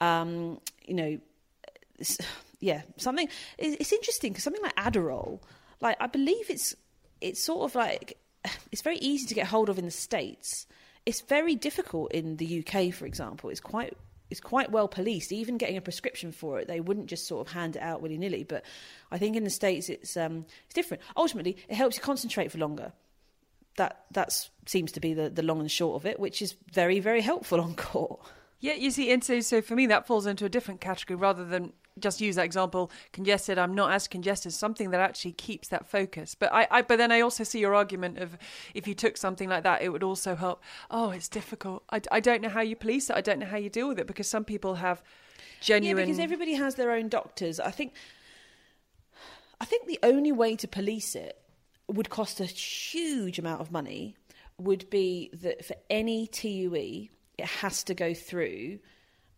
Um, 0.00 0.60
you 0.84 0.94
know, 0.94 1.18
yeah, 2.60 2.82
something. 2.96 3.28
it- 3.58 3.76
It's 3.80 3.92
interesting 3.92 4.32
because 4.32 4.44
something 4.44 4.62
like 4.62 4.74
Adderall, 4.76 5.40
like 5.80 5.96
I 6.00 6.06
believe 6.06 6.50
it's 6.50 6.74
it's 7.20 7.42
sort 7.44 7.70
of 7.70 7.74
like 7.74 8.18
it's 8.72 8.82
very 8.82 8.98
easy 8.98 9.26
to 9.26 9.34
get 9.34 9.46
hold 9.46 9.68
of 9.68 9.78
in 9.78 9.84
the 9.84 9.90
states. 9.90 10.66
It's 11.06 11.20
very 11.22 11.54
difficult 11.54 12.12
in 12.12 12.36
the 12.36 12.64
UK, 12.66 12.92
for 12.92 13.06
example. 13.06 13.50
It's 13.50 13.60
quite 13.60 13.96
it's 14.30 14.40
quite 14.40 14.70
well 14.70 14.88
policed. 14.88 15.32
Even 15.32 15.56
getting 15.56 15.76
a 15.76 15.80
prescription 15.80 16.32
for 16.32 16.58
it, 16.58 16.68
they 16.68 16.80
wouldn't 16.80 17.06
just 17.06 17.26
sort 17.26 17.46
of 17.46 17.52
hand 17.52 17.76
it 17.76 17.82
out 17.82 18.02
willy 18.02 18.18
nilly. 18.18 18.44
But 18.44 18.64
I 19.10 19.18
think 19.18 19.36
in 19.36 19.44
the 19.44 19.50
states, 19.50 19.88
it's 19.88 20.16
um, 20.16 20.44
it's 20.66 20.74
different. 20.74 21.02
Ultimately, 21.16 21.56
it 21.68 21.76
helps 21.76 21.96
you 21.96 22.02
concentrate 22.02 22.50
for 22.52 22.58
longer. 22.58 22.92
That 23.78 24.04
that's 24.10 24.50
seems 24.66 24.92
to 24.92 25.00
be 25.00 25.14
the, 25.14 25.30
the 25.30 25.42
long 25.42 25.60
and 25.60 25.70
short 25.70 26.02
of 26.02 26.06
it, 26.06 26.20
which 26.20 26.42
is 26.42 26.54
very 26.72 27.00
very 27.00 27.22
helpful 27.22 27.60
on 27.60 27.74
court. 27.74 28.20
Yeah, 28.60 28.74
you 28.74 28.90
see, 28.90 29.12
and 29.12 29.22
so, 29.22 29.38
so 29.38 29.62
for 29.62 29.76
me, 29.76 29.86
that 29.86 30.06
falls 30.06 30.26
into 30.26 30.44
a 30.44 30.48
different 30.48 30.80
category 30.80 31.16
rather 31.16 31.44
than 31.44 31.72
just 32.00 32.20
use 32.20 32.36
that 32.36 32.44
example, 32.44 32.90
congested. 33.12 33.56
I'm 33.56 33.74
not 33.74 33.92
as 33.92 34.08
congested. 34.08 34.52
Something 34.52 34.90
that 34.90 35.00
actually 35.00 35.32
keeps 35.32 35.68
that 35.68 35.86
focus. 35.86 36.34
But 36.34 36.52
I, 36.52 36.66
I, 36.70 36.82
but 36.82 36.98
then 36.98 37.12
I 37.12 37.20
also 37.20 37.44
see 37.44 37.60
your 37.60 37.74
argument 37.74 38.18
of 38.18 38.36
if 38.74 38.88
you 38.88 38.94
took 38.94 39.16
something 39.16 39.48
like 39.48 39.62
that, 39.62 39.82
it 39.82 39.90
would 39.90 40.02
also 40.02 40.34
help. 40.34 40.62
Oh, 40.90 41.10
it's 41.10 41.28
difficult. 41.28 41.84
I, 41.90 42.00
I 42.10 42.20
don't 42.20 42.42
know 42.42 42.48
how 42.48 42.60
you 42.60 42.74
police 42.74 43.10
it. 43.10 43.16
I 43.16 43.20
don't 43.20 43.38
know 43.38 43.46
how 43.46 43.56
you 43.58 43.70
deal 43.70 43.88
with 43.88 44.00
it 44.00 44.08
because 44.08 44.28
some 44.28 44.44
people 44.44 44.74
have 44.76 45.02
genuine. 45.60 45.98
Yeah, 45.98 46.06
because 46.06 46.20
everybody 46.20 46.54
has 46.54 46.74
their 46.74 46.90
own 46.90 47.08
doctors. 47.08 47.60
I 47.60 47.70
think 47.70 47.94
I 49.60 49.64
think 49.64 49.86
the 49.86 50.00
only 50.02 50.32
way 50.32 50.56
to 50.56 50.68
police 50.68 51.14
it 51.14 51.37
would 51.88 52.10
cost 52.10 52.40
a 52.40 52.44
huge 52.44 53.38
amount 53.38 53.60
of 53.60 53.72
money 53.72 54.14
would 54.58 54.88
be 54.90 55.30
that 55.32 55.64
for 55.64 55.74
any 55.88 56.26
TUE 56.26 57.08
it 57.38 57.46
has 57.46 57.84
to 57.84 57.94
go 57.94 58.12
through 58.14 58.78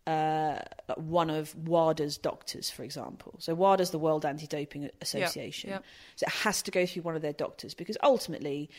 uh, 0.07 0.59
one 0.95 1.29
of 1.29 1.55
WADA's 1.55 2.17
doctors, 2.17 2.69
for 2.69 2.83
example. 2.83 3.35
So 3.37 3.53
WADA's 3.53 3.91
the 3.91 3.99
World 3.99 4.25
Anti-Doping 4.25 4.89
Association. 4.99 5.69
yep. 5.69 5.85
So 6.15 6.25
it 6.25 6.33
has 6.33 6.63
to 6.63 6.71
go 6.71 6.85
through 6.85 7.03
one 7.03 7.15
of 7.15 7.21
their 7.21 7.33
doctors 7.33 7.75
because 7.75 7.97
ultimately 8.01 8.69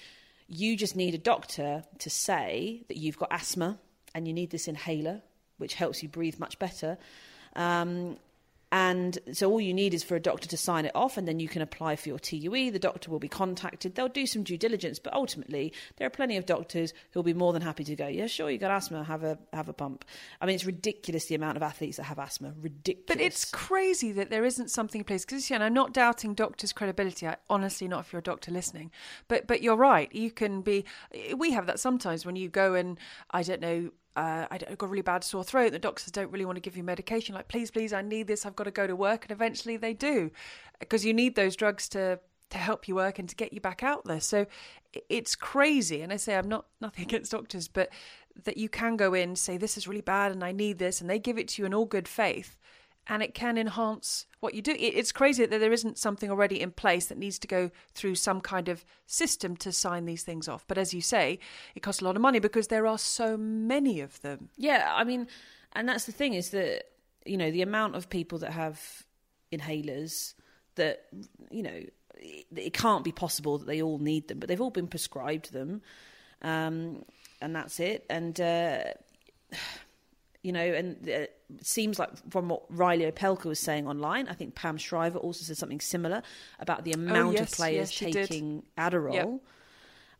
you 0.48 0.76
just 0.76 0.96
need 0.96 1.14
a 1.14 1.18
doctor 1.18 1.85
to 1.98 2.11
say 2.11 2.82
that 2.88 2.96
you've 2.96 3.18
got 3.18 3.28
asthma 3.32 3.78
and 4.14 4.26
you 4.26 4.35
need 4.35 4.50
this 4.50 4.66
inhaler, 4.66 5.22
which 5.58 5.74
helps 5.74 6.02
you 6.02 6.08
breathe 6.08 6.38
much 6.38 6.58
better. 6.58 6.98
Um, 7.54 8.16
and 8.72 9.18
so 9.32 9.50
all 9.50 9.61
you 9.61 9.74
need 9.74 9.92
is 9.92 10.02
for 10.02 10.16
a 10.16 10.20
doctor 10.20 10.48
to 10.48 10.56
sign 10.56 10.87
it 10.87 10.92
off, 10.94 11.18
and 11.18 11.28
then 11.28 11.38
you 11.38 11.46
can 11.46 11.61
apply 11.61 11.94
for 11.96 12.08
your 12.08 12.18
TUE. 12.18 12.70
The 12.70 12.78
doctor 12.78 13.11
will 13.11 13.18
be 13.18 13.28
contacted. 13.28 13.94
They'll 13.94 14.08
do 14.08 14.26
some 14.26 14.42
due 14.42 14.56
diligence, 14.56 14.98
but 14.98 15.12
ultimately 15.12 15.74
there 15.98 16.06
are 16.06 16.11
plenty 16.11 16.38
of 16.38 16.46
doctors 16.46 16.94
who'll 17.11 17.22
be 17.22 17.35
more 17.35 17.52
than 17.52 17.61
happy 17.61 17.85
to 17.85 17.94
go. 17.94 18.06
Yeah, 18.06 18.26
sure, 18.26 18.50
you 18.50 18.56
got 18.56 18.70
asthma, 18.70 19.04
have 19.04 19.22
a 19.24 19.38
have 19.52 19.68
a 19.68 19.74
pump. 19.74 20.06
I 20.40 20.46
mean, 20.46 20.54
it's 20.54 20.64
ridiculous 20.64 21.26
the 21.26 21.35
amount 21.35 21.58
of 21.58 21.62
athletes 21.62 21.98
that 21.98 22.04
have 22.04 22.18
asthma. 22.18 22.54
Ridiculous. 22.61 23.04
But 23.06 23.20
it's 23.20 23.44
crazy 23.44 24.11
that 24.12 24.30
there 24.30 24.44
isn't 24.46 24.70
something 24.70 25.00
in 25.00 25.04
place. 25.04 25.26
Because 25.26 25.50
I'm 25.50 25.74
not 25.74 25.92
doubting 25.92 26.32
doctors' 26.32 26.72
credibility. 26.72 27.28
I, 27.28 27.37
honestly, 27.50 27.88
not 27.88 28.06
if 28.06 28.12
you're 28.12 28.20
a 28.20 28.22
doctor 28.22 28.50
listening. 28.50 28.90
But 29.28 29.46
but 29.46 29.62
you're 29.62 29.76
right. 29.76 30.11
You 30.14 30.30
can 30.30 30.62
be. 30.62 30.87
We 31.37 31.50
have 31.50 31.66
that 31.66 31.78
sometimes 31.78 32.24
when 32.24 32.37
you 32.37 32.48
go 32.48 32.74
and 32.74 32.98
I 33.30 33.42
don't 33.42 33.61
know. 33.61 33.90
Uh, 34.14 34.46
I 34.51 34.59
I've 34.68 34.79
got 34.79 34.87
a 34.87 34.88
really 34.90 35.03
bad 35.03 35.25
sore 35.25 35.44
throat. 35.44 35.72
The 35.72 35.79
doctors 35.79 36.11
don't 36.11 36.31
really 36.31 36.44
want 36.44 36.57
to 36.57 36.61
give 36.61 36.77
you 36.77 36.83
medication. 36.83 37.35
Like, 37.35 37.48
please, 37.48 37.70
please, 37.70 37.92
I 37.92 38.03
need 38.03 38.27
this. 38.27 38.44
I've 38.44 38.57
got 38.57 38.64
to 38.64 38.70
go 38.70 38.87
to 38.87 38.94
work, 38.94 39.25
and 39.25 39.33
eventually 39.33 39.77
they 39.77 39.94
do, 39.94 40.31
because 40.81 41.05
you 41.05 41.14
need 41.14 41.35
those 41.35 41.57
drugs 41.57 41.88
to 41.90 42.20
to 42.51 42.59
help 42.59 42.87
you 42.87 42.94
work 42.94 43.18
and 43.18 43.29
to 43.29 43.35
get 43.35 43.53
you 43.53 43.61
back 43.61 43.83
out 43.83 44.05
there. 44.05 44.20
So 44.20 44.46
it's 45.09 45.35
crazy. 45.35 46.03
And 46.03 46.12
I 46.12 46.16
say 46.16 46.37
I'm 46.37 46.48
not 46.48 46.66
nothing 46.81 47.05
against 47.09 47.33
doctors, 47.33 47.66
but 47.66 47.88
that 48.44 48.57
you 48.57 48.68
can 48.68 48.96
go 48.96 49.14
in 49.14 49.37
say 49.37 49.57
this 49.57 49.77
is 49.77 49.87
really 49.87 50.01
bad 50.01 50.33
and 50.33 50.42
I 50.44 50.53
need 50.53 50.79
this, 50.79 51.01
and 51.01 51.09
they 51.09 51.18
give 51.18 51.38
it 51.38 51.48
to 51.48 51.62
you 51.62 51.66
in 51.66 51.75
all 51.75 51.87
good 51.87 52.09
faith, 52.09 52.57
and 53.06 53.22
it 53.22 53.34
can 53.34 53.58
enhance 53.58 54.26
what 54.40 54.54
you 54.54 54.62
do. 54.62 54.74
It's 54.78 55.12
crazy 55.12 55.44
that 55.44 55.58
there 55.58 55.72
isn't 55.72 55.98
something 55.98 56.30
already 56.30 56.60
in 56.60 56.70
place 56.70 57.06
that 57.06 57.18
needs 57.18 57.38
to 57.40 57.48
go 57.48 57.70
through 57.94 58.14
some 58.14 58.40
kind 58.40 58.68
of 58.68 58.84
system 59.06 59.56
to 59.58 59.72
sign 59.72 60.04
these 60.04 60.22
things 60.22 60.48
off. 60.48 60.64
But 60.66 60.78
as 60.78 60.94
you 60.94 61.00
say, 61.00 61.38
it 61.74 61.80
costs 61.80 62.00
a 62.00 62.04
lot 62.04 62.16
of 62.16 62.22
money 62.22 62.38
because 62.38 62.68
there 62.68 62.86
are 62.86 62.98
so 62.98 63.36
many 63.36 64.00
of 64.00 64.20
them. 64.22 64.50
Yeah, 64.56 64.92
I 64.94 65.04
mean, 65.04 65.26
and 65.72 65.88
that's 65.88 66.04
the 66.04 66.12
thing 66.12 66.34
is 66.34 66.50
that 66.50 66.84
you 67.24 67.36
know 67.36 67.50
the 67.50 67.62
amount 67.62 67.96
of 67.96 68.08
people 68.08 68.38
that 68.38 68.52
have 68.52 69.04
inhalers 69.52 70.34
that 70.74 71.04
you 71.50 71.62
know 71.62 71.83
it, 72.16 72.72
can't 72.72 73.04
be 73.04 73.12
possible 73.12 73.58
that 73.58 73.66
they 73.66 73.83
all 73.83 73.98
need 73.98 74.29
them, 74.29 74.38
but 74.38 74.48
they've 74.48 74.60
all 74.60 74.70
been 74.70 74.87
prescribed 74.87 75.52
them, 75.52 75.83
um, 76.42 77.04
and 77.40 77.54
that's 77.54 77.81
it. 77.81 78.04
And 78.08 78.40
uh, 78.40 78.85
you 80.42 80.52
know, 80.52 80.60
and 80.60 80.96
uh, 81.08 81.12
it 81.12 81.36
seems 81.62 81.98
like 81.98 82.10
from 82.30 82.48
what 82.48 82.64
Reilly 82.68 83.10
Opelka 83.10 83.44
was 83.44 83.60
saying 83.60 83.86
online, 83.86 84.28
I 84.28 84.34
think 84.34 84.54
Pam 84.54 84.76
Shriver 84.76 85.18
also 85.18 85.44
said 85.44 85.56
something 85.56 85.80
similar 85.80 86.22
about 86.58 86.84
the 86.84 86.92
amount 86.92 87.34
yes, 87.34 87.52
of 87.52 87.56
players 87.56 87.76
yes, 87.76 87.90
she 87.90 88.10
did. 88.10 88.28
taking 88.28 88.62
Adderall. 88.76 89.14
Yep. 89.14 89.40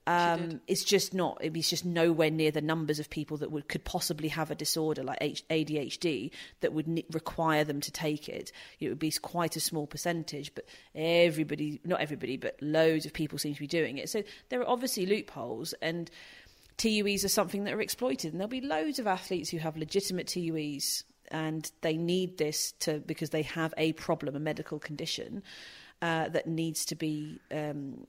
Um, 0.05 0.61
it's 0.67 0.83
just 0.83 1.15
not. 1.15 1.39
It's 1.41 1.71
just 1.71 1.85
nowhere 1.85 2.31
near 2.31 2.51
the 2.51 2.61
numbers 2.61 2.99
of 2.99 3.09
people 3.09 3.37
that 3.37 3.53
would 3.53 3.69
could 3.69 3.85
possibly 3.85 4.29
have 4.29 4.51
a 4.51 4.55
disorder 4.57 5.05
like 5.05 5.21
ADHD 5.21 6.33
that 6.61 6.73
would 6.73 6.89
ne- 6.89 7.05
require 7.13 7.63
them 7.63 7.81
to 7.81 7.93
take 7.93 8.29
it. 8.29 8.51
It 8.81 8.89
would 8.89 8.99
be 8.99 9.13
quite 9.13 9.55
a 9.55 9.61
small 9.61 9.87
percentage, 9.87 10.57
but 10.57 10.65
everybody, 10.97 11.81
not 11.85 12.01
everybody, 12.01 12.37
but 12.37 12.57
loads 12.61 13.07
of 13.07 13.13
people 13.13 13.39
seem 13.39 13.55
to 13.55 13.61
be 13.61 13.69
doing 13.69 13.99
it. 13.99 14.09
So 14.09 14.25
there 14.49 14.61
are 14.61 14.69
obviously 14.69 15.07
loopholes, 15.07 15.73
and 15.75 16.11
TUEs 16.77 17.25
are 17.25 17.29
something 17.29 17.65
that 17.65 17.75
are 17.75 17.81
exploited, 17.81 18.33
and 18.33 18.41
there'll 18.41 18.49
be 18.49 18.61
loads 18.61 18.99
of 18.99 19.07
athletes 19.07 19.51
who 19.51 19.59
have 19.59 19.77
legitimate 19.77 20.27
TUEs 20.27 21.05
and 21.33 21.73
they 21.81 21.97
need 21.97 22.39
this 22.39 22.73
to 22.81 23.01
because 23.01 23.31
they 23.31 23.43
have 23.43 23.73
a 23.77 23.93
problem, 23.95 24.37
a 24.37 24.41
medical 24.41 24.79
condition 24.79 25.43
uh, 26.03 26.29
that 26.29 26.47
needs 26.47 26.85
to 26.85 26.95
be 26.95 27.41
um, 27.51 28.05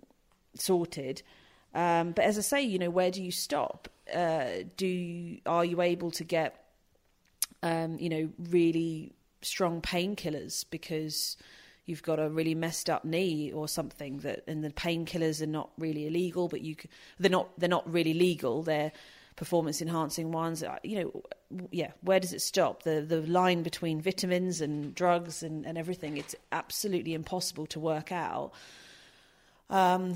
sorted. 0.55 1.23
Um, 1.73 2.11
but 2.11 2.25
as 2.25 2.37
I 2.37 2.41
say, 2.41 2.61
you 2.61 2.77
know, 2.77 2.89
where 2.89 3.09
do 3.09 3.23
you 3.23 3.31
stop? 3.31 3.87
Uh, 4.13 4.47
do 4.77 4.85
you, 4.85 5.39
are 5.45 5.65
you 5.65 5.81
able 5.81 6.11
to 6.11 6.23
get, 6.23 6.65
um, 7.63 7.97
you 7.97 8.09
know, 8.09 8.29
really 8.49 9.13
strong 9.41 9.81
painkillers 9.81 10.65
because 10.69 11.37
you've 11.85 12.03
got 12.03 12.19
a 12.19 12.29
really 12.29 12.55
messed 12.55 12.89
up 12.89 13.03
knee 13.03 13.51
or 13.51 13.67
something 13.67 14.19
that, 14.19 14.43
and 14.47 14.63
the 14.63 14.69
painkillers 14.69 15.41
are 15.41 15.47
not 15.47 15.69
really 15.77 16.07
illegal, 16.07 16.47
but 16.47 16.61
you, 16.61 16.75
they're 17.19 17.31
not, 17.31 17.49
they're 17.59 17.69
not 17.69 17.91
really 17.91 18.13
legal. 18.13 18.63
They're 18.63 18.91
performance 19.35 19.81
enhancing 19.81 20.31
ones. 20.31 20.63
You 20.83 21.03
know, 21.03 21.67
yeah, 21.71 21.91
where 22.01 22.19
does 22.19 22.33
it 22.33 22.41
stop? 22.41 22.83
The 22.83 23.01
the 23.01 23.21
line 23.21 23.63
between 23.63 24.01
vitamins 24.01 24.61
and 24.61 24.93
drugs 24.93 25.43
and, 25.43 25.65
and 25.65 25.77
everything, 25.77 26.17
it's 26.17 26.35
absolutely 26.51 27.13
impossible 27.13 27.65
to 27.67 27.79
work 27.79 28.11
out. 28.11 28.53
Um, 29.69 30.15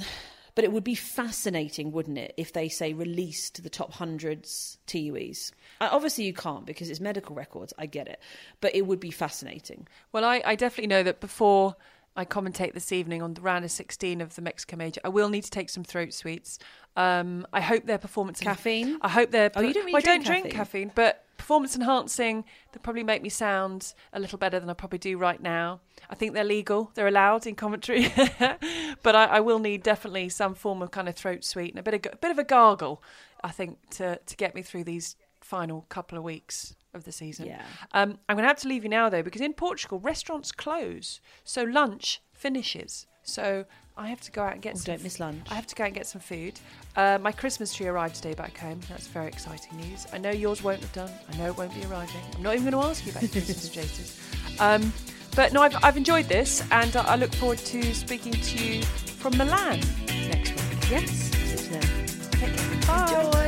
but 0.58 0.64
it 0.64 0.72
would 0.72 0.84
be 0.84 0.96
fascinating, 0.96 1.92
wouldn't 1.92 2.18
it, 2.18 2.34
if 2.36 2.52
they 2.52 2.68
say 2.68 2.92
released 2.92 3.62
the 3.62 3.70
top 3.70 3.94
hundreds 3.94 4.80
TUEs? 4.88 5.52
Uh, 5.80 5.88
obviously, 5.92 6.24
you 6.24 6.34
can't 6.34 6.66
because 6.66 6.90
it's 6.90 7.00
medical 7.00 7.36
records. 7.36 7.76
I 7.78 7.86
get 7.86 8.08
it, 8.08 8.20
but 8.60 8.74
it 8.74 8.88
would 8.88 9.00
be 9.00 9.12
fascinating. 9.12 9.88
Well, 10.14 10.26
I, 10.26 10.42
I 10.44 10.56
definitely 10.56 10.88
know 10.88 11.04
that 11.04 11.20
before 11.20 11.76
I 12.16 12.26
commentate 12.26 12.74
this 12.74 12.92
evening 12.92 13.22
on 13.22 13.36
the 13.36 13.42
round 13.42 13.66
of 13.66 13.72
16 13.72 14.20
of 14.20 14.34
the 14.34 14.42
Mexico 14.42 14.78
Major, 14.78 15.00
I 15.04 15.10
will 15.10 15.30
need 15.30 15.44
to 15.44 15.52
take 15.52 15.70
some 15.70 15.84
throat 15.84 16.12
sweets. 16.12 16.58
Um, 16.96 17.46
I 17.54 17.62
hope 17.62 17.86
their 17.86 18.00
performance 18.00 18.40
caffeine. 18.40 18.98
I 19.04 19.10
hope 19.10 19.30
they're. 19.30 19.52
Oh, 19.56 19.62
you 19.62 19.76
don't 19.76 19.86
really 19.86 19.94
well, 19.94 20.02
I 20.02 20.06
don't 20.06 20.26
drink 20.26 20.50
caffeine, 20.50 20.92
but 20.96 21.24
performance 21.38 21.76
enhancing. 21.76 22.44
They 22.72 22.80
probably 22.80 23.04
make 23.04 23.22
me 23.22 23.30
sound 23.30 23.94
a 24.14 24.20
little 24.20 24.38
better 24.38 24.60
than 24.60 24.70
I 24.70 24.74
probably 24.74 25.00
do 25.00 25.18
right 25.18 25.42
now. 25.42 25.82
I 26.10 26.16
think 26.16 26.34
they're 26.34 26.44
legal. 26.44 26.92
They're 26.94 27.08
allowed 27.08 27.48
in 27.48 27.56
commentary, 27.56 28.14
but 29.04 29.16
I, 29.16 29.26
I, 29.26 29.40
will 29.40 29.60
need 29.60 29.84
definitely 29.84 30.30
some 30.30 30.56
form 30.56 30.82
of 30.82 30.92
kind 30.92 31.10
of 31.10 31.16
throat 31.16 31.44
sweet 31.44 31.72
and 31.72 31.80
a 31.80 31.84
bit 31.84 31.94
of 31.94 32.14
a 32.14 32.18
bit 32.18 32.32
of 32.32 32.40
a 32.40 32.44
gargle. 32.44 33.02
I 33.44 33.52
think 33.52 33.78
to 33.92 34.18
to 34.18 34.36
get 34.36 34.56
me 34.56 34.62
through 34.62 34.84
these 34.84 35.16
final 35.42 35.86
couple 35.90 36.18
of 36.18 36.24
weeks 36.24 36.76
of 36.94 37.04
the 37.04 37.12
season. 37.12 37.48
Yeah. 37.48 37.62
Um, 37.94 38.20
I'm 38.28 38.36
going 38.36 38.44
to 38.44 38.50
have 38.50 38.60
to 38.60 38.68
leave 38.68 38.84
you 38.84 38.90
now 38.90 39.10
though 39.10 39.24
because 39.24 39.42
in 39.42 39.54
Portugal 39.54 40.00
restaurants 40.00 40.52
close, 40.52 41.22
so 41.44 41.64
lunch 41.64 42.22
finishes. 42.34 43.08
So 43.28 43.66
I 43.98 44.08
have 44.08 44.22
to 44.22 44.32
go 44.32 44.42
out 44.42 44.54
and 44.54 44.62
get 44.62 44.76
oh, 44.76 44.78
some. 44.80 44.96
Don't 44.96 45.04
miss 45.04 45.20
lunch. 45.20 45.46
I 45.52 45.56
have 45.56 45.68
to 45.68 45.76
go 45.76 45.84
out 45.84 45.88
and 45.88 45.96
get 45.96 46.08
some 46.08 46.22
food. 46.22 46.60
Uh, 46.96 47.20
my 47.22 47.32
Christmas 47.32 47.74
tree 47.74 47.88
arrived 47.88 48.16
today 48.16 48.34
back 48.34 48.58
home. 48.58 48.80
That's 48.90 49.08
very 49.08 49.28
exciting 49.28 49.78
news. 49.78 50.08
I 50.14 50.18
know 50.18 50.32
yours 50.32 50.64
won't 50.64 50.80
have 50.80 50.94
done. 50.94 51.12
I 51.32 51.38
know 51.38 51.48
it 51.48 51.58
won't 51.58 51.74
be 51.76 51.86
arriving. 51.86 52.22
I'm 52.36 52.42
not 52.42 52.56
even 52.56 52.72
going 52.72 52.84
to 52.84 52.90
ask 52.90 53.06
you 53.06 53.12
about 53.12 53.30
Christmas 53.32 53.70
traces. 53.74 54.20
Um, 54.60 54.94
but 55.36 55.54
no, 55.54 55.62
I've, 55.62 55.76
I've 55.84 55.98
enjoyed 55.98 56.26
this, 56.26 56.64
and 56.72 56.96
I, 56.96 57.04
I 57.04 57.16
look 57.16 57.34
forward 57.36 57.60
to 57.60 57.94
speaking 57.94 58.34
to 58.34 58.64
you 58.64 58.82
from 58.84 59.38
Milan 59.38 59.82
next 60.08 60.52
week. 60.52 60.90
Yes. 60.90 61.30
Take 62.32 62.56
care. 62.56 62.88
Bye. 62.88 63.14
Enjoy. 63.14 63.47